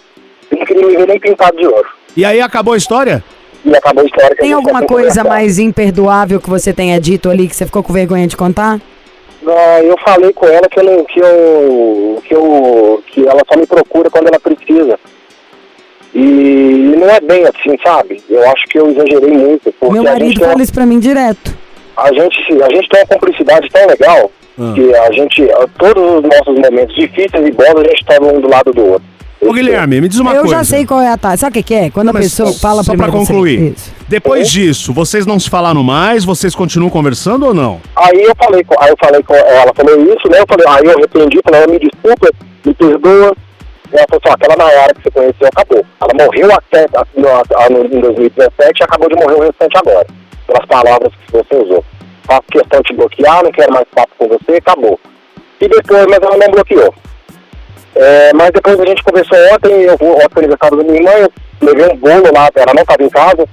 Não 0.52 0.66
queria 0.66 0.88
me 0.88 0.96
ver 0.98 1.08
nem 1.08 1.20
pintado 1.20 1.56
de 1.58 1.68
ouro. 1.68 1.88
E 2.18 2.26
aí 2.26 2.42
acabou 2.42 2.74
a 2.74 2.78
história? 2.78 3.24
E 3.64 3.76
acabou 3.76 4.04
a 4.04 4.08
história. 4.08 4.36
Tem 4.36 4.52
alguma 4.52 4.82
coisa 4.84 5.24
mais 5.24 5.60
imperdoável 5.60 6.42
que 6.42 6.50
você 6.50 6.74
tenha 6.74 7.00
dito 7.00 7.30
ali 7.30 7.48
que 7.48 7.56
você 7.56 7.66
ficou 7.68 7.84
com 7.84 7.94
vergonha 7.94 8.26
de 8.26 8.36
contar? 8.36 8.80
Ah, 9.48 9.82
eu 9.84 9.96
falei 10.04 10.34
com 10.34 10.48
ela 10.48 10.68
que 10.68 10.80
eu, 10.80 10.84
não- 10.84 11.06
que 11.06 11.20
eu 11.20 12.22
que 12.26 12.34
eu 12.36 13.04
que 13.08 13.28
ela 13.28 13.42
só 13.52 13.58
me 13.60 13.66
procura 13.68 14.10
quando 14.10 14.28
ela 14.28 14.40
precisa. 14.40 15.00
E 16.14 16.96
não 16.98 17.08
é 17.10 17.20
bem 17.22 17.44
assim, 17.46 17.78
sabe? 17.86 18.22
Eu 18.30 18.44
acho 18.50 18.66
que 18.68 18.80
eu 18.80 18.90
exagerei 18.90 19.32
muito. 19.32 19.74
Meu 19.92 20.04
marido 20.04 20.40
fala 20.40 20.56
uma- 20.56 20.64
isso 20.64 20.74
pra 20.74 20.86
mim 20.86 21.00
direto. 21.00 21.56
A 22.04 22.14
gente 22.14 22.64
a 22.64 22.70
gente 22.70 22.90
tem 22.90 23.02
uma 23.02 23.08
cumplicidade 23.08 23.70
tão 23.70 23.86
legal 23.88 24.32
Ah. 24.60 24.72
que 24.76 24.96
a 24.96 25.12
gente 25.12 25.44
a- 25.52 25.68
todos 25.78 26.04
os 26.04 26.24
nossos 26.24 26.56
momentos 26.60 26.96
difíceis 26.96 27.48
e 27.48 27.52
bons 27.52 27.76
a 27.78 27.84
gente 27.84 28.06
toma 28.06 28.32
um 28.34 28.42
do 28.42 28.50
lado 28.50 28.72
do 28.74 28.86
outro. 28.86 29.08
Ô, 29.42 29.54
Guilherme, 29.54 30.02
me 30.02 30.10
diz 30.10 30.20
uma 30.20 30.34
eu 30.34 30.42
coisa. 30.42 30.58
já 30.58 30.64
sei 30.66 30.86
qual 30.86 31.00
é 31.00 31.08
a 31.08 31.18
taça. 31.18 31.38
Sabe 31.38 31.52
o 31.52 31.54
que, 31.54 31.64
que 31.64 31.74
é? 31.74 31.90
Quando 31.90 32.10
a 32.10 32.14
Mas 32.14 32.26
pessoa 32.26 32.52
fala 32.52 32.84
Só 32.84 32.94
você- 32.94 33.10
concluir. 33.10 33.72
Isso. 33.72 33.90
Depois 34.06 34.50
disso, 34.50 34.92
vocês 34.92 35.26
não 35.26 35.40
se 35.40 35.50
falaram 35.50 35.82
mais? 35.82 36.26
Vocês 36.26 36.54
continuam 36.54 36.90
conversando 36.90 37.46
ou 37.46 37.54
não? 37.54 37.80
Aí 37.96 38.22
eu 38.22 38.34
falei 38.38 38.62
com, 38.66 38.76
aí 38.84 38.90
eu 38.90 38.98
falei 39.02 39.24
com 39.24 39.34
ela, 39.34 39.72
falou 39.74 39.96
isso, 40.02 40.30
né? 40.30 40.40
Eu 40.42 40.46
falei, 40.46 40.66
aí 40.68 40.84
eu 40.84 40.92
arrependi, 40.98 41.40
falei, 41.42 41.62
ela 41.64 41.72
me 41.72 41.80
desculpa, 41.80 42.30
me 42.66 42.74
perdoa. 42.74 43.34
Ela 43.94 44.06
falou 44.10 44.22
assim, 44.26 44.34
aquela 44.36 44.56
Nayara 44.58 44.94
que 44.94 45.04
você 45.04 45.12
conheceu 45.12 45.48
acabou. 45.48 45.86
Ela 46.02 46.26
morreu 46.26 46.50
até 46.54 46.84
a- 46.84 47.06
no, 47.16 47.28
a- 47.30 47.70
no, 47.70 47.86
em 47.96 48.02
2017 48.02 48.82
e 48.82 48.84
acabou 48.84 49.08
de 49.08 49.16
morrer 49.16 49.36
o 49.36 49.40
restante 49.42 49.78
agora. 49.78 50.06
Pelas 50.50 50.66
palavras 50.66 51.14
que 51.14 51.32
você 51.32 51.56
usou. 51.56 51.86
Faço 52.24 52.44
questão 52.52 52.82
de 52.82 52.88
te 52.88 52.94
bloquear, 52.96 53.44
não 53.44 53.52
quero 53.52 53.72
mais 53.72 53.86
papo 53.94 54.12
com 54.18 54.28
você, 54.28 54.58
acabou. 54.58 55.00
E 55.62 55.68
depois, 55.68 56.08
mas 56.08 56.20
ela 56.20 56.38
não 56.38 56.52
bloqueou. 56.52 56.94
É, 57.96 58.34
mas 58.34 58.50
depois 58.52 58.80
a 58.80 58.86
gente 58.86 59.04
conversou 59.04 59.38
ontem, 59.54 59.84
eu 59.84 59.96
vou 59.98 60.16
ontem 60.16 60.28
foi 60.32 60.44
aniversário 60.44 60.78
da 60.78 60.84
minha 60.84 60.98
irmã, 60.98 61.12
eu 61.12 61.32
levei 61.62 61.94
um 61.94 61.98
bolo 61.98 62.34
lá, 62.34 62.50
ela 62.56 62.74
não 62.74 62.82
estava 62.82 63.04
em 63.04 63.10
casa, 63.10 63.46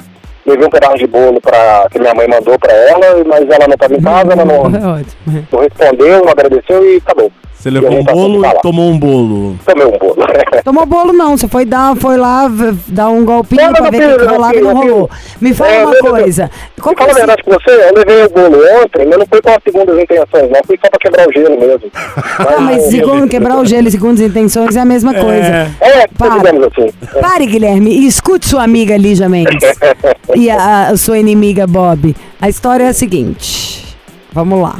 levei 0.47 0.67
um 0.67 0.71
pedaço 0.71 0.97
de 0.97 1.07
bolo 1.07 1.41
pra, 1.41 1.87
que 1.91 1.99
minha 1.99 2.15
mãe 2.15 2.29
mandou 2.29 2.59
pra 2.59 2.73
ela, 2.73 3.25
mas 3.27 3.41
ela 3.43 3.67
não 3.67 3.75
estava 3.75 3.95
em 3.95 4.01
casa, 4.01 4.33
ela 4.33 4.45
não, 4.45 4.67
É 4.71 5.43
não 5.53 5.61
respondeu, 5.61 6.25
não 6.25 6.31
agradeceu 6.31 6.95
e 6.95 6.97
acabou. 6.97 7.31
Você 7.59 7.71
levou 7.71 7.99
um 7.99 8.05
bolo 8.05 8.45
e 8.47 8.55
tomou 8.61 8.91
um 8.91 8.99
bolo. 8.99 9.59
Tomei 9.65 9.87
um 9.87 9.99
bolo. 9.99 10.17
Tomou 10.65 10.85
bolo 10.85 11.13
não, 11.13 11.37
você 11.37 11.47
foi 11.47 11.65
dar, 11.65 11.95
foi 11.95 12.17
lá 12.17 12.51
dar 12.89 13.09
um 13.11 13.25
golpinho 13.25 13.63
Não, 13.63 13.73
pra 13.73 13.89
ver 13.89 14.15
o 14.15 14.19
que 14.19 14.25
rolava 14.25 14.57
e 14.57 14.61
não 14.61 14.75
rolou. 14.75 15.09
Me 15.41 15.55
fala 15.55 15.71
É, 15.71 15.87
uma 15.87 15.97
coisa. 15.99 16.51
Qual 16.81 16.95
Fala 16.97 17.11
a 17.11 17.13
é 17.13 17.15
verdade 17.15 17.43
com 17.45 17.53
você, 17.53 17.71
eu 17.71 17.95
levei 17.95 18.25
o 18.25 18.31
bolo 18.31 18.59
ontem, 18.83 19.07
mas 19.07 19.19
não 19.19 19.27
foi 19.27 19.41
com 19.43 19.51
as 19.51 19.63
segundas 19.63 19.97
intenções, 19.99 20.51
não, 20.51 20.61
fui 20.67 20.77
só 20.83 20.91
pra 20.91 20.99
quebrar 21.01 21.29
o 21.29 21.33
gelo 21.33 21.61
mesmo. 21.61 21.91
Ah, 21.95 22.61
mas 22.61 22.83
segundo 22.85 23.29
quebrar 23.29 23.59
o 23.59 23.65
gelo 23.65 23.87
e 23.87 23.91
segundo 23.93 24.15
as 24.15 24.21
intenções 24.29 24.75
é 24.75 24.81
a 24.81 24.85
mesma 24.85 25.15
coisa. 25.15 25.73
É, 25.81 26.07
Para. 26.19 26.39
digamos 26.39 26.65
assim. 26.65 26.91
Pare, 27.21 27.47
Guilherme, 27.47 27.91
e 27.91 28.07
escute 28.09 28.49
sua 28.49 28.65
amiga 28.65 28.97
Lígia 28.97 29.29
Mendes 29.29 29.63
e 30.35 30.51
a, 30.51 30.89
a 30.89 30.97
sua 30.97 31.19
inimiga 31.19 31.65
Bob. 31.67 32.15
A 32.41 32.49
história 32.49 32.85
é 32.85 32.89
a 32.89 32.93
seguinte. 32.93 33.97
Vamos 34.33 34.61
lá. 34.61 34.77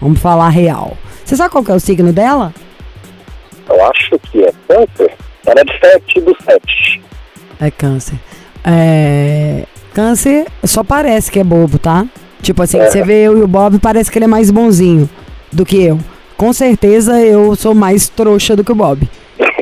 Vamos 0.00 0.18
falar 0.18 0.48
real. 0.48 0.96
Você 1.30 1.36
sabe 1.36 1.50
qual 1.52 1.62
que 1.62 1.70
é 1.70 1.74
o 1.76 1.78
signo 1.78 2.12
dela? 2.12 2.52
Eu 3.68 3.84
acho 3.88 4.18
que 4.18 4.42
é 4.42 4.52
câncer. 4.66 5.12
Ela 5.46 5.60
é 5.60 5.64
de 5.64 5.78
7 5.78 6.20
do 6.22 6.36
7. 6.42 7.02
É 7.60 7.70
câncer. 7.70 8.18
É. 8.64 9.62
Câncer 9.94 10.48
só 10.64 10.82
parece 10.82 11.30
que 11.30 11.38
é 11.38 11.44
bobo, 11.44 11.78
tá? 11.78 12.04
Tipo 12.42 12.64
assim, 12.64 12.80
É. 12.80 12.90
você 12.90 13.04
vê 13.04 13.22
eu 13.28 13.38
e 13.38 13.42
o 13.42 13.46
Bob, 13.46 13.78
parece 13.78 14.10
que 14.10 14.18
ele 14.18 14.24
é 14.24 14.28
mais 14.28 14.50
bonzinho 14.50 15.08
do 15.52 15.64
que 15.64 15.80
eu. 15.80 16.00
Com 16.36 16.52
certeza 16.52 17.20
eu 17.20 17.54
sou 17.54 17.76
mais 17.76 18.08
trouxa 18.08 18.56
do 18.56 18.64
que 18.64 18.72
o 18.72 18.74
Bob. 18.74 19.08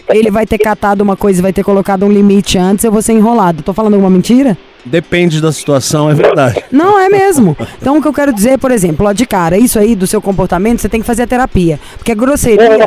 Ele 0.09 0.31
vai 0.31 0.47
ter 0.47 0.57
catado 0.65 1.05
uma 1.05 1.19
coisa 1.19 1.39
e 1.39 1.43
vai 1.43 1.53
ter 1.53 1.65
colocado 1.65 2.07
um 2.07 2.11
limite 2.11 2.57
antes, 2.57 2.83
eu 2.83 2.91
vou 2.91 3.03
ser 3.03 3.13
enrolado. 3.13 3.63
Tô 3.63 3.75
falando 3.75 3.93
alguma 3.93 4.09
mentira? 4.09 4.57
Depende 4.91 5.41
da 5.41 5.53
situação, 5.53 6.11
é 6.11 6.15
verdade. 6.15 6.65
Não, 6.71 6.99
é 6.99 7.09
mesmo. 7.09 7.57
Então 7.81 7.99
o 7.99 8.03
que 8.03 8.09
eu 8.09 8.13
quero 8.13 8.33
dizer, 8.33 8.59
por 8.59 8.71
exemplo, 8.71 9.07
ó, 9.07 9.13
de 9.13 9.27
cara, 9.27 9.59
isso 9.59 9.79
aí 9.79 9.95
do 9.95 10.07
seu 10.07 10.21
comportamento, 10.21 10.81
você 10.81 10.89
tem 10.89 11.01
que 11.01 11.07
fazer 11.07 11.23
a 11.23 11.27
terapia. 11.27 11.79
Porque 11.97 12.13
a 12.13 12.15
grosseria 12.15 12.79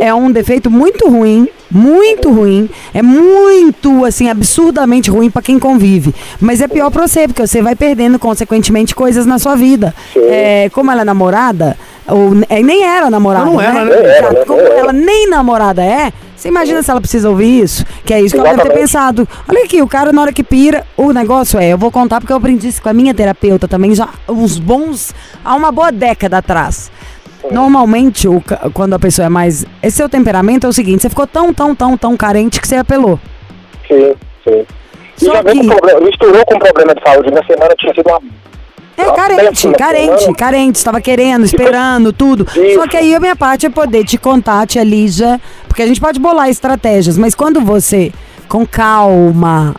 é 0.00 0.12
um 0.14 0.30
defeito 0.30 0.70
muito 0.70 1.08
ruim, 1.08 1.48
muito 1.70 2.30
ruim. 2.30 2.68
É 2.92 3.02
muito, 3.02 4.04
assim, 4.04 4.28
absurdamente 4.28 5.10
ruim 5.10 5.30
pra 5.30 5.42
quem 5.42 5.58
convive. 5.58 6.14
Mas 6.40 6.60
é 6.60 6.68
pior 6.68 6.90
pra 6.90 7.06
você, 7.06 7.28
porque 7.28 7.46
você 7.46 7.62
vai 7.62 7.74
perdendo, 7.76 8.18
consequentemente, 8.18 8.94
coisas 8.94 9.26
na 9.26 9.38
sua 9.38 9.54
vida. 9.54 9.94
É, 10.16 10.68
como 10.72 10.90
ela 10.90 11.02
é 11.02 11.04
namorada, 11.04 11.76
ou 12.06 12.32
é, 12.48 12.62
nem 12.62 12.84
era 12.84 13.10
namorada. 13.10 13.44
Não, 13.46 13.54
não 13.54 13.60
era, 13.60 13.84
né? 13.84 13.92
Era, 13.94 14.32
né? 14.32 14.44
Como 14.46 14.60
Não 14.60 14.66
era. 14.66 14.78
ela 14.78 14.92
nem 14.92 15.28
namorada 15.28 15.82
é, 15.84 16.12
você 16.40 16.48
imagina 16.48 16.82
se 16.82 16.90
ela 16.90 17.00
precisa 17.00 17.28
ouvir 17.28 17.62
isso? 17.62 17.84
Que 18.04 18.14
é 18.14 18.20
isso 18.22 18.34
que 18.34 18.40
ela 18.40 18.50
deve 18.54 18.70
ter 18.70 18.78
Exatamente. 18.80 19.26
pensado. 19.26 19.28
Olha 19.48 19.64
aqui, 19.64 19.82
o 19.82 19.86
cara 19.86 20.10
na 20.12 20.22
hora 20.22 20.32
que 20.32 20.42
pira, 20.42 20.86
o 20.96 21.12
negócio 21.12 21.58
é, 21.58 21.68
eu 21.68 21.76
vou 21.78 21.90
contar 21.90 22.18
porque 22.20 22.32
eu 22.32 22.36
aprendi 22.38 22.68
isso 22.68 22.80
com 22.80 22.88
a 22.88 22.94
minha 22.94 23.12
terapeuta 23.12 23.68
também 23.68 23.94
já 23.94 24.08
uns 24.28 24.58
bons, 24.58 25.14
há 25.44 25.54
uma 25.54 25.70
boa 25.70 25.92
década 25.92 26.38
atrás. 26.38 26.90
Normalmente, 27.50 28.26
o 28.28 28.42
quando 28.72 28.94
a 28.94 28.98
pessoa 28.98 29.26
é 29.26 29.28
mais. 29.28 29.64
Esse 29.82 29.98
seu 29.98 30.08
temperamento 30.08 30.66
é 30.66 30.70
o 30.70 30.72
seguinte: 30.72 31.02
você 31.02 31.08
ficou 31.08 31.26
tão, 31.26 31.52
tão, 31.52 31.74
tão, 31.74 31.96
tão 31.96 32.16
carente 32.16 32.60
que 32.60 32.68
você 32.68 32.76
apelou. 32.76 33.18
Sim, 33.88 34.14
sim. 34.44 34.66
Só 35.16 35.34
já 35.34 35.44
que- 35.44 35.58
com 35.58 35.66
problema, 35.66 36.00
misturou 36.00 36.44
com 36.46 36.58
problema 36.58 36.94
de 36.94 37.02
saúde. 37.02 37.30
Minha 37.30 37.44
semana 37.46 37.74
tinha 37.78 37.94
sido 37.94 38.06
uma. 38.08 38.20
É 38.96 39.04
uma 39.04 39.14
carente, 39.14 39.68
carente, 39.72 40.18
semana. 40.20 40.36
carente. 40.36 40.76
Estava 40.76 41.00
querendo, 41.00 41.44
esperando, 41.46 42.12
tudo. 42.12 42.46
Só 42.74 42.86
que 42.86 42.98
aí 42.98 43.14
a 43.14 43.20
minha 43.20 43.34
parte 43.34 43.64
é 43.64 43.70
poder 43.70 44.04
te 44.04 44.18
contar, 44.18 44.66
tia 44.66 44.84
Lígia, 44.84 45.40
porque 45.70 45.82
a 45.82 45.86
gente 45.86 46.00
pode 46.00 46.18
bolar 46.18 46.50
estratégias, 46.50 47.16
mas 47.16 47.32
quando 47.32 47.60
você, 47.60 48.12
com 48.48 48.66
calma, 48.66 49.72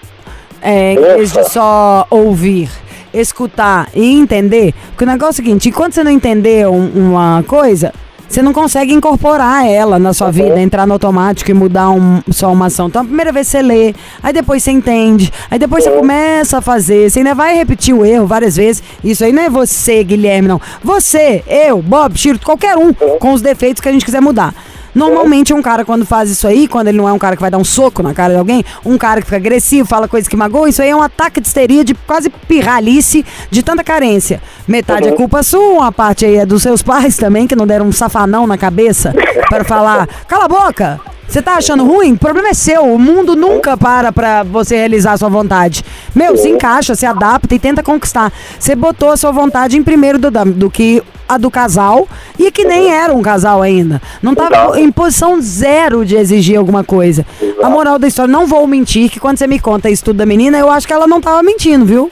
é, 0.61 0.93
em 0.93 1.01
vez 1.17 1.33
de 1.33 1.43
só 1.49 2.07
ouvir, 2.09 2.69
escutar 3.13 3.89
e 3.93 4.13
entender, 4.13 4.73
porque 4.91 5.03
o 5.03 5.07
negócio 5.07 5.41
é 5.41 5.43
o 5.43 5.45
seguinte, 5.45 5.67
enquanto 5.67 5.91
você 5.93 6.01
não 6.01 6.09
entender 6.11 6.65
um- 6.65 7.09
uma 7.11 7.43
coisa, 7.45 7.93
você 8.25 8.41
não 8.41 8.53
consegue 8.53 8.93
incorporar 8.93 9.67
ela 9.67 9.99
na 9.99 10.13
sua 10.13 10.31
vida, 10.31 10.61
entrar 10.61 10.87
no 10.87 10.93
automático 10.93 11.51
e 11.51 11.53
mudar 11.53 11.89
um- 11.89 12.21
só 12.31 12.49
uma 12.53 12.67
ação. 12.67 12.87
Então, 12.87 13.01
a 13.01 13.05
primeira 13.05 13.29
vez 13.33 13.49
você 13.49 13.61
lê, 13.61 13.93
aí 14.23 14.31
depois 14.31 14.63
você 14.63 14.71
entende, 14.71 15.29
aí 15.49 15.59
depois 15.59 15.83
você 15.83 15.91
começa 15.91 16.59
a 16.59 16.61
fazer, 16.61 17.09
você 17.09 17.19
ainda 17.19 17.35
vai 17.35 17.53
repetir 17.57 17.93
o 17.93 18.05
erro 18.05 18.25
várias 18.25 18.55
vezes. 18.55 18.81
Isso 19.03 19.25
aí 19.25 19.33
não 19.33 19.43
é 19.43 19.49
você, 19.49 20.01
Guilherme, 20.05 20.47
não. 20.47 20.61
Você, 20.81 21.43
eu, 21.45 21.81
Bob, 21.81 22.17
Chiro, 22.17 22.39
qualquer 22.39 22.77
um, 22.77 22.93
com 22.93 23.33
os 23.33 23.41
defeitos 23.41 23.81
que 23.81 23.89
a 23.89 23.91
gente 23.91 24.05
quiser 24.05 24.21
mudar. 24.21 24.55
Normalmente 24.93 25.53
um 25.53 25.61
cara 25.61 25.85
quando 25.85 26.05
faz 26.05 26.29
isso 26.29 26.47
aí, 26.47 26.67
quando 26.67 26.87
ele 26.87 26.97
não 26.97 27.07
é 27.07 27.13
um 27.13 27.19
cara 27.19 27.35
que 27.35 27.41
vai 27.41 27.49
dar 27.51 27.57
um 27.57 27.63
soco 27.63 28.03
na 28.03 28.13
cara 28.13 28.33
de 28.33 28.39
alguém, 28.39 28.63
um 28.85 28.97
cara 28.97 29.21
que 29.21 29.25
fica 29.25 29.37
agressivo, 29.37 29.87
fala 29.87 30.07
coisas 30.07 30.27
que 30.27 30.35
magoam, 30.35 30.67
isso 30.67 30.81
aí 30.81 30.89
é 30.89 30.95
um 30.95 31.01
ataque 31.01 31.39
de 31.39 31.47
histeria, 31.47 31.83
de 31.83 31.93
quase 31.93 32.29
pirralice, 32.29 33.25
de 33.49 33.63
tanta 33.63 33.83
carência. 33.83 34.41
Metade 34.67 35.07
é 35.07 35.11
culpa 35.11 35.43
sua, 35.43 35.79
uma 35.79 35.91
parte 35.91 36.25
aí 36.25 36.37
é 36.37 36.45
dos 36.45 36.61
seus 36.61 36.81
pais 36.81 37.17
também, 37.17 37.47
que 37.47 37.55
não 37.55 37.65
deram 37.65 37.87
um 37.87 37.91
safanão 37.91 38.45
na 38.45 38.57
cabeça 38.57 39.13
para 39.49 39.63
falar, 39.63 40.07
cala 40.27 40.45
a 40.45 40.47
boca, 40.47 40.99
Você 41.31 41.41
tá 41.41 41.53
achando 41.53 41.85
ruim? 41.85 42.11
O 42.11 42.17
problema 42.17 42.49
é 42.49 42.53
seu. 42.53 42.83
O 42.83 42.99
mundo 42.99 43.37
nunca 43.37 43.77
para 43.77 44.11
pra 44.11 44.43
você 44.43 44.75
realizar 44.75 45.13
a 45.13 45.17
sua 45.17 45.29
vontade. 45.29 45.81
Meu, 46.13 46.35
se 46.35 46.49
encaixa, 46.49 46.93
se 46.93 47.05
adapta 47.05 47.55
e 47.55 47.59
tenta 47.59 47.81
conquistar. 47.81 48.33
Você 48.59 48.75
botou 48.75 49.09
a 49.11 49.15
sua 49.15 49.31
vontade 49.31 49.77
em 49.77 49.83
primeiro 49.83 50.19
do, 50.19 50.29
do 50.29 50.69
que 50.69 51.01
a 51.33 51.37
do 51.37 51.49
casal 51.49 52.07
e 52.37 52.51
que 52.51 52.63
nem 52.65 52.91
era 52.93 53.13
um 53.13 53.21
casal 53.21 53.61
ainda. 53.61 54.01
Não 54.21 54.35
tava 54.35 54.79
em 54.79 54.91
posição 54.91 55.39
zero 55.41 56.05
de 56.05 56.15
exigir 56.15 56.57
alguma 56.57 56.83
coisa. 56.83 57.25
A 57.63 57.69
moral 57.69 57.97
da 57.97 58.07
história, 58.07 58.31
não 58.31 58.45
vou 58.45 58.65
mentir 58.67 59.09
que 59.09 59.19
quando 59.19 59.37
você 59.37 59.47
me 59.47 59.59
conta 59.59 59.89
isso 59.89 60.03
tudo 60.03 60.17
da 60.17 60.25
menina, 60.25 60.57
eu 60.57 60.69
acho 60.69 60.85
que 60.85 60.93
ela 60.93 61.07
não 61.07 61.21
tava 61.21 61.41
mentindo, 61.41 61.85
viu? 61.85 62.11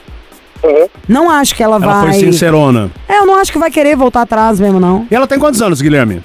Não 1.08 1.30
acho 1.30 1.54
que 1.54 1.62
ela, 1.62 1.76
Ela 1.76 1.86
vai. 1.86 2.02
foi 2.12 2.20
sincerona. 2.20 2.90
É, 3.08 3.18
eu 3.18 3.26
não 3.26 3.36
acho 3.36 3.50
que 3.50 3.58
vai 3.58 3.70
querer 3.70 3.96
voltar 3.96 4.22
atrás 4.22 4.60
mesmo, 4.60 4.78
não. 4.78 5.06
E 5.10 5.14
ela 5.14 5.26
tem 5.26 5.38
quantos 5.38 5.60
anos, 5.62 5.80
Guilherme? 5.80 6.22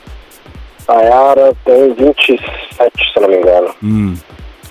A 0.87 0.93
Yara 1.01 1.53
tem 1.65 1.93
27, 1.93 2.37
se 2.37 3.17
eu 3.17 3.21
não 3.23 3.29
me 3.29 3.37
engano. 3.37 3.69
Hum. 3.83 4.13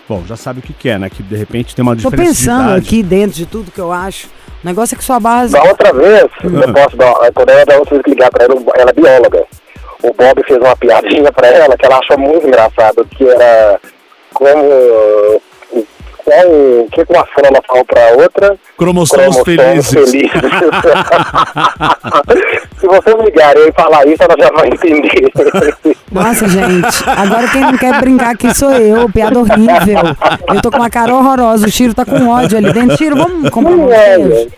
Bom, 0.08 0.22
já 0.26 0.36
sabe 0.36 0.60
o 0.60 0.62
que 0.62 0.72
que 0.72 0.88
é, 0.88 0.98
né? 0.98 1.08
Que 1.08 1.22
de 1.22 1.34
repente 1.36 1.74
tem 1.74 1.82
uma 1.82 1.92
Tô 1.96 2.02
diferença 2.10 2.32
de 2.32 2.36
pensando 2.38 2.74
aqui 2.76 3.02
dentro 3.02 3.36
de 3.36 3.46
tudo 3.46 3.70
que 3.70 3.80
eu 3.80 3.90
acho. 3.92 4.26
O 4.62 4.66
negócio 4.66 4.94
é 4.94 4.98
que 4.98 5.04
sua 5.04 5.18
base. 5.20 5.52
Da 5.52 5.62
outra 5.62 5.92
vez, 5.92 6.24
Hum. 6.44 6.60
eu 6.60 6.72
posso 6.74 6.96
dar, 6.96 7.12
quando 7.34 7.50
eu 7.50 7.66
da 7.66 7.76
outra 7.78 7.94
vez 7.94 8.02
ligar 8.06 8.30
pra 8.30 8.44
ela, 8.44 8.54
ela 8.76 8.90
é 8.90 8.92
bióloga. 8.92 9.44
O 10.02 10.12
Bob 10.12 10.44
fez 10.46 10.58
uma 10.60 10.76
piadinha 10.76 11.32
pra 11.32 11.48
ela 11.48 11.76
que 11.76 11.86
ela 11.86 11.98
achou 11.98 12.18
muito 12.18 12.46
engraçado, 12.46 13.04
que 13.06 13.26
era 13.26 13.80
como 14.34 15.40
qual, 16.24 16.46
o 16.46 16.88
que 16.90 17.04
que 17.04 17.12
uma 17.12 17.26
flama 17.26 17.60
fala 17.66 17.84
pra 17.84 18.12
outra? 18.22 18.56
Cromossomos 18.78 19.40
felizes. 19.44 19.88
Se 22.80 22.86
vocês 22.86 23.16
ligarem 23.24 23.68
e 23.68 23.72
falar 23.72 24.06
isso, 24.06 24.22
ela 24.22 24.34
já 24.38 24.50
vai 24.50 24.68
entender. 24.68 25.30
Nossa, 26.10 26.48
gente. 26.48 27.04
Agora 27.06 27.48
quem 27.48 27.60
não 27.60 27.76
quer 27.76 28.00
brincar 28.00 28.30
aqui 28.30 28.54
sou 28.54 28.72
eu. 28.72 29.08
Piada 29.10 29.38
horrível. 29.38 30.16
Eu 30.48 30.62
tô 30.62 30.70
com 30.70 30.78
uma 30.78 30.90
cara 30.90 31.14
horrorosa. 31.14 31.66
O 31.66 31.70
Chiro 31.70 31.94
tá 31.94 32.04
com 32.04 32.28
ódio 32.28 32.58
ali 32.58 32.72
dentro. 32.72 32.96
Chiro, 32.96 33.16
vamos 33.16 33.50
comprar 33.50 33.72
um 33.72 33.88
queijo? 33.88 34.48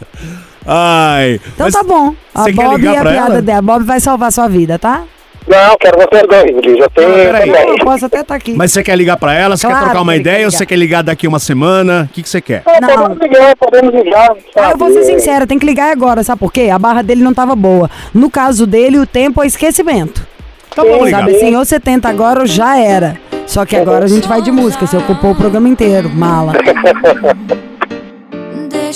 Ai. 0.66 1.40
Então 1.54 1.70
tá 1.70 1.82
bom. 1.82 2.14
A 2.34 2.50
Bob 2.50 2.82
e 2.82 2.88
a 2.88 3.00
piada 3.02 3.10
ela? 3.10 3.42
dela. 3.42 3.58
A 3.58 3.62
Bob 3.62 3.84
vai 3.84 4.00
salvar 4.00 4.32
sua 4.32 4.48
vida, 4.48 4.78
tá? 4.78 5.04
Não, 5.46 5.76
quero 5.78 5.96
vocês 5.98 6.22
dois, 6.28 6.64
Liz. 6.64 6.78
Eu 6.80 6.90
tenho 6.90 7.12
peraí. 7.12 7.50
também. 7.50 7.68
Eu 7.68 7.84
posso 7.84 8.06
até 8.06 8.20
estar 8.20 8.34
aqui. 8.34 8.54
Mas 8.54 8.72
você 8.72 8.82
quer 8.82 8.96
ligar 8.96 9.16
pra 9.16 9.32
ela? 9.32 9.56
Você 9.56 9.66
Claro 9.66 9.80
quer 9.80 9.84
trocar 9.86 10.02
uma 10.02 10.16
ideia 10.16 10.44
ou 10.46 10.50
você 10.50 10.66
quer 10.66 10.76
ligar 10.76 11.02
daqui 11.02 11.28
uma 11.28 11.38
semana? 11.38 12.08
O 12.10 12.14
que, 12.14 12.22
que 12.22 12.28
você 12.28 12.40
quer? 12.40 12.62
Não, 12.80 12.88
podemos 12.88 13.18
ligar, 13.20 13.56
podemos 13.56 13.94
ligar. 13.94 14.36
Ah, 14.56 14.70
eu 14.72 14.76
vou 14.76 14.88
ser 14.88 15.04
sabe? 15.04 15.18
sincera, 15.18 15.46
tem 15.46 15.58
que 15.58 15.66
ligar 15.66 15.92
agora, 15.92 16.22
sabe 16.24 16.40
por 16.40 16.52
quê? 16.52 16.68
A 16.72 16.78
barra 16.78 17.02
dele 17.02 17.22
não 17.22 17.32
tava 17.32 17.54
boa. 17.54 17.88
No 18.12 18.28
caso 18.28 18.66
dele, 18.66 18.98
o 18.98 19.06
tempo 19.06 19.42
é 19.42 19.46
esquecimento. 19.46 20.26
Então 20.72 20.84
vamos 20.84 21.06
ligar. 21.06 21.20
Sabe 21.20 21.36
assim, 21.36 21.54
ou 21.54 21.64
você 21.64 21.78
tenta 21.78 22.08
agora 22.08 22.40
ou 22.40 22.46
já 22.46 22.78
era. 22.78 23.16
Só 23.46 23.64
que 23.64 23.76
agora 23.76 24.04
a 24.04 24.08
gente 24.08 24.26
vai 24.26 24.42
de 24.42 24.50
música, 24.50 24.86
você 24.86 24.96
ocupou 24.96 25.30
o 25.30 25.34
programa 25.36 25.68
inteiro, 25.68 26.10
mala. 26.10 26.52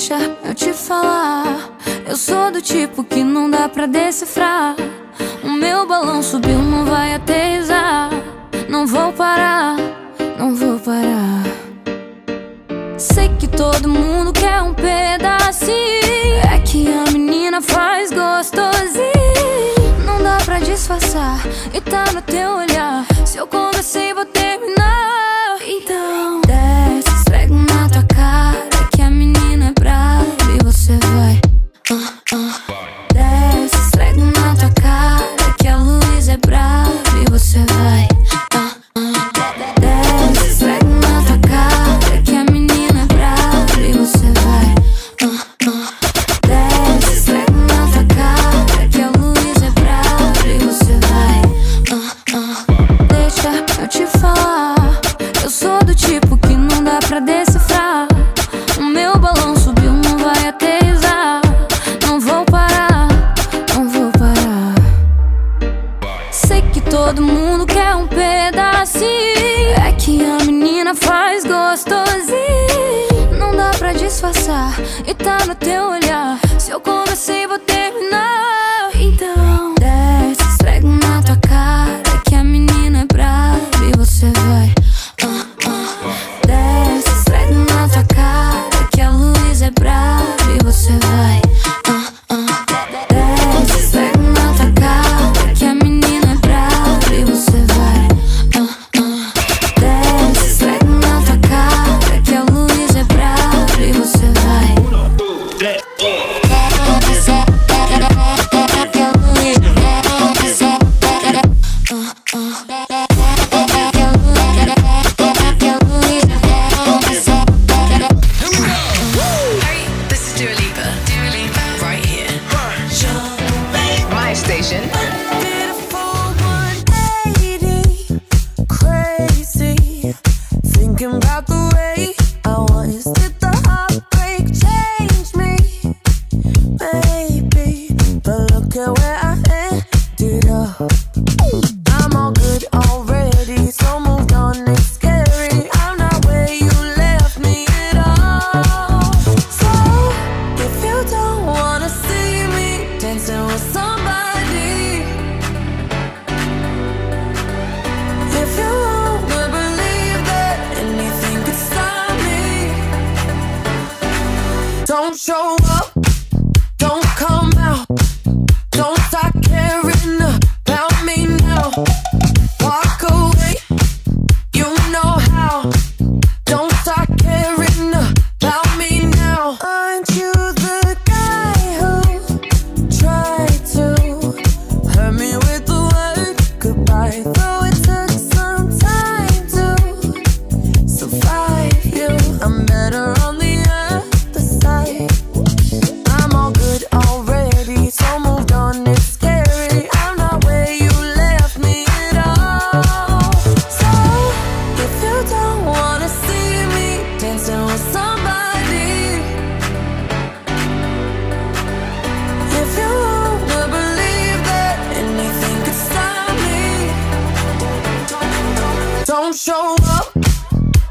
Deixa 0.01 0.17
eu 0.47 0.55
te 0.55 0.73
falar. 0.73 1.77
Eu 2.09 2.17
sou 2.17 2.51
do 2.51 2.63
tipo 2.63 3.05
que 3.05 3.23
não 3.23 3.51
dá 3.51 3.69
pra 3.69 3.85
decifrar. 3.85 4.75
O 5.45 5.51
meu 5.51 5.87
balão 5.87 6.23
subiu, 6.23 6.59
não 6.59 6.87
vai 6.87 7.17
aterrissar. 7.17 8.09
Não 8.67 8.87
vou 8.87 9.13
parar, 9.13 9.77
não 10.39 10.57
vou 10.57 10.79
parar. 10.79 11.45
Sei 12.97 13.29
que 13.39 13.47
todo 13.47 13.91
mundo 13.91 14.33
quer 14.33 14.63
um 14.63 14.73
pedacinho. 14.73 15.69
É 16.51 16.59
que 16.61 16.89
a 16.91 17.11
menina 17.11 17.61
faz 17.61 18.11
gostosinho. 18.11 19.05
Não 20.07 20.23
dá 20.23 20.39
pra 20.47 20.61
disfarçar, 20.61 21.47
e 21.75 21.81
tá 21.83 22.07
no 22.15 22.23
teu 22.23 22.53
olhar. 22.53 23.05
Se 23.27 23.37
eu 23.37 23.47
comecei, 23.47 24.15
vou 24.15 24.25
terminar. 24.25 24.80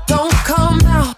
Don't 0.08 0.34
come 0.46 0.80
out, 0.86 1.16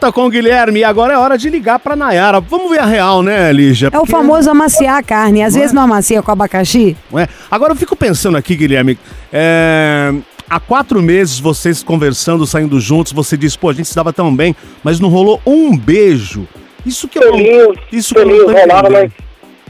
volta 0.00 0.12
com 0.12 0.26
o 0.26 0.30
Guilherme 0.30 0.80
e 0.80 0.84
agora 0.84 1.12
é 1.12 1.18
hora 1.18 1.36
de 1.36 1.50
ligar 1.50 1.78
pra 1.78 1.94
Nayara. 1.94 2.40
Vamos 2.40 2.70
ver 2.70 2.80
a 2.80 2.86
real, 2.86 3.22
né, 3.22 3.52
Lígia? 3.52 3.90
É 3.92 3.98
o 3.98 4.06
famoso 4.06 4.50
amaciar 4.50 4.96
a 4.96 5.02
carne. 5.02 5.42
Às 5.42 5.54
vezes 5.54 5.72
não 5.72 5.82
amacia 5.82 6.22
com 6.22 6.30
abacaxi. 6.32 6.96
Não 7.10 7.18
é? 7.18 7.28
Agora 7.50 7.72
eu 7.72 7.76
fico 7.76 7.94
pensando 7.94 8.38
aqui, 8.38 8.56
Guilherme. 8.56 8.98
é, 9.30 10.14
Há 10.48 10.58
quatro 10.58 11.00
meses 11.02 11.38
vocês 11.38 11.82
conversando, 11.82 12.46
saindo 12.46 12.80
juntos, 12.80 13.12
você 13.12 13.36
disse, 13.36 13.56
pô, 13.58 13.68
a 13.68 13.72
gente 13.74 13.88
se 13.88 13.94
dava 13.94 14.12
tão 14.12 14.34
bem, 14.34 14.56
mas 14.82 14.98
não 14.98 15.08
rolou 15.10 15.40
um 15.46 15.76
beijo. 15.76 16.48
Isso 16.84 17.06
que 17.06 17.22
eu 17.22 17.30
não. 17.36 17.74
Isso 17.92 18.14
que 18.14 18.20
eu 18.20 18.26
não 18.26 18.46
rolava, 18.46 18.88
mas 18.88 19.12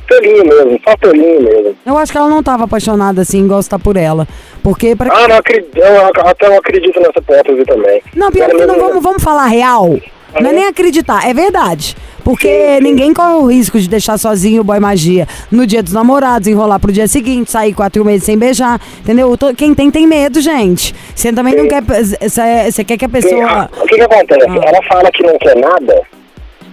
pelinho 0.06 0.44
mesmo, 0.44 0.80
só 0.88 0.96
pelinho 0.96 1.42
mesmo. 1.42 1.76
Eu 1.84 1.98
acho 1.98 2.10
que 2.12 2.16
ela 2.18 2.28
não 2.28 2.42
tava 2.42 2.64
apaixonada 2.64 3.20
assim, 3.22 3.44
igual 3.44 3.60
está 3.60 3.78
por 3.78 3.96
ela. 3.96 4.26
Porque 4.62 4.96
pra 4.96 5.12
Ah, 5.12 5.28
não 5.28 5.36
acredito, 5.36 5.76
eu 5.76 6.06
até 6.26 6.46
eu 6.46 6.56
acredito 6.58 6.98
nessa 7.00 7.18
hipótese 7.18 7.64
também. 7.64 8.00
Não, 8.14 8.30
pior 8.30 8.48
que 8.48 8.64
não 8.64 8.78
vamos, 8.78 9.02
vamos 9.02 9.22
falar 9.22 9.46
real. 9.46 9.98
Não 10.38 10.50
é 10.50 10.52
nem 10.52 10.66
acreditar, 10.66 11.26
é 11.28 11.32
verdade. 11.34 11.96
Porque 12.22 12.78
ninguém 12.80 13.14
corre 13.14 13.34
o 13.36 13.46
risco 13.46 13.80
de 13.80 13.88
deixar 13.88 14.18
sozinho 14.18 14.60
o 14.60 14.64
boy 14.64 14.78
magia 14.78 15.26
no 15.50 15.66
dia 15.66 15.82
dos 15.82 15.94
namorados, 15.94 16.46
enrolar 16.46 16.78
pro 16.78 16.92
dia 16.92 17.08
seguinte, 17.08 17.50
sair 17.50 17.72
quatro 17.72 18.04
meses 18.04 18.24
sem 18.24 18.36
beijar, 18.36 18.78
entendeu? 19.00 19.34
Quem 19.56 19.74
tem, 19.74 19.90
tem 19.90 20.06
medo, 20.06 20.38
gente. 20.40 20.94
Você 21.14 21.32
também 21.32 21.54
não 21.56 21.66
quer. 21.66 21.82
Você 21.82 22.84
quer 22.84 22.98
que 22.98 23.04
a 23.06 23.08
pessoa. 23.08 23.44
a- 23.46 23.68
o 23.82 23.86
que 23.86 23.94
que 23.96 24.02
acontece? 24.02 24.46
Ah. 24.48 24.68
Ela 24.68 24.82
fala 24.86 25.10
que 25.10 25.22
não 25.22 25.38
quer 25.38 25.56
nada, 25.56 26.02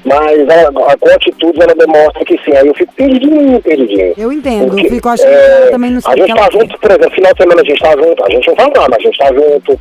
mas 0.04 0.38
ela, 0.50 0.70
a- 0.92 0.98
com 0.98 1.10
atitudes 1.10 1.60
ela 1.62 1.74
demonstra 1.76 2.26
que 2.26 2.38
sim. 2.44 2.52
Aí 2.56 2.68
eu 2.68 2.74
fico 2.76 2.94
perdidinho, 2.94 3.62
perdidinho. 3.62 4.14
Eu 4.18 4.32
entendo, 4.34 4.68
Porque, 4.72 4.86
eu 4.88 4.90
fico 4.92 5.08
achando 5.10 5.30
que 5.30 5.34
é, 5.36 5.58
ela 5.62 5.72
também 5.72 5.92
não 5.92 5.98
A 6.00 6.02
sabe 6.02 6.22
o 6.22 6.28
gente 6.28 6.36
que 6.36 6.42
tá 6.44 6.50
junto, 6.52 6.78
por 6.80 6.92
exemplo, 6.92 7.12
final 7.12 7.32
de 7.34 7.38
semana 7.42 7.62
a 7.62 7.66
gente 7.66 7.80
tá 7.80 7.92
junto, 7.92 8.26
a 8.26 8.30
gente 8.30 8.48
não 8.50 8.56
fala 8.56 8.70
nada, 8.76 8.88
mas 8.90 9.00
a 9.00 9.02
gente 9.02 9.18
tá 9.18 9.28
junto, 9.34 9.80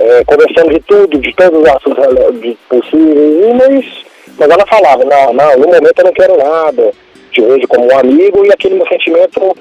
é, 0.00 0.24
conversando 0.24 0.70
de 0.70 0.80
tudo, 0.80 1.18
de 1.18 1.34
todos 1.34 1.60
os 1.60 1.68
assuntos 1.68 2.56
possíveis, 2.68 3.56
mas, 3.56 3.84
mas 4.38 4.50
ela 4.50 4.66
falava, 4.66 5.04
não, 5.04 5.32
não, 5.32 5.56
no 5.58 5.66
momento 5.66 5.98
eu 5.98 6.04
não 6.04 6.12
quero 6.12 6.36
nada, 6.36 6.92
te 7.32 7.40
vejo 7.40 7.68
como 7.68 7.86
um 7.86 7.98
amigo 7.98 8.44
e 8.46 8.52
aquele 8.52 8.76
meu 8.76 8.86
sentimento 8.86 9.56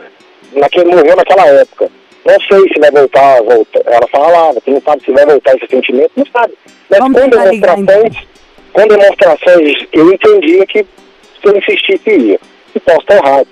naquele, 0.53 0.95
morreu 0.95 1.15
naquela 1.15 1.47
época. 1.47 1.89
Não 2.25 2.35
sei 2.41 2.73
se 2.73 2.79
vai 2.79 2.91
voltar, 2.91 3.41
volta. 3.41 3.81
ela 3.85 4.07
falava, 4.11 4.59
que 4.59 4.71
não 4.71 4.81
sabe 4.81 5.03
se 5.03 5.11
vai 5.11 5.25
voltar 5.25 5.55
esse 5.55 5.67
sentimento, 5.67 6.11
não 6.15 6.25
sabe. 6.25 6.53
Mas 6.89 6.99
com 6.99 7.29
demonstrações, 7.29 8.27
com 8.73 8.87
demonstrações, 8.87 9.87
eu 9.93 10.11
entendia 10.11 10.65
que 10.65 10.83
se 10.83 11.47
eu 11.47 11.57
insistisse 11.57 12.09
ia. 12.09 12.39
E 12.75 12.79
posso 12.81 12.99
estar 12.99 13.15
errado. 13.15 13.47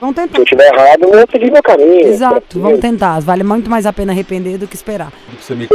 Vamos 0.00 0.14
tentar. 0.14 0.32
Se 0.34 0.38
eu 0.40 0.44
estiver 0.44 0.74
errado, 0.74 1.02
eu 1.04 1.10
vou 1.10 1.26
seguir 1.30 1.50
meu 1.50 1.62
caminho. 1.62 2.06
Exato, 2.06 2.60
vamos 2.60 2.80
tentar. 2.80 3.20
Vale 3.20 3.42
muito 3.42 3.70
mais 3.70 3.86
a 3.86 3.92
pena 3.92 4.12
arrepender 4.12 4.58
do 4.58 4.66
que 4.66 4.76
esperar. 4.76 5.12
Você 5.40 5.54
me... 5.54 5.68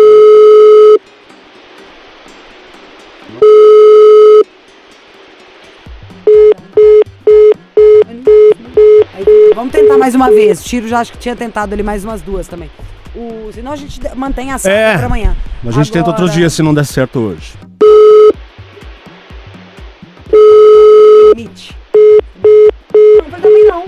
Vamos 9.56 9.72
tentar 9.72 9.98
mais 9.98 10.16
uma 10.16 10.30
vez. 10.32 10.62
O 10.62 10.64
Tiro 10.64 10.88
já 10.88 11.00
acho 11.00 11.12
que 11.12 11.18
tinha 11.18 11.36
tentado 11.36 11.74
ali 11.74 11.84
mais 11.84 12.04
umas 12.04 12.22
duas 12.22 12.48
também. 12.48 12.70
O, 13.16 13.52
senão 13.54 13.74
a 13.74 13.76
gente 13.76 14.00
mantém 14.16 14.52
a 14.52 14.58
saca 14.58 14.74
É. 14.76 14.98
pra 14.98 15.06
amanhã. 15.06 15.36
A 15.66 15.72
gente 15.72 15.92
tenta 15.92 16.08
outro 16.10 16.24
Agora- 16.24 16.38
dia 16.40 16.50
se 16.50 16.64
não 16.64 16.74
der 16.74 16.86
certo 16.86 17.20
hoje. 17.20 17.54
Limite. 21.36 21.76
Não 21.94 23.26
foi 23.30 23.40
também 23.42 23.66
não. 23.66 23.84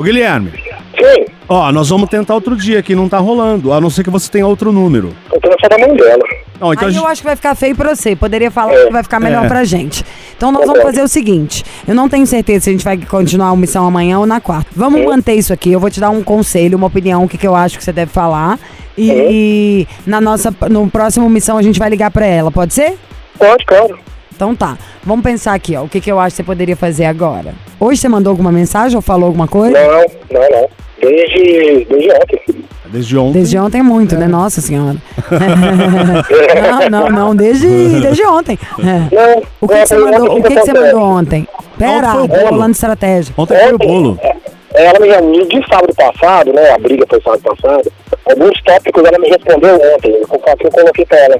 Ô, 0.00 0.02
Guilherme. 0.02 0.50
Sim. 0.98 1.26
Ó, 1.46 1.70
nós 1.70 1.90
vamos 1.90 2.08
tentar 2.08 2.32
outro 2.34 2.56
dia 2.56 2.82
que 2.82 2.94
não 2.94 3.06
tá 3.06 3.18
rolando, 3.18 3.70
a 3.70 3.78
não 3.80 3.90
ser 3.90 4.02
que 4.02 4.08
você 4.08 4.30
tenha 4.30 4.46
outro 4.46 4.72
número. 4.72 5.14
Eu 5.30 5.38
tenho 5.40 5.54
só 5.60 5.68
da 5.68 5.76
mãe 5.76 5.94
dela. 5.94 6.22
Não, 6.58 6.72
então 6.72 6.88
Aí 6.88 6.94
gente... 6.94 7.02
eu 7.02 7.06
acho 7.08 7.20
que 7.20 7.26
vai 7.26 7.36
ficar 7.36 7.54
feio 7.54 7.76
pra 7.76 7.94
você. 7.94 8.16
Poderia 8.16 8.50
falar 8.50 8.72
É. 8.72 8.86
que 8.86 8.92
vai 8.92 9.02
ficar 9.02 9.20
melhor 9.20 9.44
É. 9.44 9.48
pra 9.48 9.62
gente. 9.64 10.02
Então 10.34 10.50
nós 10.50 10.62
Tá 10.62 10.68
vamos 10.68 10.82
fazer 10.82 11.02
o 11.02 11.08
seguinte. 11.08 11.64
Eu 11.86 11.94
não 11.94 12.08
tenho 12.08 12.26
certeza 12.26 12.64
se 12.64 12.70
a 12.70 12.72
gente 12.72 12.84
vai 12.84 12.96
continuar 12.96 13.48
a 13.50 13.56
missão 13.56 13.86
amanhã 13.86 14.18
ou 14.20 14.26
na 14.26 14.40
quarta. 14.40 14.70
Vamos 14.74 15.04
manter 15.04 15.34
isso 15.34 15.52
aqui. 15.52 15.70
Eu 15.70 15.80
vou 15.80 15.90
te 15.90 16.00
dar 16.00 16.08
um 16.08 16.22
conselho, 16.22 16.78
uma 16.78 16.86
opinião, 16.86 17.24
o 17.24 17.28
que, 17.28 17.36
que 17.36 17.46
eu 17.46 17.54
acho 17.54 17.76
que 17.76 17.84
você 17.84 17.92
deve 17.92 18.10
falar. 18.10 18.58
E, 18.96 19.10
e 19.10 19.88
na 20.06 20.18
nossa, 20.20 20.54
no 20.70 20.88
próximo 20.90 21.28
missão 21.28 21.58
a 21.58 21.62
gente 21.62 21.78
vai 21.78 21.90
ligar 21.90 22.10
pra 22.10 22.24
ela. 22.24 22.50
Pode 22.50 22.72
ser? 22.72 22.96
Pode, 23.38 23.64
claro. 23.66 23.98
Então 24.40 24.56
tá. 24.56 24.78
Vamos 25.04 25.22
pensar 25.22 25.52
aqui, 25.52 25.76
ó. 25.76 25.82
O 25.82 25.88
que, 25.88 26.00
que 26.00 26.10
eu 26.10 26.18
acho 26.18 26.32
que 26.32 26.36
você 26.38 26.42
poderia 26.42 26.74
fazer 26.74 27.04
agora? 27.04 27.52
Hoje 27.78 28.00
você 28.00 28.08
mandou 28.08 28.30
alguma 28.30 28.50
mensagem 28.50 28.96
ou 28.96 29.02
falou 29.02 29.26
alguma 29.26 29.46
coisa? 29.46 29.76
Não, 29.78 29.98
não, 30.30 30.50
não. 30.50 30.68
Desde, 30.98 31.84
desde 31.84 32.10
ontem. 32.10 32.40
Desde 32.86 33.18
ontem. 33.18 33.32
Desde 33.32 33.58
ontem 33.58 33.82
muito, 33.82 34.16
né? 34.16 34.26
Nossa 34.26 34.62
senhora. 34.62 34.96
não, 36.88 36.88
não, 36.88 37.10
não, 37.10 37.36
desde, 37.36 37.68
desde 38.00 38.24
ontem. 38.24 38.58
É. 38.78 39.14
Não, 39.14 39.42
O 39.60 39.68
que, 39.68 39.74
que 39.74 39.86
você 39.86 39.98
mandou, 39.98 40.24
ontem 40.24 40.38
o 40.38 40.42
que, 40.42 40.54
que 40.54 40.60
você 40.62 40.72
mandou 40.72 41.02
ontem? 41.02 41.48
Pera, 41.78 42.08
Ontem 42.08 42.10
foi 42.12 42.22
o 42.22 42.28
tô 42.28 42.34
bolo. 42.36 42.48
falando 42.48 42.70
de 42.70 42.76
estratégia. 42.76 43.34
Ontem 43.36 43.58
foi 43.58 43.72
o 43.74 43.78
bolo. 43.78 44.18
Ela 44.74 44.98
me 45.00 45.08
reuniu 45.08 45.44
de 45.46 45.60
sábado 45.68 45.94
passado, 45.94 46.52
né? 46.52 46.70
A 46.70 46.78
briga 46.78 47.04
foi 47.08 47.20
sábado 47.20 47.42
passado. 47.42 47.92
Alguns 48.26 48.62
tópicos 48.62 49.04
ela 49.04 49.18
me 49.18 49.28
respondeu 49.28 49.74
ontem. 49.74 50.12
Eu, 50.12 50.20
eu 50.20 50.70
coloquei 50.70 51.04
pra 51.06 51.18
ela. 51.18 51.38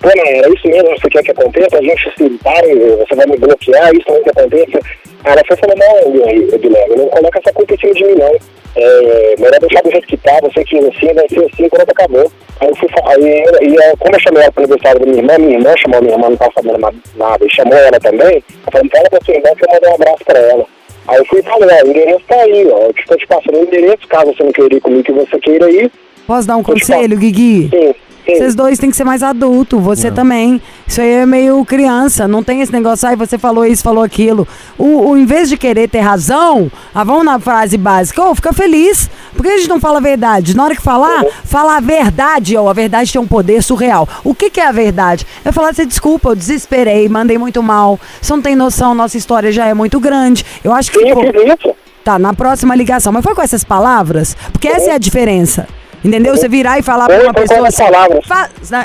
Pô, 0.00 0.08
não, 0.16 0.24
é 0.24 0.48
isso 0.48 0.66
mesmo 0.66 0.94
que 0.94 1.00
você 1.02 1.10
quer 1.10 1.22
que 1.24 1.30
aconteça? 1.32 1.76
A 1.76 1.82
gente 1.82 2.12
se 2.16 2.30
pare, 2.42 2.74
você 2.74 3.14
vai 3.14 3.26
me 3.26 3.36
bloquear, 3.36 3.94
isso 3.94 4.06
não 4.08 4.22
que 4.22 4.30
aconteça. 4.30 4.80
Ela 5.24 5.42
foi 5.46 5.56
falando, 5.58 5.78
não, 5.78 6.58
Guilherme, 6.58 6.96
não 6.96 7.08
coloca 7.08 7.38
essa 7.38 7.52
culpa 7.52 7.74
em 7.74 7.78
cima 7.78 7.92
de 7.92 8.04
mim, 8.04 8.14
não. 8.14 8.34
É, 8.76 9.34
melhor 9.38 9.58
deixar 9.60 9.82
do 9.82 9.90
jeito 9.90 10.06
que 10.06 10.16
tá, 10.16 10.38
você 10.42 10.64
que 10.64 10.78
assim, 10.78 11.12
vai 11.12 11.28
ser 11.28 11.44
assim 11.52 11.68
quando 11.68 11.90
acabou. 11.90 12.32
Aí 12.60 12.68
eu 12.68 12.76
fui 12.76 12.88
aí, 13.06 13.44
e, 13.60 13.96
como 13.98 14.14
eu 14.14 14.20
chamei 14.20 14.42
ela 14.42 14.52
pro 14.52 14.64
aniversário 14.64 15.00
da 15.00 15.06
minha 15.06 15.18
irmã, 15.18 15.38
minha 15.38 15.58
irmã 15.58 15.74
chamou 15.76 16.00
minha 16.00 16.14
irmã, 16.14 16.30
não 16.30 16.36
tava 16.38 16.52
sabendo 16.54 16.78
na- 16.78 16.92
nada, 17.16 17.44
e 17.44 17.50
chamou 17.50 17.76
ela 17.76 18.00
também, 18.00 18.36
eu 18.36 18.72
falei, 18.72 18.88
fala 18.90 19.10
pra 19.10 19.20
sua 19.24 19.34
irmã 19.34 19.50
que 19.54 19.64
eu 19.64 19.72
mandei 19.74 19.90
um 19.90 19.94
abraço 19.94 20.24
pra 20.24 20.38
ela. 20.38 20.64
Aí 21.08 21.18
eu 21.18 21.24
fui 21.26 21.40
e 21.40 21.42
falei, 21.42 21.68
ó, 21.82 21.86
o 21.86 21.90
endereço 21.90 22.24
tá 22.28 22.36
aí, 22.36 22.66
ó, 22.70 22.78
eu 22.84 22.94
estou 22.96 23.16
te 23.16 23.26
passando 23.26 23.58
o 23.58 23.62
endereço, 23.62 24.06
caso 24.08 24.32
você 24.34 24.42
não 24.42 24.52
queira 24.52 24.74
ir 24.74 24.80
comigo 24.80 25.02
que 25.02 25.12
você 25.12 25.38
queira 25.38 25.70
ir. 25.70 25.90
Posso 26.26 26.46
dar 26.46 26.56
um 26.56 26.62
conselho, 26.62 27.16
Guigui? 27.16 27.68
Sim, 27.70 27.94
sim. 28.24 28.36
Vocês 28.36 28.54
dois 28.54 28.78
têm 28.78 28.90
que 28.90 28.96
ser 28.96 29.04
mais 29.04 29.22
adulto, 29.22 29.78
você 29.78 30.10
também. 30.10 30.60
Isso 30.86 31.00
aí 31.00 31.10
é 31.10 31.26
meio 31.26 31.64
criança, 31.64 32.26
não 32.26 32.42
tem 32.42 32.60
esse 32.60 32.72
negócio, 32.72 33.08
aí 33.08 33.16
você 33.16 33.38
falou 33.38 33.64
isso, 33.64 33.82
falou 33.82 34.02
aquilo. 34.02 34.46
O, 34.78 35.10
o 35.10 35.16
em 35.16 35.24
vez 35.24 35.48
de 35.48 35.56
querer 35.56 35.88
ter 35.88 36.00
razão, 36.00 36.70
ah, 36.94 37.04
vamos 37.04 37.24
na 37.24 37.38
frase 37.38 37.76
básica, 37.76 38.22
ô, 38.22 38.34
fica 38.34 38.52
feliz. 38.52 39.10
Por 39.34 39.42
que 39.42 39.48
a 39.48 39.56
gente 39.58 39.68
não 39.68 39.80
fala 39.80 39.98
a 39.98 40.02
verdade? 40.02 40.56
Na 40.56 40.64
hora 40.64 40.74
que 40.74 40.82
falar, 40.82 41.24
fala 41.44 41.76
a 41.76 41.80
verdade, 41.80 42.56
ó, 42.56 42.68
a 42.68 42.72
verdade 42.72 43.12
tem 43.12 43.20
um 43.20 43.26
poder 43.26 43.62
surreal. 43.62 44.08
O 44.24 44.34
que, 44.34 44.50
que 44.50 44.60
é 44.60 44.66
a 44.66 44.72
verdade? 44.72 45.26
É 45.44 45.52
falar 45.52 45.70
assim, 45.70 45.86
desculpa, 45.86 46.30
eu 46.30 46.36
desesperei, 46.36 47.08
mandei 47.08 47.38
muito 47.38 47.62
mal, 47.62 47.98
você 48.20 48.32
não 48.32 48.42
tem 48.42 48.56
noção, 48.56 48.94
nossa 48.94 49.16
história 49.16 49.52
já 49.52 49.66
é 49.66 49.74
muito 49.74 50.00
grande. 50.00 50.44
Eu 50.62 50.72
acho 50.72 50.90
que 50.90 50.98
ficou... 50.98 51.76
Tá, 52.02 52.18
na 52.18 52.32
próxima 52.32 52.74
ligação. 52.74 53.12
Mas 53.12 53.22
foi 53.22 53.34
com 53.34 53.42
essas 53.42 53.62
palavras? 53.62 54.34
Porque 54.52 54.66
essa 54.66 54.90
é 54.90 54.94
a 54.94 54.98
diferença. 54.98 55.68
Entendeu? 56.04 56.36
Você 56.36 56.48
virar 56.48 56.78
e 56.78 56.82
falar 56.82 57.06
pra 57.06 57.16
Foi, 57.16 57.24
uma 57.26 57.34
pessoa 57.34 57.60
com 57.60 57.66
assim, 57.66 57.82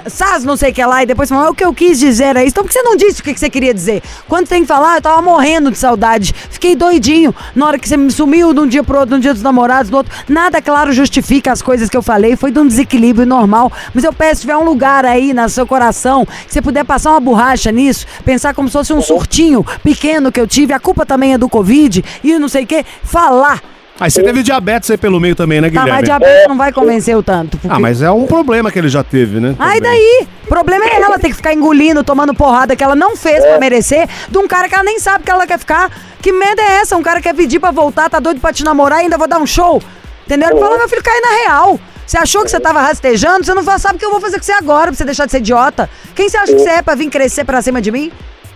Saz 0.07 0.43
não 0.43 0.57
sei 0.57 0.72
o 0.72 0.74
que 0.74 0.84
lá, 0.84 1.03
e 1.03 1.05
depois 1.05 1.30
falar, 1.30 1.47
"Ah, 1.47 1.49
o 1.49 1.55
que 1.55 1.63
eu 1.63 1.74
quis 1.74 1.97
dizer 1.99 2.26
era 2.26 2.43
isso. 2.43 2.49
Então 2.49 2.63
por 2.63 2.70
que 2.70 2.74
você 2.74 2.84
não 2.84 2.95
disse 2.95 3.22
o 3.22 3.24
que 3.24 3.38
você 3.38 3.49
queria 3.49 3.74
dizer? 3.74 4.01
Quando 4.28 4.47
tem 4.47 4.61
que 4.61 4.68
falar, 4.68 4.97
eu 4.97 5.01
tava 5.01 5.22
morrendo 5.22 5.72
de 5.72 5.78
saudade. 5.78 6.34
Fiquei 6.49 6.76
doidinho 6.76 7.34
na 7.55 7.68
hora 7.68 7.80
que 7.80 7.88
você 7.88 7.95
me 7.95 8.11
sumiu 8.11 8.53
de 8.53 8.59
um 8.59 8.68
dia 8.68 8.84
pro 8.84 8.99
outro, 8.99 9.16
no 9.16 9.22
dia 9.22 9.34
dos 9.34 9.43
namorados, 9.43 9.89
no 9.89 9.97
outro. 9.97 10.11
Nada, 10.28 10.61
claro, 10.61 10.91
justifica 10.91 11.51
as 11.51 11.61
coisas 11.61 11.89
que 11.89 11.95
eu 11.95 12.01
falei. 12.01 12.36
Foi 12.36 12.51
de 12.51 12.59
um 12.59 12.68
desequilíbrio 12.68 13.26
normal. 13.26 13.72
Mas 13.93 14.03
eu 14.03 14.11
peço, 14.11 14.36
se 14.36 14.41
tiver 14.41 14.57
um 14.57 14.63
lugar 14.63 15.05
aí 15.05 15.34
no 15.34 15.47
seu 15.49 15.66
coração, 15.66 16.26
que 16.26 16.53
você 16.53 16.61
puder 16.61 16.84
passar 16.84 17.11
uma 17.11 17.20
borracha 17.20 17.72
nisso, 17.72 18.05
pensar 18.24 18.53
como 18.53 18.68
se 18.68 18.74
fosse 18.74 18.91
um 18.93 19.01
surtinho 19.01 19.66
pequeno 19.84 20.32
que 20.32 20.39
eu 20.39 20.47
tive, 20.47 20.74
a 20.74 20.80
culpa 20.80 21.05
também 21.05 21.34
é 21.34 21.38
do 21.38 21.47
Covid, 21.47 22.03
e 22.24 22.38
não 22.38 22.49
sei 22.49 22.63
o 22.63 22.68
que, 22.68 22.86
falar. 23.03 23.61
Aí 24.00 24.12
você 24.12 24.22
teve 24.22 24.43
diabetes 24.43 24.91
aí 24.91 24.98
pelo 24.98 25.20
meio 25.22 25.36
também, 25.36 25.62
né, 25.62 25.68
Tá, 25.70 25.80
Guilherme? 25.80 25.91
mas 25.91 26.04
diabetes 26.04 26.48
não 26.50 26.58
vai 26.58 26.72
convencer 26.74 27.16
o 27.16 27.24
tanto. 27.24 27.58
porque- 27.58 27.74
Ah, 27.74 27.80
mas 27.80 28.02
é 28.02 28.12
um 28.12 28.26
problema 28.26 28.70
que 28.70 28.78
ele 28.78 28.89
já 28.89 29.04
teve, 29.04 29.39
né? 29.39 29.56
Ai, 29.58 29.78
também. 29.80 29.91
daí? 30.20 30.28
O 30.43 30.48
problema 30.48 30.86
é 30.86 30.96
ela 31.02 31.18
ter 31.18 31.30
que 31.30 31.34
ficar 31.36 31.54
engolindo, 31.54 32.04
tomando 32.04 32.34
porrada 32.34 32.76
que 32.76 32.84
ela 32.84 32.96
não 32.96 33.16
fez 33.16 33.43
pra 33.46 33.58
merecer, 33.58 34.08
de 34.30 34.38
um 34.38 34.48
cara 34.48 34.68
que 34.68 34.76
ela 34.76 34.84
nem 34.84 35.00
sabe 35.00 35.24
que 35.24 35.32
ela 35.32 35.48
quer 35.48 35.58
ficar. 35.58 35.89
Que 36.22 36.32
merda 36.32 36.62
é 36.62 36.82
essa? 36.82 36.98
Um 36.98 37.02
cara 37.04 37.22
quer 37.22 37.34
pedir 37.34 37.60
pra 37.60 37.72
voltar, 37.72 38.10
tá 38.10 38.20
doido 38.20 38.39
pra 38.41 38.52
te 38.52 38.64
namorar 38.66 39.00
e 39.00 39.04
ainda 39.04 39.18
vou 39.18 39.28
dar 39.28 39.39
um 39.39 39.46
show. 39.48 39.82
Entendeu? 40.26 40.50
Ele 40.50 40.60
falou, 40.60 40.78
meu 40.78 40.89
filho, 40.89 41.02
cai 41.04 41.20
na 41.22 41.30
real. 41.43 41.80
Você 42.06 42.18
achou 42.18 42.43
que 42.43 42.52
você 42.52 42.60
tava 42.60 42.82
rastejando? 42.82 43.46
Você 43.46 43.54
não 43.54 43.64
fa- 43.64 43.80
sabe 43.80 43.96
o 43.96 44.00
que 44.00 44.06
eu 44.06 44.12
vou 44.12 44.20
fazer 44.20 44.38
com 44.38 44.43
você 44.43 44.52
agora 44.52 44.88
pra 44.88 44.93
você 44.96 45.06
deixar 45.06 45.26
de 45.26 45.32
ser 45.32 45.38
idiota. 45.38 45.89
Quem 46.14 46.28
você 46.30 46.38
acha 46.38 46.52
que 46.54 46.60
você 46.60 46.70
é 46.70 46.82
pra 46.82 46.96
vir 46.96 47.10
crescer 47.10 47.43
pra 47.46 47.62
cima 47.62 47.82
de 47.82 47.91
mim? 47.91 48.12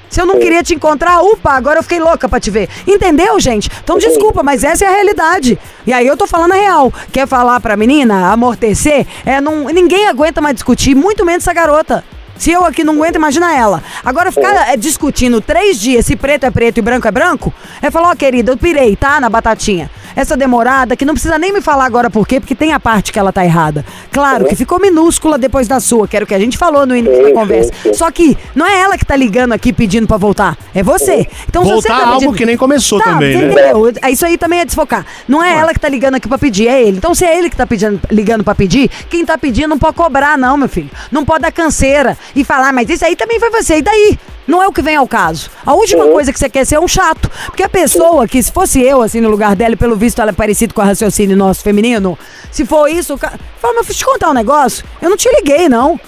Se 0.10 0.20
eu 0.20 0.26
não 0.26 0.40
queria 0.40 0.64
te 0.64 0.74
encontrar, 0.74 1.22
upa, 1.22 1.52
agora 1.52 1.80
eu 1.80 1.84
fiquei 1.84 2.00
louca 2.00 2.28
pra 2.28 2.40
te 2.40 2.50
ver. 2.50 2.68
Entendeu, 2.88 3.40
gente? 3.40 3.70
Então 3.84 3.98
desculpa, 3.98 4.42
mas 4.42 4.64
essa 4.64 4.86
é 4.86 4.88
a 4.88 4.92
realidade. 4.92 5.60
E 5.86 5.94
aí 5.94 6.08
eu 6.08 6.18
tô 6.18 6.26
falando 6.26 6.54
a 6.54 6.56
real. 6.56 6.92
Quer 7.12 7.28
falar 7.28 7.60
pra 7.60 7.78
menina 7.78 8.32
amortecer? 8.32 9.06
É, 9.26 9.40
não, 9.40 9.66
ninguém 9.66 10.08
aguenta 10.08 10.42
mais 10.42 10.56
discutir, 10.56 10.96
muito 10.96 11.24
menos 11.24 11.44
essa 11.44 11.54
garota. 11.54 12.04
Se 12.40 12.52
eu 12.52 12.64
aqui 12.64 12.86
não 12.86 12.94
aguento, 12.94 13.18
imagina 13.18 13.54
ela. 13.54 13.84
Agora 14.04 14.32
ficar 14.32 14.72
é, 14.72 14.78
discutindo 14.78 15.42
três 15.42 15.78
dias 15.78 16.06
se 16.06 16.16
preto 16.16 16.46
é 16.46 16.50
preto 16.52 16.78
e 16.78 16.82
branco 16.82 17.06
é 17.06 17.12
branco, 17.12 17.54
é 17.82 17.92
falar, 17.92 18.12
ó, 18.12 18.16
querida, 18.16 18.54
eu 18.54 18.58
pirei, 18.58 18.96
tá? 18.96 19.20
Na 19.20 19.30
batatinha. 19.30 19.92
Essa 20.16 20.36
demorada, 20.36 20.96
que 20.96 21.06
não 21.06 21.14
precisa 21.14 21.38
nem 21.38 21.52
me 21.54 21.62
falar 21.62 21.86
agora 21.86 22.10
por 22.10 22.28
quê, 22.28 22.40
porque 22.40 22.56
tem 22.56 22.74
a 22.74 22.80
parte 22.80 23.12
que 23.12 23.20
ela 23.20 23.32
tá 23.32 23.44
errada. 23.44 23.86
Claro 24.12 24.46
que 24.46 24.56
ficou 24.56 24.80
minúscula 24.80 25.38
depois 25.38 25.68
da 25.68 25.80
sua, 25.80 26.08
que 26.08 26.16
era 26.16 26.26
o 26.26 26.28
que 26.28 26.34
a 26.34 26.40
gente 26.40 26.58
falou 26.58 26.86
no 26.86 26.96
início 26.96 27.24
da 27.24 27.34
conversa. 27.34 27.72
Só 27.94 28.10
que 28.12 28.38
não 28.56 28.66
é 28.66 28.80
ela 28.80 28.98
que 28.98 29.06
tá 29.06 29.16
ligando 29.16 29.54
aqui 29.54 29.72
pedindo 29.72 30.08
pra 30.08 30.18
voltar, 30.18 30.58
é 30.74 30.84
você. 30.84 31.28
Então 31.48 31.64
se 31.64 31.70
você 31.72 31.88
Voltar 31.90 32.00
tá 32.04 32.08
algo 32.08 32.20
pedindo... 32.20 32.38
que 32.38 32.46
nem 32.46 32.58
começou 32.58 33.00
Tá, 33.00 33.14
também, 33.14 33.34
você 33.34 33.46
né? 33.46 33.52
entendeu? 33.52 33.94
Isso 34.10 34.26
aí 34.26 34.38
também 34.38 34.60
é 34.60 34.66
desfocar. 34.66 35.06
Não 35.28 35.44
é 35.44 35.58
ela 35.58 35.74
que 35.74 35.80
tá 35.80 35.88
ligando 35.88 36.16
aqui 36.16 36.28
pra 36.28 36.38
pedir, 36.38 36.68
é 36.68 36.82
ele. 36.82 36.98
Então, 36.98 37.16
se 37.16 37.24
é 37.26 37.38
ele 37.38 37.50
que 37.50 37.56
tá 37.56 37.66
pedindo, 37.66 38.00
ligando 38.10 38.44
pra 38.44 38.54
pedir, 38.56 38.90
quem 39.10 39.26
tá 39.26 39.38
pedindo 39.38 39.70
não 39.70 39.80
pode 39.80 39.96
cobrar, 39.96 40.38
não, 40.38 40.58
meu 40.58 40.68
filho. 40.70 40.90
Não 41.12 41.24
pode 41.24 41.42
dar 41.44 41.52
canseira 41.52 42.18
e 42.36 42.44
falar, 42.44 42.74
mas 42.74 42.90
isso 42.90 43.06
aí 43.06 43.16
também 43.16 43.40
foi 43.40 43.50
você. 43.50 43.78
E 43.78 43.82
daí? 43.82 44.20
Não 44.50 44.62
é 44.64 44.68
o 44.68 44.74
que 44.74 44.82
vem 44.82 44.96
ao 44.96 45.08
caso. 45.08 45.50
A 45.66 45.74
última 45.74 46.06
coisa 46.08 46.34
que 46.34 46.40
você 46.40 46.50
quer 46.50 46.66
ser 46.66 46.76
é 46.76 46.80
um 46.80 46.88
chato. 46.88 47.30
Porque 47.46 47.64
a 47.64 47.70
pessoa 47.70 48.28
que, 48.28 48.42
se 48.42 48.52
fosse 48.52 48.82
eu, 48.82 49.02
assim, 49.02 49.22
no 49.22 49.30
lugar 49.30 49.56
dela, 49.56 49.74
e 49.74 49.78
pelo 49.78 49.96
visto 49.96 50.20
ela 50.22 50.32
é 50.32 50.34
parecida 50.34 50.74
com 50.74 50.82
a 50.82 50.86
raciocínio 50.86 51.38
nosso 51.38 51.62
feminino, 51.62 52.18
se 52.52 52.66
for 52.66 52.88
isso, 52.90 53.14
o 53.14 53.18
cara. 53.18 53.40
Fala, 53.62 53.76
deixa 53.76 53.92
eu 53.92 53.96
te 53.98 54.06
contar 54.06 54.30
um 54.30 54.34
negócio. 54.34 54.84
Eu 55.02 55.10
não 55.10 55.16
te 55.18 55.30
liguei, 55.30 55.70
não. 55.70 56.00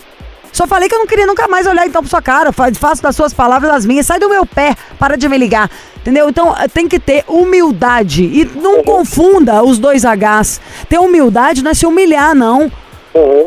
Só 0.52 0.68
falei 0.68 0.89
que 0.89 0.96
eu 0.96 1.00
não 1.00 1.08
queria 1.08 1.26
nunca 1.26 1.48
mais 1.48 1.66
olhar 1.66 1.86
então 1.88 2.02
pra 2.02 2.10
sua 2.10 2.22
cara. 2.22 2.52
Fa- 2.52 2.74
Faço 2.74 3.02
das 3.02 3.16
suas 3.16 3.32
palavras 3.34 3.72
as 3.72 3.86
minhas. 3.86 4.06
Sai 4.06 4.20
do 4.20 4.28
meu 4.28 4.46
pé. 4.46 4.76
Para 5.00 5.16
de 5.16 5.30
me 5.30 5.38
ligar. 5.38 5.70
Entendeu? 5.98 6.28
Então 6.28 6.54
eh, 6.58 6.68
tem 6.68 6.88
que 6.89 7.00
ter 7.00 7.24
humildade. 7.28 8.24
E 8.24 8.44
não 8.56 8.84
confunda 8.84 9.64
os 9.64 9.78
dois 9.80 10.04
Hs. 10.04 10.60
Ter 10.89 10.98
humildade 11.00 11.64
não 11.64 11.72
é 11.72 11.74
se 11.74 11.86
humilhar, 11.86 12.36
não. 12.36 12.70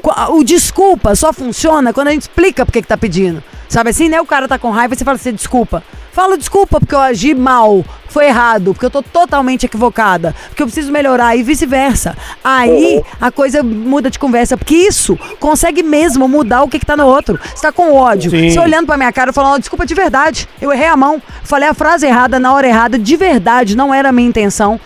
Qu- 0.03 0.32
O 0.32 0.45
desculpa 0.45 1.14
só 1.14 1.32
funciona 1.32 1.92
quando 1.92 2.09
a 2.09 2.11
gente 2.12 2.22
explica 2.22 2.64
por 2.64 2.72
que 2.72 2.80
que 2.80 2.88
tá 2.88 2.97
pedindo. 2.97 3.42
Sabe 3.74 3.90
assim, 3.90 4.08
né? 4.08 4.20
O 4.20 4.24
cara 4.24 4.46
tá 4.46 4.56
com 4.56 4.70
raiva 4.70 4.94
e 4.94 4.96
você 4.96 5.04
fala 5.04 5.16
assim, 5.16 5.32
desculpa. 5.32 5.82
Fala 6.12 6.38
desculpa 6.38 6.78
porque 6.78 6.94
eu 6.94 7.00
agi 7.00 7.34
mal, 7.34 7.84
foi 8.06 8.26
errado, 8.26 8.72
porque 8.72 8.86
eu 8.86 8.90
tô 8.90 9.02
totalmente 9.02 9.66
equivocada, 9.66 10.32
porque 10.46 10.62
eu 10.62 10.66
preciso 10.68 10.92
melhorar 10.92 11.34
e 11.34 11.42
vice-versa. 11.42 12.16
Aí 12.44 13.02
a 13.20 13.32
coisa 13.32 13.64
muda 13.64 14.08
de 14.12 14.16
conversa, 14.16 14.56
porque 14.56 14.76
isso 14.76 15.18
consegue 15.40 15.82
mesmo 15.82 16.28
mudar 16.28 16.62
o 16.62 16.68
que 16.68 16.78
que 16.78 16.86
tá 16.86 16.96
no 16.96 17.04
outro. 17.04 17.36
Você 17.52 17.62
tá 17.62 17.72
com 17.72 17.92
ódio, 17.92 18.30
Sim. 18.30 18.48
você 18.48 18.60
olhando 18.60 18.86
pra 18.86 18.96
minha 18.96 19.12
cara 19.12 19.32
e 19.32 19.34
falando, 19.34 19.58
desculpa 19.58 19.84
de 19.84 19.92
verdade, 19.92 20.48
eu 20.62 20.72
errei 20.72 20.86
a 20.86 20.96
mão, 20.96 21.20
falei 21.42 21.68
a 21.68 21.74
frase 21.74 22.06
errada 22.06 22.38
na 22.38 22.54
hora 22.54 22.68
errada, 22.68 22.96
de 22.96 23.16
verdade, 23.16 23.76
não 23.76 23.92
era 23.92 24.10
a 24.10 24.12
minha 24.12 24.28
intenção. 24.28 24.78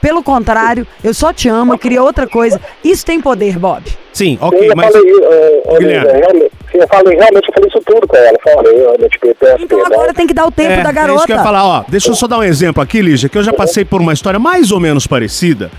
Pelo 0.00 0.22
contrário, 0.22 0.86
eu 1.04 1.12
só 1.12 1.30
te 1.30 1.46
amo, 1.46 1.74
eu 1.74 1.78
queria 1.78 2.02
outra 2.02 2.26
coisa. 2.26 2.58
Isso 2.82 3.04
tem 3.04 3.20
poder, 3.20 3.58
Bob. 3.58 3.82
Sim, 4.14 4.38
ok, 4.40 4.70
mas. 4.74 4.94
eh, 4.94 4.98
eh, 4.98 5.78
Guilherme. 5.78 6.50
Sim, 6.70 6.78
eu 6.78 6.88
falei, 6.88 7.16
realmente, 7.16 7.48
eu 7.48 7.54
falei 7.54 7.68
isso 7.68 7.80
tudo 7.84 8.06
com 8.06 8.16
ela. 8.16 8.38
Falei, 8.42 8.76
realmente, 8.76 9.18
peço 9.18 9.62
Então 9.64 9.78
perdão. 9.78 9.86
agora 9.98 10.14
tem 10.14 10.26
que 10.26 10.34
dar 10.34 10.46
o 10.46 10.50
tempo 10.50 10.72
É, 10.72 10.82
da 10.82 10.90
É 10.90 10.92
garota. 10.92 11.18
isso 11.18 11.26
que 11.26 11.32
eu 11.32 11.36
ia 11.36 11.42
falar, 11.42 11.64
ó. 11.64 11.84
Deixa 11.88 12.08
eu 12.10 12.14
só 12.14 12.26
dar 12.26 12.38
um 12.38 12.42
exemplo 12.42 12.82
aqui, 12.82 13.00
Lígia, 13.02 13.28
que 13.28 13.36
eu 13.38 13.42
já 13.42 13.52
passei 13.52 13.84
por 13.84 14.00
uma 14.00 14.12
história 14.12 14.38
mais 14.38 14.70
ou 14.72 14.80
menos 14.80 15.06
parecida. 15.06 15.70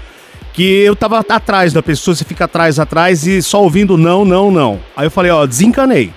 Que 0.54 0.82
eu 0.84 0.96
tava 0.96 1.20
atrás 1.20 1.72
da 1.72 1.82
pessoa, 1.82 2.14
você 2.14 2.26
fica 2.26 2.44
atrás, 2.46 2.78
atrás 2.80 3.26
e 3.26 3.42
só 3.42 3.62
ouvindo 3.64 3.98
não, 3.98 4.26
não, 4.26 4.52
não. 4.52 4.80
Aí 4.98 5.06
eu 5.08 5.12
falei, 5.12 5.32
ó, 5.32 5.46
desencanei. 5.46 6.12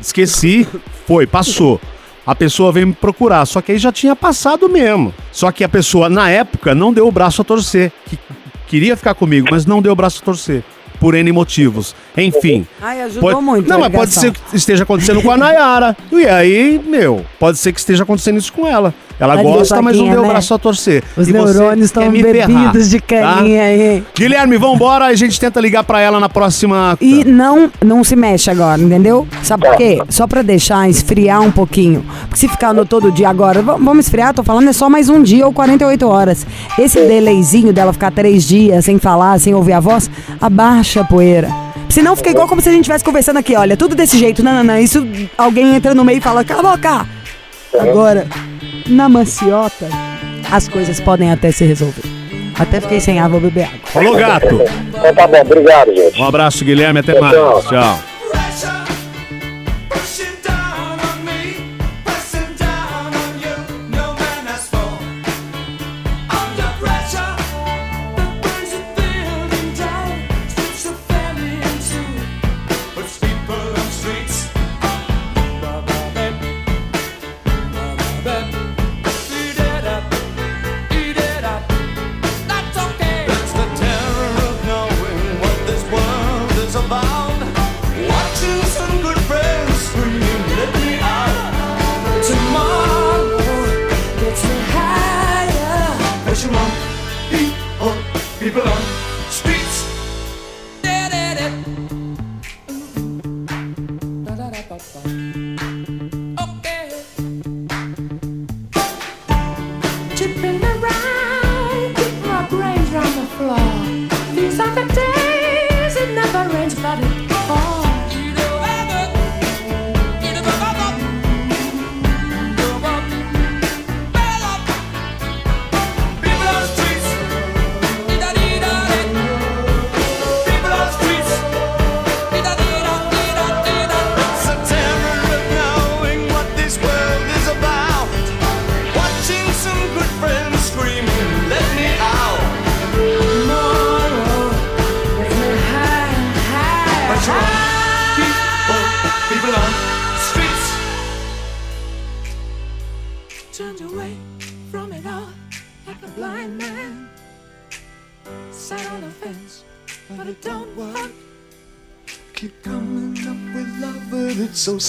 Esqueci, 0.00 0.66
foi, 1.06 1.26
passou. 1.26 1.80
A 2.26 2.34
pessoa 2.34 2.72
veio 2.72 2.88
me 2.88 2.92
procurar, 2.92 3.44
só 3.46 3.60
que 3.60 3.72
aí 3.72 3.78
já 3.78 3.92
tinha 3.92 4.16
passado 4.16 4.68
mesmo. 4.68 5.14
Só 5.30 5.52
que 5.52 5.62
a 5.62 5.68
pessoa, 5.68 6.08
na 6.08 6.28
época, 6.30 6.74
não 6.74 6.92
deu 6.92 7.06
o 7.06 7.12
braço 7.12 7.42
a 7.42 7.44
torcer. 7.44 7.92
Que 8.08 8.18
queria 8.66 8.96
ficar 8.96 9.14
comigo, 9.14 9.46
mas 9.50 9.64
não 9.64 9.80
deu 9.80 9.92
o 9.92 9.96
braço 9.96 10.20
a 10.22 10.24
torcer. 10.24 10.64
Por 11.06 11.14
N 11.14 11.30
motivos. 11.30 11.94
Enfim. 12.16 12.66
Ai, 12.82 13.02
ajudou 13.02 13.40
muito 13.40 13.68
Não, 13.68 13.78
mas 13.78 13.92
pode 13.92 14.12
ser 14.12 14.32
que 14.32 14.56
esteja 14.56 14.82
acontecendo 14.82 15.22
com 15.22 15.30
a 15.30 15.36
Nayara. 15.36 15.96
E 16.10 16.26
aí, 16.26 16.80
meu, 16.84 17.24
pode 17.38 17.58
ser 17.58 17.72
que 17.72 17.78
esteja 17.78 18.02
acontecendo 18.02 18.38
isso 18.38 18.52
com 18.52 18.66
ela. 18.66 18.92
Ela 19.18 19.32
Ali, 19.34 19.44
gosta, 19.44 19.80
mas 19.80 19.96
não 19.96 20.08
deu 20.10 20.20
o 20.20 20.22
né? 20.22 20.28
braço 20.28 20.52
a 20.52 20.58
torcer. 20.58 21.02
Os 21.16 21.28
E 21.28 21.32
neurônios 21.32 21.86
estão 21.86 22.10
bebidos 22.10 22.90
de 22.90 23.00
tá? 23.00 23.06
caninha 23.06 23.62
aí. 23.62 24.04
Guilherme, 24.14 24.58
vambora, 24.58 25.06
a 25.06 25.14
gente 25.14 25.40
tenta 25.40 25.58
ligar 25.60 25.84
pra 25.84 26.00
ela 26.00 26.20
na 26.20 26.28
próxima. 26.28 26.98
E 27.00 27.24
não, 27.24 27.70
não 27.82 28.04
se 28.04 28.14
mexe 28.14 28.50
agora, 28.50 28.80
entendeu? 28.80 29.26
Sabe 29.42 29.66
por 29.66 29.76
quê? 29.76 29.98
Só 30.10 30.26
pra 30.26 30.42
deixar 30.42 30.88
esfriar 30.90 31.40
um 31.40 31.50
pouquinho. 31.50 32.04
Porque 32.28 32.36
se 32.38 32.48
ficar 32.48 32.74
no 32.74 32.84
todo 32.84 33.10
dia 33.10 33.28
agora, 33.28 33.62
vamos 33.62 34.04
esfriar, 34.06 34.34
tô 34.34 34.42
falando, 34.44 34.68
é 34.68 34.72
só 34.72 34.90
mais 34.90 35.08
um 35.08 35.22
dia 35.22 35.46
ou 35.46 35.52
48 35.52 36.06
horas. 36.06 36.46
Esse 36.78 37.00
delayzinho 37.06 37.72
dela 37.72 37.92
ficar 37.94 38.10
três 38.10 38.44
dias 38.44 38.84
sem 38.84 38.98
falar, 38.98 39.40
sem 39.40 39.54
ouvir 39.54 39.72
a 39.72 39.80
voz, 39.80 40.10
abaixa 40.40 41.00
a 41.00 41.04
poeira. 41.04 41.48
Senão 41.88 42.16
fica 42.16 42.30
igual 42.30 42.46
como 42.48 42.60
se 42.60 42.68
a 42.68 42.72
gente 42.72 42.82
estivesse 42.82 43.04
conversando 43.04 43.38
aqui, 43.38 43.54
olha, 43.56 43.76
tudo 43.76 43.94
desse 43.94 44.18
jeito, 44.18 44.42
não, 44.42 44.52
não, 44.56 44.64
não. 44.64 44.78
Isso 44.78 45.06
alguém 45.38 45.74
entra 45.76 45.94
no 45.94 46.04
meio 46.04 46.18
e 46.18 46.20
fala, 46.20 46.44
cala 46.44 46.60
a 46.72 46.76
boca! 46.76 47.06
Agora, 47.78 48.26
na 48.88 49.08
maciota, 49.08 49.88
as 50.50 50.68
coisas 50.68 51.00
podem 51.00 51.30
até 51.32 51.50
se 51.50 51.64
resolver. 51.64 52.02
Até 52.58 52.80
fiquei 52.80 53.00
sem 53.00 53.18
água, 53.20 53.38
vou 53.38 53.50
beber 53.50 53.64
água. 53.64 53.78
Falou, 53.84 54.16
gato. 54.16 54.60
Então 54.88 55.14
tá 55.14 55.26
bom, 55.26 55.40
obrigado, 55.40 55.94
gente. 55.94 56.20
Um 56.20 56.24
abraço, 56.24 56.64
Guilherme, 56.64 57.00
até 57.00 57.12
Tchau, 57.12 57.22
mais. 57.22 57.64
tchau. 57.66 58.15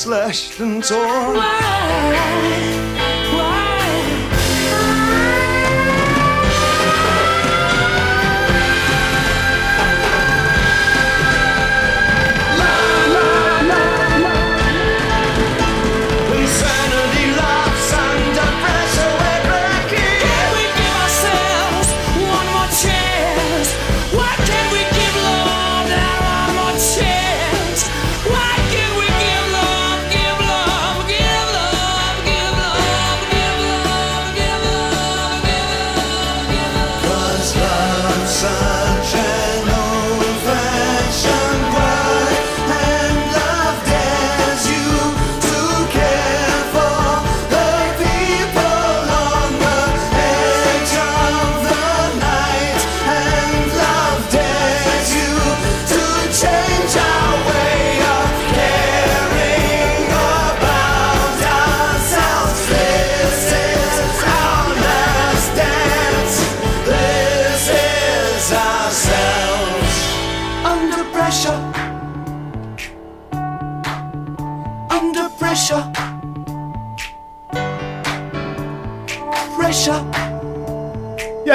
Slashed 0.08 0.62
and 0.62 0.82
torn. 0.82 1.57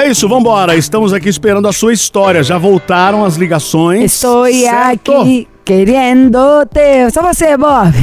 É 0.03 0.09
isso, 0.09 0.27
vambora. 0.27 0.75
Estamos 0.75 1.13
aqui 1.13 1.29
esperando 1.29 1.67
a 1.67 1.71
sua 1.71 1.93
história. 1.93 2.43
Já 2.43 2.57
voltaram 2.57 3.23
as 3.23 3.35
ligações. 3.35 4.13
Estou 4.13 4.45
certo? 4.45 5.13
aqui 5.13 5.47
querendo 5.63 6.65
te. 6.65 7.09
Só 7.09 7.21
você, 7.21 7.55
Bob. 7.55 7.93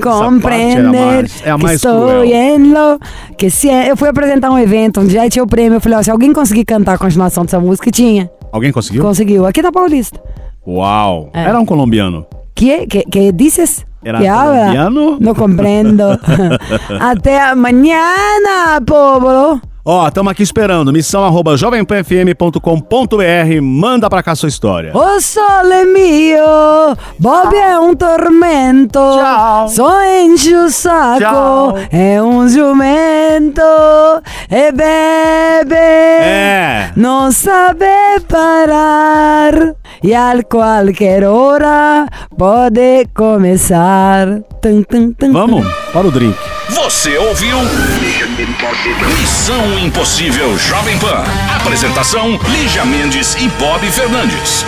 Compreender 0.00 1.30
É 1.44 1.50
a 1.50 1.56
que 1.56 1.62
mais 1.62 1.76
estou 1.76 2.24
em 2.24 2.72
lo 2.72 2.98
que 3.36 3.50
se 3.50 3.68
é- 3.68 3.90
Eu 3.90 3.96
fui 3.96 4.08
apresentar 4.08 4.50
um 4.50 4.58
evento 4.58 5.02
onde 5.02 5.12
já 5.12 5.28
tinha 5.28 5.42
o 5.42 5.46
prêmio. 5.46 5.76
Eu 5.76 5.80
falei, 5.80 5.98
ó, 5.98 6.02
se 6.02 6.10
alguém 6.10 6.32
conseguir 6.32 6.64
cantar 6.64 6.94
a 6.94 6.98
continuação 6.98 7.44
dessa 7.44 7.60
música, 7.60 7.90
tinha. 7.90 8.30
Alguém 8.50 8.72
conseguiu? 8.72 9.02
Conseguiu. 9.02 9.44
Aqui 9.46 9.60
na 9.60 9.70
Paulista. 9.70 10.18
Uau. 10.66 11.28
É. 11.34 11.42
Era 11.42 11.60
um 11.60 11.66
colombiano. 11.66 12.24
Que, 12.54 12.86
que, 12.86 13.02
que 13.02 13.32
dices? 13.32 13.84
Era 14.04 14.18
que 14.18 14.26
habla? 14.26 14.54
colombiano? 14.56 15.16
Não 15.20 15.34
compreendo. 15.34 16.02
Até 17.00 17.40
amanhã, 17.42 18.00
povo. 18.86 19.60
Ó, 19.86 20.08
estamos 20.08 20.30
aqui 20.30 20.42
esperando. 20.42 20.90
Missão 20.94 21.22
arroba 21.26 21.58
jovempanfm.com.br. 21.58 23.60
Manda 23.62 24.08
pra 24.08 24.22
cá 24.22 24.34
sua 24.34 24.48
história. 24.48 24.96
O 24.96 25.20
sole 25.20 25.84
mio, 25.92 26.96
Bob 27.18 27.54
é 27.54 27.78
um 27.78 27.94
tormento. 27.94 28.98
Só 29.68 30.02
enche 30.22 30.54
o 30.56 30.70
saco, 30.70 31.18
Tchau. 31.20 31.74
é 31.92 32.22
um 32.22 32.48
jumento. 32.48 33.60
E 34.50 34.72
bebe, 34.72 35.74
É. 35.74 36.90
não 36.96 37.30
sabe 37.30 37.84
parar. 38.26 39.52
E 40.06 40.14
a 40.14 40.34
qualquer 40.42 41.24
hora 41.24 42.06
pode 42.36 43.06
começar. 43.14 44.26
Tum, 44.60 44.82
tum, 44.82 45.14
tum, 45.14 45.32
Vamos 45.32 45.66
para 45.94 46.06
o 46.06 46.10
drink. 46.10 46.36
Você 46.68 47.16
ouviu? 47.16 47.56
Missão 49.18 49.78
Impossível 49.78 50.58
Jovem 50.58 50.98
Pan. 50.98 51.24
Apresentação: 51.56 52.38
Lígia 52.50 52.84
Mendes 52.84 53.34
e 53.36 53.48
Bob 53.58 53.80
Fernandes. 53.90 54.66